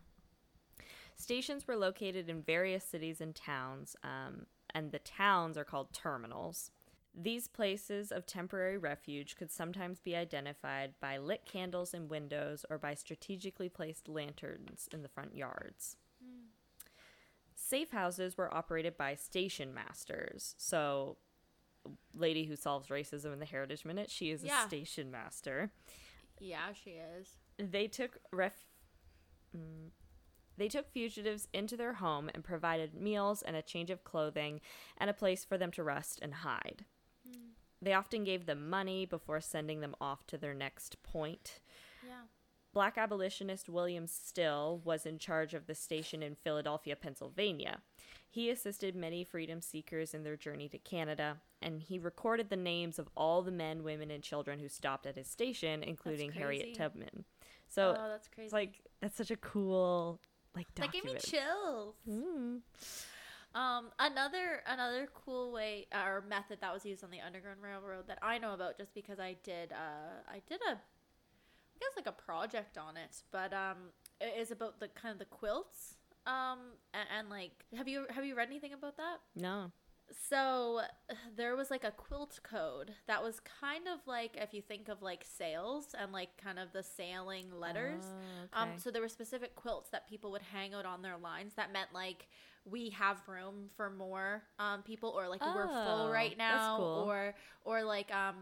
Stations 1.16 1.68
were 1.68 1.76
located 1.78 2.30
in 2.30 2.42
various 2.42 2.84
cities 2.84 3.22
and 3.22 3.36
towns, 3.36 3.96
um, 4.04 4.46
and 4.74 4.92
the 4.92 5.00
towns 5.00 5.58
are 5.58 5.64
called 5.66 5.94
terminals. 5.94 6.72
These 7.14 7.48
places 7.48 8.12
of 8.12 8.26
temporary 8.26 8.78
refuge 8.78 9.36
could 9.36 9.52
sometimes 9.52 10.00
be 10.00 10.16
identified 10.16 10.94
by 11.02 11.18
lit 11.18 11.46
candles 11.46 11.94
in 11.94 12.08
windows 12.08 12.66
or 12.70 12.78
by 12.78 12.94
strategically 12.94 13.68
placed 13.68 14.08
lanterns 14.08 14.88
in 14.94 15.02
the 15.02 15.10
front 15.10 15.36
yards. 15.36 15.98
Safe 17.54 17.92
houses 17.92 18.38
were 18.38 18.54
operated 18.54 18.98
by 18.98 19.16
station 19.16 19.74
masters. 19.74 20.56
So, 20.58 21.18
lady 22.16 22.46
who 22.46 22.56
solves 22.56 22.88
racism 22.88 23.34
in 23.34 23.40
the 23.40 23.46
Heritage 23.46 23.86
Minute, 23.86 24.10
she 24.10 24.32
is 24.32 24.44
a 24.44 24.68
station 24.68 25.12
master. 25.12 25.72
Yeah, 26.40 26.74
she 26.74 26.92
is. 26.92 27.38
They 27.58 27.88
took 27.88 28.18
ref. 28.34 28.54
Mm. 29.56 29.92
They 30.58 30.68
took 30.68 30.92
fugitives 30.92 31.48
into 31.54 31.78
their 31.78 31.94
home 31.94 32.30
and 32.34 32.44
provided 32.44 32.94
meals 32.94 33.42
and 33.42 33.56
a 33.56 33.62
change 33.62 33.90
of 33.90 34.04
clothing 34.04 34.60
and 34.98 35.10
a 35.10 35.14
place 35.14 35.46
for 35.46 35.58
them 35.58 35.72
to 35.72 35.84
rest 35.84 36.20
and 36.22 36.34
hide. 36.36 36.86
They 37.82 37.94
often 37.94 38.24
gave 38.24 38.46
them 38.46 38.70
money 38.70 39.06
before 39.06 39.42
sending 39.42 39.82
them 39.82 39.96
off 40.00 40.28
to 40.28 40.38
their 40.38 40.54
next 40.54 41.02
point. 41.04 41.60
Yeah. 42.06 42.26
Black 42.74 42.98
abolitionist 42.98 43.68
William 43.68 44.08
Still 44.08 44.82
was 44.86 45.06
in 45.06 45.18
charge 45.18 45.54
of 45.54 45.68
the 45.68 45.76
station 45.76 46.24
in 46.24 46.36
Philadelphia, 46.36 46.96
Pennsylvania. 46.96 47.80
He 48.30 48.50
assisted 48.50 48.96
many 48.96 49.26
freedom 49.26 49.62
seekers 49.62 50.14
in 50.14 50.24
their 50.24 50.38
journey 50.38 50.70
to 50.70 50.78
Canada, 50.78 51.42
and 51.62 51.82
he 51.82 52.00
recorded 52.00 52.50
the 52.50 52.56
names 52.56 52.98
of 52.98 53.10
all 53.18 53.42
the 53.42 53.52
men, 53.52 53.84
women, 53.84 54.10
and 54.10 54.24
children 54.24 54.60
who 54.60 54.70
stopped 54.70 55.06
at 55.06 55.18
his 55.18 55.28
station, 55.28 55.84
including 55.84 56.32
Harriet. 56.32 56.74
Tubman. 56.76 57.26
So 57.68 57.96
oh, 57.98 58.08
that's 58.10 58.30
crazy. 58.30 58.46
it's 58.46 58.54
like 58.54 58.80
that's 59.02 59.18
such 59.18 59.32
a 59.32 59.38
cool 59.38 60.22
like 60.56 60.74
document. 60.76 61.04
that 61.04 61.32
gave 61.32 61.34
me 61.34 61.40
chills. 61.40 61.96
Mm. 62.10 62.60
Um, 63.54 63.90
another 64.00 64.62
another 64.66 65.10
cool 65.14 65.52
way 65.52 65.88
or 65.94 66.24
method 66.28 66.60
that 66.62 66.74
was 66.74 66.86
used 66.86 67.04
on 67.04 67.12
the 67.12 67.20
Underground 67.20 67.62
Railroad 67.62 68.08
that 68.08 68.20
I 68.22 68.38
know 68.38 68.54
about 68.54 68.78
just 68.78 68.94
because 68.94 69.20
I 69.20 69.36
did 69.44 69.74
uh 69.74 70.22
I 70.30 70.42
did 70.48 70.62
a 70.62 70.72
I 70.72 71.78
guess 71.80 71.92
like 71.98 72.08
a 72.08 72.14
project 72.14 72.78
on 72.78 72.96
it, 72.96 73.24
but 73.32 73.54
um 73.54 73.78
it 74.22 74.40
is 74.40 74.52
about 74.52 74.80
the 74.80 74.88
kind 74.90 75.12
of 75.12 75.20
the 75.20 75.26
quilts. 75.26 75.96
Um 76.26 76.60
and, 76.94 77.08
and 77.18 77.30
like 77.30 77.66
have 77.76 77.90
you 77.90 78.06
have 78.10 78.24
you 78.24 78.36
read 78.36 78.48
anything 78.48 78.74
about 78.74 78.96
that? 78.98 79.18
No. 79.36 79.72
So 80.30 80.82
there 81.36 81.56
was 81.56 81.72
like 81.72 81.84
a 81.84 81.92
quilt 81.92 82.40
code 82.44 82.92
that 83.08 83.24
was 83.24 83.40
kind 83.62 83.88
of 83.88 84.00
like 84.06 84.32
if 84.36 84.54
you 84.54 84.62
think 84.62 84.90
of 84.90 85.02
like 85.02 85.24
sails 85.26 85.96
and 85.98 86.12
like 86.12 86.36
kind 86.38 86.60
of 86.60 86.72
the 86.74 86.84
sailing 86.84 87.46
letters. 87.58 88.04
Oh, 88.54 88.62
Um, 88.62 88.70
okay. 88.70 88.78
so 88.80 88.92
there 88.92 89.02
were 89.02 89.10
specific 89.10 89.56
quilts 89.56 89.90
that 89.92 90.08
people 90.10 90.32
would 90.32 90.42
hang 90.42 90.74
out 90.74 90.86
on 90.86 91.02
their 91.02 91.18
lines. 91.18 91.54
That 91.56 91.72
meant 91.74 91.90
like 91.94 92.28
we 92.64 92.90
have 92.92 93.28
room 93.28 93.70
for 93.76 93.90
more 93.90 94.44
um, 94.60 94.84
people, 94.84 95.10
or 95.10 95.28
like 95.28 95.42
we're 95.44 95.68
full 95.68 96.08
Oh, 96.08 96.12
right 96.12 96.38
now, 96.38 96.78
cool. 96.78 97.06
or 97.10 97.34
or 97.66 97.84
like 97.84 98.14
um 98.14 98.36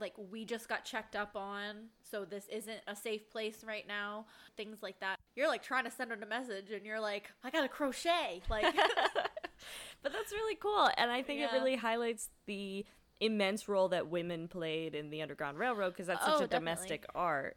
like 0.00 0.14
we 0.30 0.46
just 0.46 0.68
got 0.70 0.86
checked 0.86 1.14
up 1.14 1.36
on, 1.36 1.88
so 2.02 2.24
this 2.24 2.46
isn't 2.50 2.80
a 2.86 2.96
safe 2.96 3.28
place 3.30 3.62
right 3.66 3.86
now. 3.86 4.24
Things 4.56 4.78
like 4.82 4.98
that. 5.00 5.18
You're 5.36 5.48
like 5.48 5.62
trying 5.62 5.84
to 5.84 5.90
send 5.90 6.12
out 6.12 6.22
a 6.22 6.26
message, 6.26 6.70
and 6.70 6.86
you're 6.86 7.00
like, 7.00 7.30
I 7.44 7.50
gotta 7.50 7.68
crochet, 7.68 8.40
like. 8.48 8.74
but 10.02 10.12
that's 10.12 10.32
really 10.32 10.54
cool 10.56 10.88
and 10.96 11.10
i 11.10 11.22
think 11.22 11.40
it 11.40 11.50
really 11.52 11.76
highlights 11.76 12.28
the 12.46 12.84
immense 13.20 13.68
role 13.68 13.88
that 13.88 14.08
women 14.08 14.46
played 14.48 14.94
in 14.94 15.10
the 15.10 15.20
underground 15.22 15.58
railroad 15.58 15.90
because 15.90 16.06
that's 16.06 16.24
such 16.24 16.34
Oh, 16.34 16.44
a 16.44 16.46
definitely. 16.46 16.58
domestic 16.58 17.06
art 17.14 17.56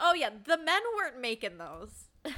oh 0.00 0.14
yeah, 0.14 0.30
the 0.44 0.56
men 0.58 0.80
weren't 0.96 1.20
making 1.20 1.58
those. 1.58 2.04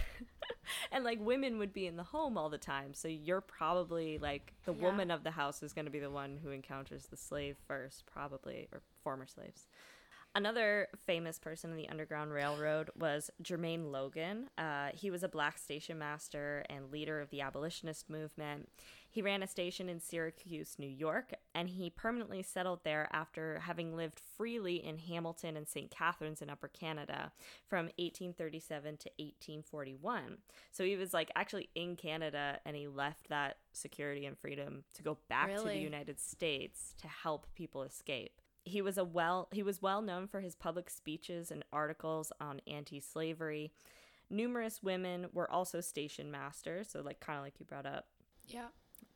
and 0.93 1.05
like 1.05 1.19
women 1.21 1.59
would 1.59 1.73
be 1.73 1.87
in 1.87 1.97
the 1.97 2.03
home 2.05 2.37
all 2.39 2.49
the 2.49 2.59
time 2.59 2.95
so 2.95 3.09
you're 3.09 3.41
probably 3.41 4.19
like 4.19 4.53
the 4.65 4.73
Yeah. 4.73 4.83
woman 4.83 5.11
of 5.11 5.25
the 5.25 5.31
house 5.31 5.63
is 5.63 5.73
going 5.73 5.85
to 5.87 5.91
be 5.91 5.99
the 5.99 6.11
one 6.11 6.39
who 6.43 6.51
encounters 6.51 7.07
the 7.07 7.17
slave 7.17 7.57
first 7.67 8.05
probably 8.07 8.69
or 8.73 8.83
former 9.03 9.27
slaves 9.27 9.67
Another 10.33 10.87
famous 10.97 11.41
person 11.41 11.73
in 11.73 11.77
the 11.77 11.89
Underground 11.89 12.33
Railroad 12.33 12.91
was 12.97 13.33
Jermain 13.43 13.91
Loguen. 13.91 14.45
Uh, 14.57 14.91
he 14.95 15.11
was 15.11 15.25
a 15.25 15.29
black 15.29 15.59
station 15.59 15.99
master 15.99 16.65
and 16.71 16.93
leader 16.93 17.21
of 17.21 17.31
the 17.31 17.41
abolitionist 17.41 18.09
movement. 18.09 18.69
He 19.09 19.23
ran 19.23 19.43
a 19.43 19.49
station 19.49 19.89
in 19.89 19.99
Syracuse, 19.99 20.77
New 20.79 20.89
York, 20.89 21.33
and 21.53 21.69
he 21.69 21.91
permanently 21.91 22.45
settled 22.45 22.85
there 22.85 23.09
after 23.13 23.59
having 23.59 23.97
lived 23.97 24.21
freely 24.37 24.77
in 24.77 24.99
Hamilton 24.99 25.57
and 25.57 25.67
St. 25.67 25.91
Catharines 25.91 26.41
in 26.41 26.49
Upper 26.49 26.69
Canada 26.69 27.33
from 27.67 27.87
1837 27.99 28.99
to 28.99 29.11
1841. 29.19 30.39
So 30.71 30.85
he 30.85 30.97
was 30.97 31.13
like 31.13 31.33
actually 31.35 31.71
in 31.75 31.97
Canada 31.97 32.61
and 32.65 32.77
he 32.77 32.87
left 32.87 33.31
that 33.31 33.57
security 33.73 34.27
and 34.27 34.39
freedom 34.39 34.85
to 34.95 35.03
go 35.03 35.19
back 35.29 35.57
to 35.57 35.65
the 35.65 35.77
United 35.77 36.21
States 36.21 36.95
to 37.03 37.09
help 37.09 37.49
people 37.57 37.83
escape 37.83 38.41
he 38.65 38.83
was 38.83 38.99
a 38.99 39.05
well 39.05 39.49
he 39.53 39.63
was 39.63 39.81
well 39.83 40.03
known 40.03 40.27
for 40.27 40.41
his 40.41 40.55
public 40.55 40.91
speeches 40.91 41.51
and 41.51 41.65
articles 41.73 42.33
on 42.41 42.61
anti-slavery. 42.67 43.73
Numerous 44.29 44.83
women 44.83 45.27
were 45.33 45.51
also 45.51 45.81
station 45.81 46.31
masters 46.31 46.89
so 46.91 47.01
like 47.01 47.21
kind 47.21 47.39
of 47.39 47.45
like 47.45 47.59
you 47.59 47.67
brought 47.67 47.87
up. 47.87 48.07
Yeah. 48.47 48.67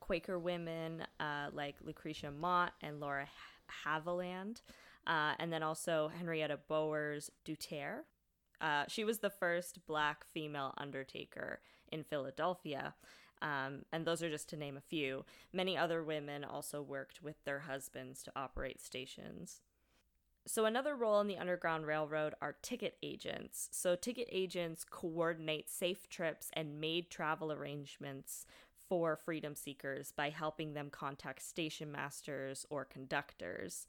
quaker 0.01 0.39
women 0.39 1.05
uh, 1.21 1.49
like 1.53 1.77
lucretia 1.83 2.31
mott 2.31 2.73
and 2.83 3.01
laura 3.01 3.27
haviland 3.85 4.61
uh, 5.07 5.33
and 5.39 5.53
then 5.53 5.63
also 5.63 6.09
henrietta 6.17 6.59
bowers 6.69 7.31
duterte 7.45 8.01
uh, 8.61 8.85
she 8.89 9.05
was 9.05 9.19
the 9.19 9.31
first 9.31 9.85
black 9.87 10.25
female 10.33 10.73
undertaker 10.79 11.61
in 11.91 12.05
philadelphia 12.05 12.95
um, 13.43 13.85
and 13.93 14.07
those 14.07 14.23
are 14.23 14.31
just 14.31 14.49
to 14.51 14.57
name 14.57 14.77
a 14.77 14.81
few. 14.81 15.25
Many 15.53 15.77
other 15.77 16.03
women 16.03 16.45
also 16.45 16.81
worked 16.83 17.23
with 17.23 17.43
their 17.45 17.61
husbands 17.61 18.23
to 18.25 18.33
operate 18.35 18.81
stations. 18.81 19.61
So, 20.47 20.67
another 20.67 20.95
role 20.95 21.21
in 21.21 21.27
the 21.27 21.39
Underground 21.39 21.87
Railroad 21.87 22.35
are 22.43 22.57
ticket 22.61 22.97
agents. 23.03 23.71
So, 23.73 23.97
ticket 23.97 24.29
agents 24.31 24.85
coordinate 24.85 25.71
safe 25.71 26.09
trips 26.11 26.51
and 26.53 26.81
made 26.81 27.09
travel 27.09 27.51
arrangements 27.51 28.45
for 28.89 29.17
freedom 29.17 29.55
seekers 29.55 30.13
by 30.13 30.29
helping 30.29 30.75
them 30.75 30.91
contact 30.91 31.43
station 31.43 31.91
masters 31.91 32.67
or 32.69 32.85
conductors. 32.85 33.87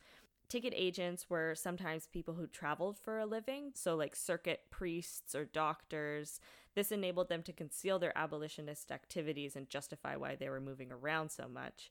Ticket 0.48 0.74
agents 0.76 1.30
were 1.30 1.56
sometimes 1.56 2.08
people 2.08 2.36
who 2.36 2.48
traveled 2.48 2.98
for 2.98 3.18
a 3.20 3.26
living, 3.26 3.72
so 3.74 3.96
like 3.96 4.16
circuit 4.16 4.62
priests 4.70 5.34
or 5.34 5.46
doctors. 5.46 6.40
This 6.76 6.92
enabled 6.92 7.30
them 7.30 7.42
to 7.44 7.54
conceal 7.54 7.98
their 8.00 8.16
abolitionist 8.18 8.92
activities 8.92 9.56
and 9.56 9.70
justify 9.70 10.16
why 10.16 10.36
they 10.36 10.50
were 10.50 10.62
moving 10.62 10.92
around 10.92 11.30
so 11.32 11.48
much. 11.48 11.90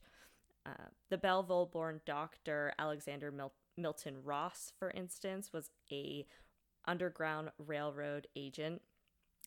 Uh, 0.65 0.89
the 1.09 1.17
Belleville 1.17 1.67
born 1.71 2.01
doctor 2.05 2.73
Alexander 2.79 3.31
Mil- 3.31 3.53
Milton 3.77 4.23
Ross, 4.23 4.71
for 4.79 4.89
instance, 4.91 5.51
was 5.51 5.69
a 5.91 6.25
Underground 6.85 7.51
Railroad 7.57 8.27
agent. 8.35 8.81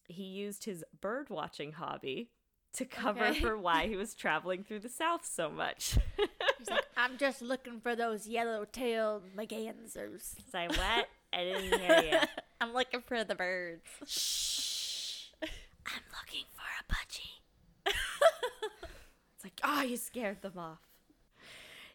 He 0.06 0.24
used 0.24 0.64
his 0.64 0.84
bird 1.00 1.30
watching 1.30 1.72
hobby 1.72 2.30
to 2.74 2.84
cover 2.84 3.24
Okay. 3.26 3.40
for 3.40 3.56
why 3.59 3.86
he 3.86 3.96
was 4.04 4.14
traveling 4.14 4.64
through 4.64 4.80
the 4.80 4.88
South 4.88 5.24
so 5.24 5.48
much. 5.50 5.96
He's 6.59 6.70
like, 6.70 6.86
I'm 6.96 7.16
just 7.18 7.42
looking 7.42 7.80
for 7.80 7.94
those 7.94 8.26
yellow-tailed 8.26 9.22
mergansers. 9.36 10.34
Say 10.50 10.66
what? 10.68 11.09
I 11.32 11.44
didn't 11.44 11.80
hear 11.80 12.02
you. 12.12 12.18
I'm 12.61 12.72
looking 12.72 13.00
for 13.00 13.22
the 13.24 13.34
birds. 13.34 13.82
Shh. 14.06 15.26
I'm 15.42 16.02
looking 16.20 16.44
for 16.54 16.64
a 16.80 16.92
budgie. 16.92 17.94
it's 19.34 19.44
like, 19.44 19.61
oh, 19.62 19.82
you 19.82 19.96
scared 19.96 20.42
them 20.42 20.59
off. 20.59 20.80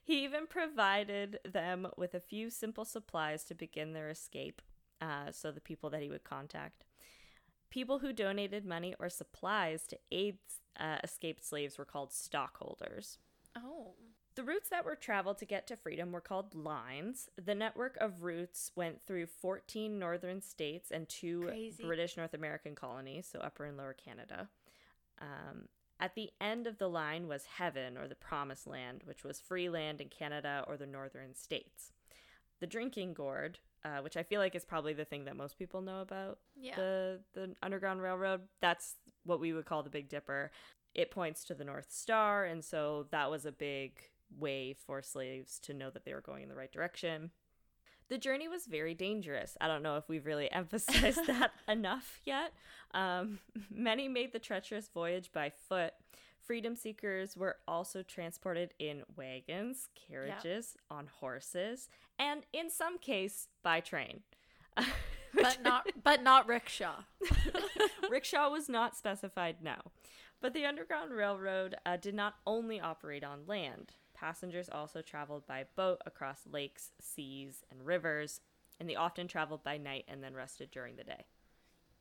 He 0.03 0.24
even 0.24 0.47
provided 0.47 1.39
them 1.45 1.88
with 1.97 2.14
a 2.14 2.20
few 2.20 2.49
simple 2.49 2.86
supplies 2.86 3.43
to 3.45 3.55
begin 3.55 3.93
their 3.93 4.09
escape. 4.09 4.61
Uh, 5.01 5.32
so 5.32 5.51
the 5.51 5.61
people 5.61 5.89
that 5.89 6.01
he 6.01 6.09
would 6.09 6.24
contact. 6.24 6.86
People 7.70 7.99
who 7.99 8.14
donated 8.14 8.66
money 8.66 8.95
or 8.99 9.09
supplies 9.09 9.88
to 9.88 9.97
aid 10.11 10.38
uh, 10.80 10.97
escaped 11.03 11.45
slaves 11.45 11.78
were 11.78 11.86
called 11.86 12.14
stockholders. 12.14 13.18
Oh. 13.57 13.93
The 14.36 14.44
routes 14.44 14.70
that 14.70 14.84
were 14.86 14.96
traveled 14.96 15.38
to 15.40 15.46
get 15.46 15.68
to 15.68 15.76
freedom 15.76 16.12
were 16.12 16.22
called 16.22 16.56
lines. 16.56 17.30
The 17.44 17.54
network 17.54 17.98
of 17.98 18.24
routes 18.24 18.72
went 18.76 19.02
through 19.06 19.28
14 19.28 20.00
northern 20.00 20.42
states 20.42 20.90
and 20.92 21.08
two 21.08 21.44
Crazy. 21.44 21.84
British 21.84 22.18
North 22.18 22.34
American 22.34 22.74
colonies, 22.74 23.28
so 23.32 23.40
Upper 23.40 23.66
and 23.66 23.78
Lower 23.78 23.94
Canada. 23.94 24.50
Um, 25.22 25.68
at 26.00 26.16
the 26.16 26.32
end 26.42 26.66
of 26.68 26.80
the 26.80 26.90
line 26.90 27.28
was 27.28 27.46
heaven, 27.46 27.96
or 27.98 28.08
the 28.08 28.16
promised 28.16 28.66
land, 28.68 29.02
which 29.06 29.24
was 29.24 29.40
free 29.40 29.70
land 29.70 30.02
in 30.02 30.10
Canada 30.10 30.66
or 30.68 30.78
the 30.78 30.88
northern 30.88 31.36
states. 31.36 31.92
The 32.60 32.68
drinking 32.68 33.14
gourd, 33.14 33.60
uh, 33.86 34.00
which 34.00 34.18
I 34.18 34.24
feel 34.24 34.40
like 34.42 34.56
is 34.56 34.66
probably 34.66 34.94
the 34.94 35.06
thing 35.06 35.26
that 35.26 35.36
most 35.36 35.58
people 35.60 35.82
know 35.82 36.02
about 36.02 36.40
Yeah. 36.56 36.76
the 36.76 37.20
the 37.34 37.56
Underground 37.62 38.02
Railroad. 38.02 38.48
That's 38.62 38.96
what 39.26 39.40
we 39.40 39.54
would 39.54 39.66
call 39.66 39.84
the 39.84 39.90
Big 39.92 40.10
Dipper. 40.10 40.52
It 40.96 41.12
points 41.12 41.44
to 41.46 41.54
the 41.54 41.64
North 41.64 41.92
Star, 41.92 42.46
and 42.46 42.64
so 42.66 43.08
that 43.12 43.30
was 43.30 43.46
a 43.46 43.52
big 43.52 44.00
way 44.38 44.74
for 44.74 45.02
slaves 45.02 45.60
to 45.60 45.74
know 45.74 45.90
that 45.90 46.06
they 46.06 46.14
were 46.14 46.22
going 46.22 46.44
in 46.44 46.50
the 46.50 46.56
right 46.56 46.72
direction. 46.72 47.32
The 48.10 48.18
journey 48.18 48.48
was 48.48 48.66
very 48.66 48.94
dangerous. 48.94 49.58
I 49.62 49.68
don't 49.68 49.84
know 49.84 49.98
if 49.98 50.10
we've 50.10 50.26
really 50.26 50.52
emphasized 50.52 51.22
that 51.28 51.52
enough 51.68 52.20
yet. 52.26 52.54
Um, 52.94 53.40
many 53.72 54.08
made 54.08 54.34
the 54.34 54.40
treacherous 54.40 54.90
voyage 54.94 55.32
by 55.34 55.50
foot. 55.50 55.94
Freedom 56.40 56.76
seekers 56.76 57.38
were 57.38 57.56
also 57.68 58.04
transported 58.04 58.74
in 58.78 59.04
wagons, 59.16 59.88
carriages, 59.96 60.76
on 60.92 61.08
horses, 61.08 61.88
and 62.20 62.46
in 62.52 62.70
some 62.70 62.98
case 62.98 63.48
by 63.64 63.80
train. 63.80 64.22
but 65.34 65.60
not 65.64 65.88
but 66.04 66.22
not 66.22 66.48
rickshaw. 66.48 67.04
rickshaw 68.10 68.50
was 68.50 68.68
not 68.68 68.98
specified, 68.98 69.58
no. 69.64 69.76
But 70.42 70.54
the 70.54 70.66
Underground 70.66 71.12
Railroad 71.12 71.76
uh, 71.86 71.96
did 71.96 72.14
not 72.14 72.36
only 72.46 72.78
operate 72.78 73.24
on 73.24 73.48
land. 73.48 73.94
Passengers 74.24 74.70
also 74.70 75.02
traveled 75.02 75.46
by 75.48 75.66
boat 75.76 76.00
across 76.06 76.48
lakes, 76.50 76.92
seas, 77.02 77.66
and 77.70 77.86
rivers, 77.86 78.40
and 78.80 78.90
they 78.90 78.96
often 78.96 79.28
traveled 79.28 79.66
by 79.66 79.78
night 79.78 80.06
and 80.08 80.24
then 80.24 80.34
rested 80.34 80.72
during 80.72 80.96
the 80.96 81.04
day. 81.04 81.26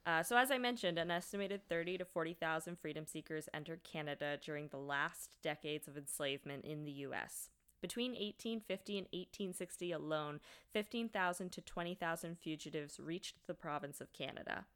Uh, 0.06 0.22
so, 0.22 0.36
as 0.36 0.52
I 0.52 0.56
mentioned, 0.56 0.98
an 0.98 1.10
estimated 1.10 1.68
30 1.68 1.98
to 1.98 2.04
40,000 2.04 2.78
freedom 2.78 3.06
seekers 3.06 3.48
entered 3.52 3.82
Canada 3.82 4.38
during 4.40 4.68
the 4.68 4.76
last 4.76 5.38
decades 5.42 5.88
of 5.88 5.96
enslavement 5.96 6.64
in 6.64 6.84
the 6.84 6.92
U.S. 6.92 7.50
Between 7.80 8.12
1850 8.12 8.98
and 8.98 9.06
1860 9.06 9.90
alone, 9.90 10.38
15,000 10.72 11.50
to 11.50 11.60
20,000 11.60 12.38
fugitives 12.38 13.00
reached 13.00 13.44
the 13.48 13.54
province 13.54 14.00
of 14.00 14.12
Canada. 14.12 14.66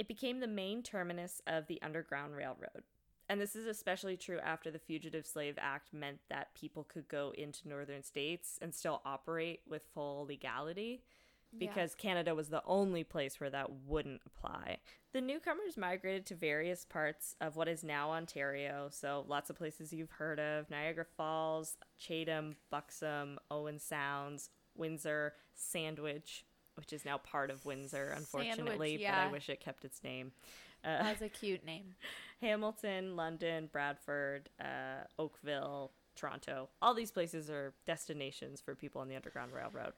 It 0.00 0.08
became 0.08 0.40
the 0.40 0.48
main 0.48 0.82
terminus 0.82 1.40
of 1.46 1.68
the 1.68 1.80
Underground 1.80 2.34
Railroad. 2.34 2.82
And 3.28 3.40
this 3.40 3.56
is 3.56 3.66
especially 3.66 4.16
true 4.16 4.38
after 4.38 4.70
the 4.70 4.78
Fugitive 4.78 5.26
Slave 5.26 5.58
Act 5.60 5.92
meant 5.92 6.20
that 6.30 6.54
people 6.54 6.84
could 6.84 7.08
go 7.08 7.32
into 7.36 7.68
northern 7.68 8.02
states 8.02 8.58
and 8.62 8.74
still 8.74 9.02
operate 9.04 9.60
with 9.68 9.82
full 9.94 10.26
legality 10.26 11.02
because 11.58 11.96
yeah. 11.98 12.02
Canada 12.02 12.34
was 12.34 12.48
the 12.48 12.62
only 12.66 13.04
place 13.04 13.40
where 13.40 13.50
that 13.50 13.70
wouldn't 13.86 14.20
apply. 14.26 14.78
The 15.12 15.20
newcomers 15.20 15.76
migrated 15.76 16.26
to 16.26 16.34
various 16.34 16.84
parts 16.84 17.34
of 17.40 17.56
what 17.56 17.68
is 17.68 17.82
now 17.82 18.10
Ontario, 18.10 18.88
so 18.90 19.24
lots 19.26 19.48
of 19.48 19.56
places 19.56 19.92
you've 19.92 20.10
heard 20.10 20.38
of 20.38 20.68
Niagara 20.70 21.06
Falls, 21.16 21.76
Chatham, 21.98 22.56
Buxton, 22.70 23.38
Owen 23.50 23.78
Sounds, 23.78 24.50
Windsor, 24.74 25.34
Sandwich, 25.54 26.44
which 26.74 26.92
is 26.92 27.04
now 27.04 27.18
part 27.18 27.50
of 27.50 27.64
Windsor, 27.64 28.12
unfortunately, 28.14 28.90
Sandwich, 28.90 29.00
yeah. 29.00 29.24
but 29.24 29.28
I 29.28 29.32
wish 29.32 29.48
it 29.48 29.60
kept 29.60 29.84
its 29.84 30.04
name. 30.04 30.32
Uh, 30.84 31.02
That's 31.02 31.22
a 31.22 31.28
cute 31.28 31.64
name. 31.64 31.94
Hamilton, 32.40 33.16
London, 33.16 33.68
Bradford, 33.72 34.50
uh, 34.60 35.04
Oakville, 35.18 35.92
Toronto. 36.14 36.68
All 36.82 36.94
these 36.94 37.10
places 37.10 37.50
are 37.50 37.74
destinations 37.86 38.60
for 38.60 38.74
people 38.74 39.00
on 39.00 39.08
the 39.08 39.16
Underground 39.16 39.52
Railroad. 39.52 39.92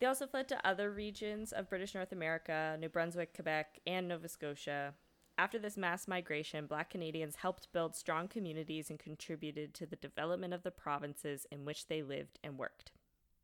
They 0.00 0.06
also 0.06 0.26
fled 0.26 0.48
to 0.48 0.66
other 0.66 0.90
regions 0.90 1.52
of 1.52 1.68
British 1.68 1.94
North 1.94 2.12
America, 2.12 2.76
New 2.80 2.88
Brunswick, 2.88 3.34
Quebec, 3.34 3.78
and 3.86 4.08
Nova 4.08 4.28
Scotia. 4.28 4.94
After 5.38 5.58
this 5.58 5.76
mass 5.76 6.08
migration, 6.08 6.66
Black 6.66 6.90
Canadians 6.90 7.36
helped 7.36 7.72
build 7.72 7.94
strong 7.94 8.28
communities 8.28 8.90
and 8.90 8.98
contributed 8.98 9.74
to 9.74 9.86
the 9.86 9.96
development 9.96 10.52
of 10.52 10.62
the 10.62 10.70
provinces 10.70 11.46
in 11.50 11.64
which 11.64 11.86
they 11.86 12.02
lived 12.02 12.38
and 12.42 12.58
worked. 12.58 12.92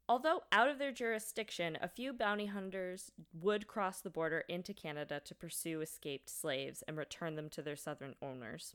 Although 0.09 0.44
out 0.50 0.70
of 0.70 0.78
their 0.78 0.92
jurisdiction, 0.92 1.76
a 1.82 1.88
few 1.88 2.14
bounty 2.14 2.46
hunters 2.46 3.12
would 3.34 3.66
cross 3.66 4.00
the 4.00 4.09
border 4.09 4.42
into 4.48 4.72
Canada 4.72 5.20
to 5.22 5.34
pursue 5.34 5.82
escaped 5.82 6.30
slaves 6.30 6.82
and 6.88 6.96
return 6.96 7.34
them 7.34 7.50
to 7.50 7.62
their 7.62 7.76
southern 7.76 8.14
owners. 8.22 8.74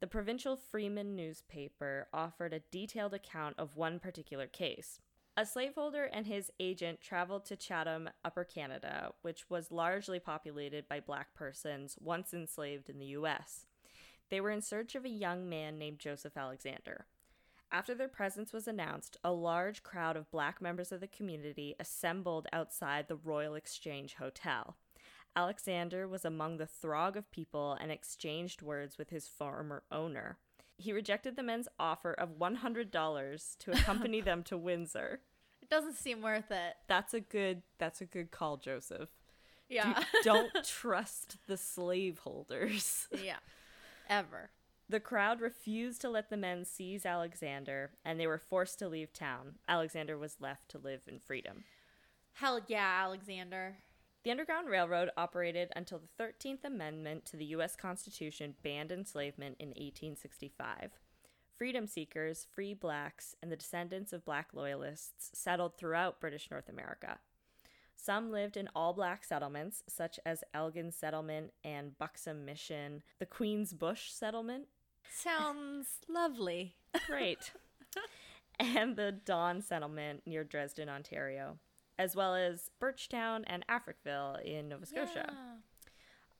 The 0.00 0.06
provincial 0.06 0.56
Freeman 0.56 1.16
newspaper 1.16 2.08
offered 2.12 2.52
a 2.52 2.60
detailed 2.70 3.14
account 3.14 3.54
of 3.56 3.76
one 3.76 3.98
particular 3.98 4.46
case. 4.46 5.00
A 5.38 5.46
slaveholder 5.46 6.04
and 6.04 6.26
his 6.26 6.50
agent 6.60 7.00
traveled 7.00 7.46
to 7.46 7.56
Chatham, 7.56 8.10
Upper 8.22 8.44
Canada, 8.44 9.12
which 9.22 9.48
was 9.48 9.72
largely 9.72 10.18
populated 10.18 10.86
by 10.86 11.00
black 11.00 11.34
persons 11.34 11.96
once 11.98 12.34
enslaved 12.34 12.90
in 12.90 12.98
the 12.98 13.06
US. 13.06 13.64
They 14.28 14.42
were 14.42 14.50
in 14.50 14.60
search 14.60 14.94
of 14.94 15.06
a 15.06 15.10
young 15.10 15.48
man 15.48 15.78
named 15.78 15.98
Joseph 15.98 16.36
Alexander. 16.36 17.06
After 17.72 17.94
their 17.94 18.08
presence 18.08 18.52
was 18.52 18.68
announced, 18.68 19.16
a 19.24 19.32
large 19.32 19.82
crowd 19.82 20.16
of 20.16 20.30
black 20.30 20.60
members 20.60 20.92
of 20.92 21.00
the 21.00 21.08
community 21.08 21.74
assembled 21.80 22.46
outside 22.52 23.08
the 23.08 23.16
Royal 23.16 23.54
Exchange 23.54 24.14
Hotel. 24.14 24.76
Alexander 25.34 26.06
was 26.06 26.24
among 26.24 26.58
the 26.58 26.66
throng 26.66 27.16
of 27.16 27.30
people 27.32 27.76
and 27.80 27.90
exchanged 27.90 28.62
words 28.62 28.98
with 28.98 29.08
his 29.10 29.26
former 29.26 29.82
owner 29.90 30.36
he 30.82 30.92
rejected 30.92 31.36
the 31.36 31.42
men's 31.42 31.68
offer 31.78 32.12
of 32.12 32.38
$100 32.38 33.58
to 33.58 33.70
accompany 33.70 34.20
them 34.22 34.42
to 34.44 34.58
Windsor. 34.58 35.20
It 35.62 35.70
doesn't 35.70 35.96
seem 35.96 36.22
worth 36.22 36.50
it. 36.50 36.74
That's 36.88 37.14
a 37.14 37.20
good 37.20 37.62
that's 37.78 38.00
a 38.00 38.04
good 38.04 38.30
call, 38.30 38.56
Joseph. 38.56 39.08
Yeah. 39.68 40.02
don't 40.22 40.52
trust 40.64 41.38
the 41.46 41.56
slaveholders. 41.56 43.08
Yeah. 43.24 43.38
Ever. 44.08 44.50
The 44.88 45.00
crowd 45.00 45.40
refused 45.40 46.00
to 46.02 46.10
let 46.10 46.28
the 46.28 46.36
men 46.36 46.64
seize 46.64 47.06
Alexander, 47.06 47.92
and 48.04 48.20
they 48.20 48.26
were 48.26 48.38
forced 48.38 48.78
to 48.80 48.88
leave 48.88 49.12
town. 49.12 49.54
Alexander 49.66 50.18
was 50.18 50.40
left 50.40 50.68
to 50.70 50.78
live 50.78 51.02
in 51.06 51.18
freedom. 51.18 51.64
Hell 52.34 52.60
yeah, 52.66 53.00
Alexander. 53.02 53.76
The 54.24 54.30
Underground 54.30 54.68
Railroad 54.68 55.10
operated 55.16 55.72
until 55.74 55.98
the 55.98 56.22
13th 56.22 56.64
Amendment 56.64 57.24
to 57.26 57.36
the 57.36 57.46
U.S. 57.46 57.74
Constitution 57.74 58.54
banned 58.62 58.92
enslavement 58.92 59.56
in 59.58 59.68
1865. 59.70 60.92
Freedom 61.56 61.86
seekers, 61.86 62.46
free 62.54 62.74
blacks, 62.74 63.34
and 63.42 63.50
the 63.50 63.56
descendants 63.56 64.12
of 64.12 64.24
black 64.24 64.48
loyalists 64.52 65.30
settled 65.34 65.76
throughout 65.76 66.20
British 66.20 66.50
North 66.50 66.68
America. 66.68 67.18
Some 68.04 68.32
lived 68.32 68.56
in 68.56 68.68
all 68.74 68.92
black 68.92 69.24
settlements, 69.24 69.82
such 69.88 70.18
as 70.26 70.42
Elgin 70.52 70.90
Settlement 70.90 71.52
and 71.62 71.96
Buxton 71.98 72.44
Mission, 72.44 73.02
the 73.18 73.26
Queen's 73.26 73.72
Bush 73.72 74.10
Settlement. 74.10 74.66
Sounds 75.08 75.86
lovely. 76.08 76.74
Great. 77.06 77.52
and 78.58 78.96
the 78.96 79.12
Dawn 79.12 79.60
Settlement 79.60 80.22
near 80.26 80.42
Dresden, 80.42 80.88
Ontario 80.88 81.58
as 81.98 82.16
well 82.16 82.34
as 82.34 82.70
Birchtown 82.80 83.44
and 83.46 83.64
Africville 83.68 84.42
in 84.42 84.68
Nova 84.68 84.86
Scotia. 84.86 85.26
Yeah. 85.28 85.54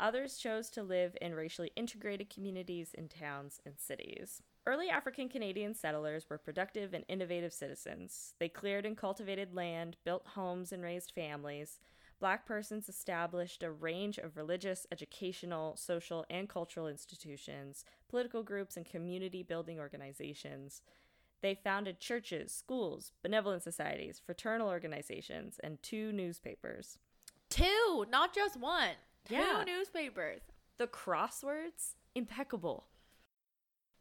Others 0.01 0.39
chose 0.39 0.69
to 0.71 0.83
live 0.83 1.17
in 1.21 1.35
racially 1.35 1.71
integrated 1.77 2.29
communities 2.29 2.91
in 2.95 3.09
towns 3.09 3.61
and 3.65 3.79
cities. 3.79 4.43
Early 4.65 4.89
African 4.89 5.29
Canadian 5.29 5.75
settlers 5.75 6.31
were 6.31 6.39
productive 6.39 6.95
and 6.95 7.05
innovative 7.09 7.53
citizens. 7.53 8.35
They 8.39 8.49
cleared 8.49 8.87
and 8.87 8.97
cultivated 8.97 9.55
land, 9.55 9.97
built 10.05 10.25
homes, 10.35 10.71
and 10.71 10.85
raised 10.85 11.11
families. 11.13 11.81
Black 12.21 12.47
persons 12.47 12.89
established 12.89 13.65
a 13.65 13.73
range 13.73 14.19
of 14.19 14.37
religious, 14.37 14.87
educational, 14.93 15.75
social, 15.75 16.25
and 16.31 16.49
cultural 16.49 16.87
institutions, 16.87 17.85
political 18.09 18.45
groups, 18.45 18.77
and 18.77 18.87
community 18.87 19.43
building 19.43 19.81
organizations. 19.81 20.83
They 21.41 21.57
founded 21.57 21.99
churches, 21.99 22.53
schools, 22.53 23.11
benevolent 23.25 23.65
societies, 23.65 24.23
fraternal 24.25 24.69
organizations, 24.69 25.59
and 25.65 25.83
two 25.83 26.13
newspapers. 26.13 26.99
Two, 27.51 28.07
not 28.09 28.33
just 28.33 28.61
one. 28.61 28.95
Yeah. 29.29 29.65
Two 29.65 29.73
newspapers. 29.73 30.43
The 30.79 30.87
crosswords, 30.87 31.95
impeccable. 32.15 32.87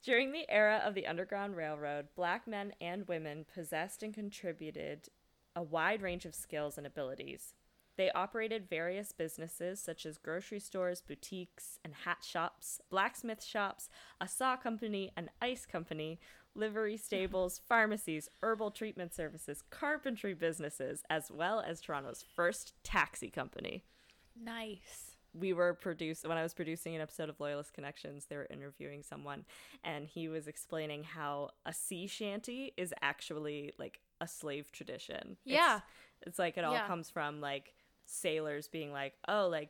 During 0.04 0.32
the 0.32 0.50
era 0.50 0.82
of 0.84 0.96
the 0.96 1.06
Underground 1.06 1.56
Railroad, 1.56 2.08
black 2.16 2.48
men 2.48 2.74
and 2.82 3.08
women 3.08 3.46
possessed 3.54 4.02
and 4.02 4.14
contributed 4.14 5.10
a 5.56 5.62
wide 5.62 6.02
range 6.02 6.26
of 6.26 6.34
skills 6.34 6.78
and 6.78 6.88
abilities. 6.88 7.54
They 7.98 8.10
operated 8.12 8.68
various 8.68 9.12
businesses 9.12 9.80
such 9.80 10.08
as 10.08 10.18
grocery 10.18 10.60
stores, 10.60 11.02
boutiques, 11.02 11.78
and 11.84 11.94
hat 11.94 12.24
shops, 12.24 12.82
blacksmith 12.90 13.44
shops, 13.44 13.90
a 14.20 14.28
saw 14.28 14.56
company, 14.56 15.12
an 15.16 15.30
ice 15.40 15.68
company, 15.68 16.20
livery 16.56 16.98
stables, 16.98 17.62
pharmacies, 17.68 18.28
herbal 18.42 18.72
treatment 18.72 19.14
services, 19.14 19.62
carpentry 19.70 20.34
businesses, 20.34 21.04
as 21.12 21.30
well 21.30 21.60
as 21.60 21.80
Toronto's 21.80 22.26
first 22.36 22.74
taxi 22.84 23.30
company. 23.30 23.84
Nice. 24.36 25.11
We 25.34 25.54
were 25.54 25.74
produced 25.74 26.28
when 26.28 26.38
I 26.38 26.44
was 26.44 26.54
producing 26.54 26.96
an 26.96 27.02
episode 27.02 27.30
of 27.30 27.40
Loyalist 27.40 27.74
Connections, 27.74 28.26
they 28.26 28.36
were 28.36 28.48
interviewing 28.50 29.04
someone 29.04 29.46
and 29.84 30.06
he 30.06 30.28
was 30.28 30.48
explaining 30.48 31.04
how 31.04 31.52
a 31.66 31.74
sea 31.74 32.08
shanty 32.08 32.74
is 32.78 32.94
actually 33.02 33.74
like 33.78 34.00
a 34.20 34.28
slave 34.28 34.72
tradition. 34.72 35.38
Yeah. 35.46 35.78
It's, 36.20 36.28
it's 36.28 36.40
like 36.40 36.58
it 36.58 36.64
all 36.64 36.74
yeah. 36.74 36.88
comes 36.88 37.10
from 37.10 37.42
like 37.42 37.74
sailors 38.06 38.68
being 38.68 38.92
like, 38.92 39.14
"Oh, 39.28 39.48
like 39.48 39.70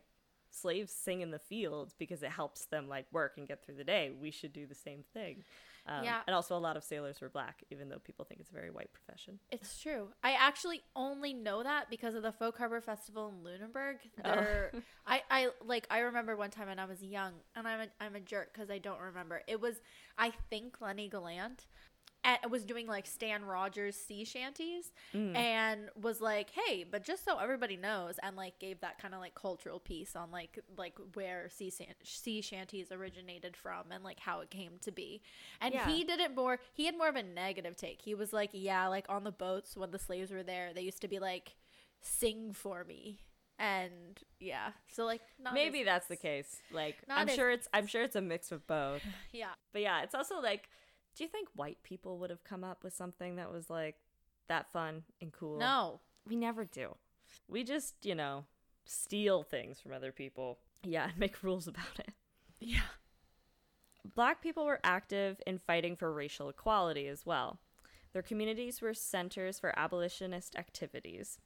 slaves 0.53 0.91
sing 0.91 1.21
in 1.21 1.31
the 1.31 1.39
fields 1.39 1.95
because 1.97 2.23
it 2.23 2.31
helps 2.31 2.65
them 2.65 2.87
like 2.87 3.05
work 3.11 3.33
and 3.37 3.47
get 3.47 3.63
through 3.63 3.75
the 3.75 3.83
day. 3.83 4.11
We 4.11 4.31
should 4.31 4.53
do 4.53 4.65
the 4.65 4.75
same 4.75 5.03
thing." 5.13 5.43
Um, 5.87 6.03
yeah. 6.03 6.21
And 6.27 6.35
also, 6.35 6.55
a 6.55 6.59
lot 6.59 6.77
of 6.77 6.83
sailors 6.83 7.21
were 7.21 7.29
black, 7.29 7.63
even 7.71 7.89
though 7.89 7.97
people 7.97 8.25
think 8.25 8.39
it's 8.39 8.51
a 8.51 8.53
very 8.53 8.69
white 8.69 8.91
profession. 8.93 9.39
It's 9.51 9.81
true. 9.81 10.09
I 10.23 10.33
actually 10.33 10.81
only 10.95 11.33
know 11.33 11.63
that 11.63 11.89
because 11.89 12.13
of 12.13 12.23
the 12.23 12.31
Folk 12.31 12.57
Harbor 12.57 12.81
Festival 12.81 13.29
in 13.29 13.43
Lunenburg. 13.43 13.97
There, 14.23 14.71
oh. 14.73 14.79
I, 15.07 15.21
I 15.29 15.49
like. 15.65 15.87
I 15.89 15.99
remember 15.99 16.35
one 16.35 16.51
time 16.51 16.67
when 16.67 16.79
I 16.79 16.85
was 16.85 17.03
young, 17.03 17.33
and 17.55 17.67
I'm 17.67 17.81
a, 17.81 17.87
I'm 17.99 18.15
a 18.15 18.19
jerk 18.19 18.53
because 18.53 18.69
I 18.69 18.77
don't 18.77 18.99
remember. 18.99 19.41
It 19.47 19.59
was, 19.59 19.81
I 20.17 20.31
think, 20.49 20.79
Lenny 20.81 21.09
Gallant. 21.09 21.65
And 22.23 22.37
was 22.51 22.63
doing 22.63 22.85
like 22.87 23.07
Stan 23.07 23.43
Rogers 23.43 23.95
sea 23.95 24.23
shanties 24.23 24.91
Mm. 25.13 25.35
and 25.35 25.89
was 25.99 26.21
like, 26.21 26.51
"Hey, 26.51 26.83
but 26.83 27.03
just 27.03 27.25
so 27.25 27.37
everybody 27.39 27.75
knows," 27.77 28.19
and 28.21 28.35
like 28.35 28.59
gave 28.59 28.79
that 28.81 28.99
kind 28.99 29.13
of 29.13 29.19
like 29.19 29.33
cultural 29.35 29.79
piece 29.79 30.15
on 30.15 30.29
like 30.31 30.59
like 30.77 30.97
where 31.13 31.49
sea 31.49 31.69
san- 31.71 31.95
sea 32.03 32.41
shanties 32.41 32.91
originated 32.91 33.57
from 33.57 33.91
and 33.91 34.03
like 34.03 34.19
how 34.19 34.41
it 34.41 34.49
came 34.51 34.73
to 34.81 34.91
be. 34.91 35.21
And 35.59 35.73
Yeah. 35.73 35.87
he 35.87 36.03
did 36.03 36.19
it 36.19 36.35
more. 36.35 36.59
He 36.73 36.85
had 36.85 36.97
more 36.97 37.09
of 37.09 37.15
a 37.15 37.23
negative 37.23 37.75
take. 37.75 38.01
He 38.03 38.13
was 38.13 38.31
like, 38.33 38.51
"Yeah, 38.53 38.87
like 38.87 39.05
on 39.09 39.23
the 39.23 39.31
boats 39.31 39.75
when 39.75 39.91
the 39.91 39.99
slaves 39.99 40.31
were 40.31 40.43
there, 40.43 40.73
they 40.73 40.81
used 40.81 41.01
to 41.01 41.07
be 41.07 41.19
like, 41.19 41.55
sing 42.01 42.53
for 42.53 42.83
me." 42.83 43.19
And 43.57 44.19
yeah, 44.39 44.71
so 44.87 45.05
like 45.05 45.21
not 45.39 45.53
Maybe 45.53 45.81
as- 45.81 45.85
that's 45.85 46.07
the 46.07 46.15
case. 46.15 46.61
Like 46.71 46.97
I'm 47.07 47.29
as- 47.29 47.35
sure 47.35 47.51
it's 47.51 47.67
I'm 47.73 47.85
sure 47.87 48.01
it's 48.03 48.15
a 48.15 48.21
mix 48.21 48.51
of 48.51 48.65
both. 48.67 49.01
yeah. 49.31 49.53
But 49.71 49.81
yeah, 49.83 50.01
it's 50.01 50.15
also 50.15 50.39
like 50.41 50.69
do 51.15 51.23
you 51.23 51.29
think 51.29 51.49
white 51.55 51.83
people 51.83 52.17
would 52.19 52.29
have 52.29 52.43
come 52.43 52.63
up 52.63 52.83
with 52.83 52.93
something 52.93 53.35
that 53.35 53.51
was 53.51 53.69
like 53.69 53.95
that 54.47 54.71
fun 54.71 55.03
and 55.21 55.31
cool? 55.31 55.59
No. 55.59 55.99
We 56.27 56.35
never 56.35 56.65
do. 56.65 56.95
We 57.47 57.63
just, 57.63 58.05
you 58.05 58.15
know, 58.15 58.45
steal 58.85 59.43
things 59.43 59.79
from 59.79 59.93
other 59.93 60.11
people. 60.11 60.59
Yeah, 60.83 61.05
and 61.09 61.17
make 61.17 61.43
rules 61.43 61.67
about 61.67 61.99
it. 61.99 62.11
Yeah. 62.59 62.81
Black 64.15 64.41
people 64.41 64.65
were 64.65 64.79
active 64.83 65.41
in 65.45 65.59
fighting 65.59 65.95
for 65.95 66.11
racial 66.11 66.49
equality 66.49 67.07
as 67.07 67.25
well. 67.25 67.59
Their 68.13 68.21
communities 68.21 68.81
were 68.81 68.93
centers 68.93 69.59
for 69.59 69.77
abolitionist 69.77 70.55
activities. 70.57 71.39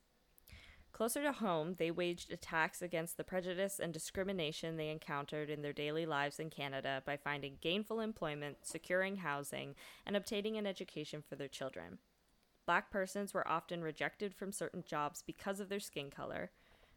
Closer 0.96 1.22
to 1.24 1.34
home, 1.34 1.76
they 1.78 1.92
waged 1.92 2.32
attacks 2.32 2.82
against 2.82 3.18
the 3.18 3.26
prejudice 3.26 3.82
and 3.82 3.92
discrimination 3.92 4.78
they 4.78 4.88
encountered 4.88 5.50
in 5.50 5.62
their 5.62 5.74
daily 5.74 6.06
lives 6.06 6.40
in 6.40 6.50
Canada 6.50 7.04
by 7.06 7.18
finding 7.18 7.58
gainful 7.60 8.00
employment, 8.00 8.60
securing 8.62 9.18
housing, 9.18 9.76
and 10.06 10.16
obtaining 10.16 10.56
an 10.56 10.66
education 10.66 11.22
for 11.22 11.36
their 11.36 11.50
children. 11.50 11.98
Black 12.66 12.90
persons 12.90 13.34
were 13.34 13.46
often 13.46 13.82
rejected 13.82 14.34
from 14.34 14.54
certain 14.54 14.86
jobs 14.88 15.22
because 15.22 15.60
of 15.60 15.68
their 15.68 15.82
skin 15.82 16.10
color. 16.10 16.52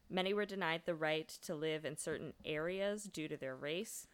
Many 0.08 0.32
were 0.32 0.46
denied 0.46 0.82
the 0.86 0.94
right 0.94 1.26
to 1.42 1.56
live 1.56 1.84
in 1.84 1.96
certain 1.96 2.34
areas 2.44 3.02
due 3.02 3.26
to 3.26 3.36
their 3.36 3.56
race 3.56 4.06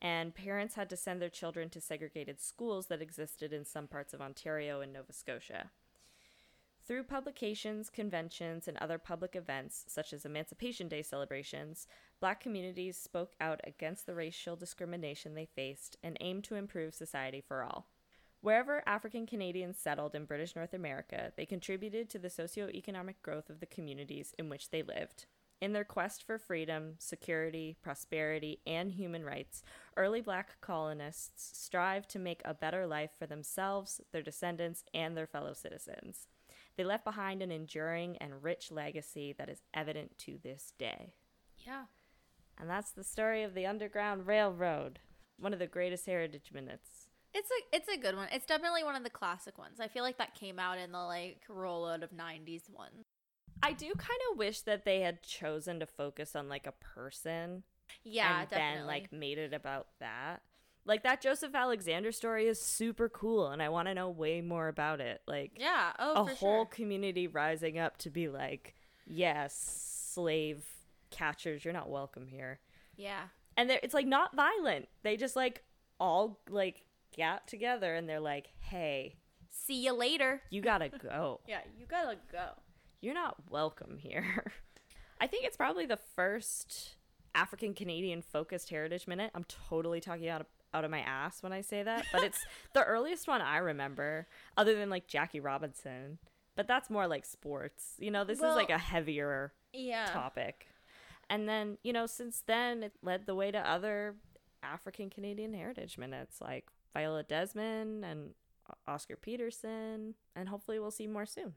and 0.00 0.32
parents 0.32 0.76
had 0.76 0.88
to 0.90 0.96
send 0.96 1.20
their 1.20 1.28
children 1.28 1.68
to 1.70 1.80
segregated 1.80 2.40
schools 2.40 2.86
that 2.86 3.02
existed 3.02 3.52
in 3.52 3.64
some 3.64 3.88
parts 3.88 4.14
of 4.14 4.20
Ontario 4.20 4.80
and 4.80 4.92
Nova 4.92 5.12
Scotia. 5.12 5.70
Through 6.88 7.02
publications, 7.02 7.90
conventions, 7.90 8.66
and 8.66 8.78
other 8.78 8.96
public 8.96 9.36
events, 9.36 9.84
such 9.88 10.14
as 10.14 10.24
Emancipation 10.24 10.88
Day 10.88 11.02
celebrations, 11.02 11.86
black 12.18 12.40
communities 12.40 12.96
spoke 12.96 13.34
out 13.42 13.60
against 13.64 14.06
the 14.06 14.14
racial 14.14 14.56
discrimination 14.56 15.34
they 15.34 15.44
faced 15.44 15.98
and 16.02 16.16
aimed 16.22 16.44
to 16.44 16.54
improve 16.54 16.94
society 16.94 17.42
for 17.46 17.62
all. 17.62 17.90
Wherever 18.40 18.82
African 18.86 19.26
Canadians 19.26 19.76
settled 19.76 20.14
in 20.14 20.24
British 20.24 20.56
North 20.56 20.72
America, 20.72 21.30
they 21.36 21.44
contributed 21.44 22.08
to 22.08 22.18
the 22.18 22.28
socioeconomic 22.28 23.16
growth 23.22 23.50
of 23.50 23.60
the 23.60 23.66
communities 23.66 24.34
in 24.38 24.48
which 24.48 24.70
they 24.70 24.82
lived. 24.82 25.26
In 25.60 25.74
their 25.74 25.84
quest 25.84 26.22
for 26.22 26.38
freedom, 26.38 26.94
security, 26.98 27.76
prosperity, 27.82 28.60
and 28.66 28.92
human 28.92 29.26
rights, 29.26 29.62
early 29.98 30.22
black 30.22 30.58
colonists 30.62 31.50
strived 31.58 32.08
to 32.10 32.18
make 32.18 32.40
a 32.46 32.54
better 32.54 32.86
life 32.86 33.10
for 33.18 33.26
themselves, 33.26 34.00
their 34.10 34.22
descendants, 34.22 34.84
and 34.94 35.14
their 35.14 35.26
fellow 35.26 35.52
citizens. 35.52 36.28
They 36.78 36.84
left 36.84 37.04
behind 37.04 37.42
an 37.42 37.50
enduring 37.50 38.16
and 38.18 38.42
rich 38.42 38.70
legacy 38.70 39.34
that 39.36 39.48
is 39.50 39.60
evident 39.74 40.16
to 40.18 40.38
this 40.42 40.72
day. 40.78 41.12
Yeah. 41.58 41.86
And 42.56 42.70
that's 42.70 42.92
the 42.92 43.02
story 43.02 43.42
of 43.42 43.52
the 43.54 43.66
Underground 43.66 44.28
Railroad, 44.28 45.00
one 45.38 45.52
of 45.52 45.58
the 45.58 45.66
greatest 45.66 46.06
heritage 46.06 46.52
minutes. 46.54 47.08
It's 47.34 47.50
a 47.50 47.76
it's 47.76 47.88
a 47.88 47.98
good 47.98 48.14
one. 48.14 48.28
It's 48.32 48.46
definitely 48.46 48.84
one 48.84 48.94
of 48.94 49.02
the 49.02 49.10
classic 49.10 49.58
ones. 49.58 49.80
I 49.80 49.88
feel 49.88 50.04
like 50.04 50.18
that 50.18 50.34
came 50.36 50.60
out 50.60 50.78
in 50.78 50.92
the 50.92 50.98
like 50.98 51.42
rollout 51.50 52.02
of 52.04 52.10
'90s 52.10 52.70
ones. 52.70 53.06
I 53.60 53.72
do 53.72 53.86
kind 53.98 54.20
of 54.30 54.38
wish 54.38 54.60
that 54.62 54.84
they 54.84 55.00
had 55.00 55.22
chosen 55.24 55.80
to 55.80 55.86
focus 55.86 56.36
on 56.36 56.48
like 56.48 56.66
a 56.68 56.72
person 56.72 57.64
Yeah, 58.04 58.42
and 58.42 58.48
definitely. 58.48 58.78
then 58.78 58.86
like 58.86 59.12
made 59.12 59.38
it 59.38 59.52
about 59.52 59.88
that. 59.98 60.42
Like 60.88 61.02
that 61.02 61.20
Joseph 61.20 61.54
Alexander 61.54 62.10
story 62.12 62.46
is 62.46 62.60
super 62.60 63.10
cool 63.10 63.48
and 63.48 63.62
I 63.62 63.68
want 63.68 63.88
to 63.88 63.94
know 63.94 64.08
way 64.08 64.40
more 64.40 64.68
about 64.68 65.00
it. 65.00 65.20
Like 65.26 65.52
yeah. 65.56 65.92
Oh, 65.98 66.12
a 66.22 66.24
whole 66.24 66.64
sure. 66.64 66.66
community 66.66 67.26
rising 67.28 67.78
up 67.78 67.98
to 67.98 68.10
be 68.10 68.28
like, 68.28 68.74
yes, 69.06 69.54
slave 70.14 70.64
catchers, 71.10 71.62
you're 71.64 71.74
not 71.74 71.90
welcome 71.90 72.26
here. 72.26 72.58
Yeah. 72.96 73.24
And 73.56 73.70
it's 73.70 73.92
like 73.92 74.06
not 74.06 74.34
violent. 74.34 74.88
They 75.02 75.18
just 75.18 75.36
like 75.36 75.62
all 76.00 76.40
like 76.48 76.84
got 77.16 77.46
together 77.46 77.94
and 77.94 78.08
they're 78.08 78.18
like, 78.18 78.48
hey, 78.60 79.16
See 79.50 79.84
you 79.84 79.92
later. 79.92 80.40
you 80.48 80.62
gotta 80.62 80.88
go. 81.02 81.40
Yeah, 81.46 81.60
you 81.78 81.84
gotta 81.84 82.16
go. 82.32 82.46
You're 83.02 83.14
not 83.14 83.36
welcome 83.50 83.98
here. 83.98 84.52
I 85.20 85.26
think 85.26 85.44
it's 85.44 85.56
probably 85.56 85.84
the 85.84 85.98
first 86.16 86.94
African 87.34 87.74
Canadian 87.74 88.22
focused 88.22 88.70
heritage 88.70 89.06
minute. 89.06 89.30
I'm 89.34 89.44
totally 89.44 90.00
talking 90.00 90.28
out 90.28 90.40
of, 90.40 90.46
out 90.74 90.84
of 90.84 90.90
my 90.90 91.00
ass 91.00 91.42
when 91.42 91.52
I 91.52 91.60
say 91.62 91.82
that, 91.82 92.04
but 92.12 92.22
it's 92.22 92.38
the 92.74 92.84
earliest 92.84 93.26
one 93.28 93.40
I 93.40 93.58
remember, 93.58 94.26
other 94.56 94.74
than 94.74 94.90
like 94.90 95.06
Jackie 95.06 95.40
Robinson. 95.40 96.18
But 96.56 96.66
that's 96.66 96.90
more 96.90 97.06
like 97.06 97.24
sports. 97.24 97.94
You 97.98 98.10
know, 98.10 98.24
this 98.24 98.38
is 98.38 98.54
like 98.56 98.70
a 98.70 98.78
heavier 98.78 99.52
Yeah. 99.72 100.06
topic. 100.12 100.66
And 101.30 101.48
then, 101.48 101.78
you 101.82 101.92
know, 101.92 102.06
since 102.06 102.42
then, 102.46 102.82
it 102.82 102.92
led 103.02 103.26
the 103.26 103.34
way 103.34 103.50
to 103.50 103.58
other 103.58 104.16
African 104.62 105.08
Canadian 105.10 105.54
heritage 105.54 105.98
minutes 105.98 106.40
like 106.40 106.66
Viola 106.94 107.22
Desmond 107.22 108.04
and 108.04 108.30
Oscar 108.86 109.14
Peterson. 109.16 110.14
And 110.34 110.48
hopefully, 110.48 110.78
we'll 110.80 110.90
see 110.90 111.06
more 111.06 111.26
soon. 111.26 111.54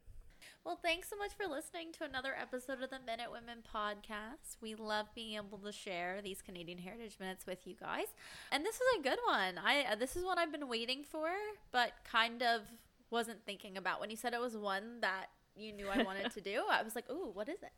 Well, 0.63 0.79
thanks 0.81 1.09
so 1.09 1.15
much 1.17 1.31
for 1.33 1.47
listening 1.47 1.91
to 1.93 2.03
another 2.03 2.33
episode 2.39 2.81
of 2.81 2.89
the 2.89 2.99
Minute 3.05 3.31
Women 3.31 3.59
podcast. 3.73 4.57
We 4.61 4.75
love 4.75 5.07
being 5.15 5.35
able 5.35 5.57
to 5.59 5.71
share 5.71 6.21
these 6.23 6.41
Canadian 6.41 6.77
Heritage 6.77 7.17
Minutes 7.19 7.45
with 7.47 7.65
you 7.65 7.75
guys, 7.79 8.07
and 8.51 8.65
this 8.65 8.75
is 8.75 8.81
a 8.99 9.01
good 9.01 9.19
one. 9.25 9.57
I 9.57 9.85
uh, 9.91 9.95
this 9.95 10.15
is 10.15 10.23
one 10.23 10.37
I've 10.37 10.51
been 10.51 10.67
waiting 10.67 11.03
for, 11.03 11.29
but 11.71 11.93
kind 12.03 12.43
of 12.43 12.61
wasn't 13.09 13.43
thinking 13.45 13.77
about 13.77 13.99
when 13.99 14.09
you 14.09 14.15
said 14.15 14.33
it 14.33 14.39
was 14.39 14.55
one 14.55 15.01
that 15.01 15.27
you 15.55 15.73
knew 15.73 15.87
I 15.87 16.03
wanted 16.03 16.31
to 16.31 16.41
do. 16.41 16.63
I 16.69 16.83
was 16.83 16.95
like, 16.95 17.09
"Ooh, 17.09 17.31
what 17.33 17.49
is 17.49 17.61
it?" 17.63 17.73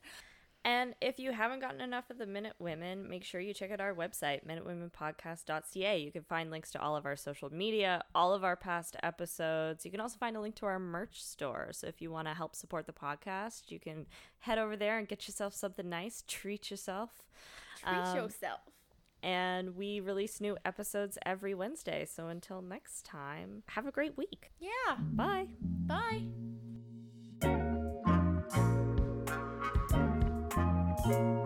And 0.66 0.96
if 1.02 1.20
you 1.20 1.34
haven't 1.34 1.60
gotten 1.60 1.82
enough 1.82 2.10
of 2.10 2.18
the 2.18 2.26
Minute 2.26 2.54
Women, 2.58 3.10
make 3.10 3.26
sure 3.26 3.42
you 3.42 3.54
check 3.54 3.72
out 3.72 3.82
our 3.82 3.94
website, 3.94 4.46
minutewomenpodcast.ca. 4.48 5.98
You 6.00 6.12
can 6.12 6.24
find 6.24 6.52
links 6.52 6.72
to 6.72 6.82
all 6.82 6.96
of 6.96 7.06
our 7.06 7.18
social 7.18 7.52
media, 7.54 8.02
all 8.16 8.34
of 8.34 8.46
our 8.46 8.56
past 8.56 8.96
episodes. 9.04 9.84
You 9.84 9.92
can 9.92 10.00
also 10.00 10.18
find 10.18 10.38
a 10.38 10.40
link 10.42 10.56
to 10.56 10.66
our 10.66 10.80
merch 10.80 11.22
store. 11.22 11.70
So 11.72 11.88
if 11.88 12.02
you 12.02 12.12
want 12.12 12.30
to 12.30 12.34
help 12.34 12.56
support 12.56 12.86
the 12.86 12.94
podcast, 12.94 13.72
you 13.72 13.80
can 13.80 14.06
head 14.40 14.58
over 14.58 14.78
there 14.78 14.98
and 14.98 15.08
get 15.08 15.28
yourself 15.28 15.54
something 15.54 15.90
nice, 15.90 16.24
treat 16.28 16.72
yourself. 16.72 17.10
Treat 17.82 17.92
Um, 17.94 18.16
yourself. 18.16 18.62
And 19.22 19.76
we 19.76 20.00
release 20.00 20.40
new 20.42 20.58
episodes 20.66 21.18
every 21.26 21.54
Wednesday. 21.54 22.06
So 22.06 22.28
until 22.28 22.62
next 22.62 23.06
time, 23.06 23.64
have 23.70 23.86
a 23.86 23.92
great 23.92 24.18
week. 24.18 24.52
Yeah. 24.60 24.96
Bye. 25.00 25.48
Bye. 25.62 26.24
Bye. 26.24 26.73
Thank 31.04 31.16
you. 31.18 31.43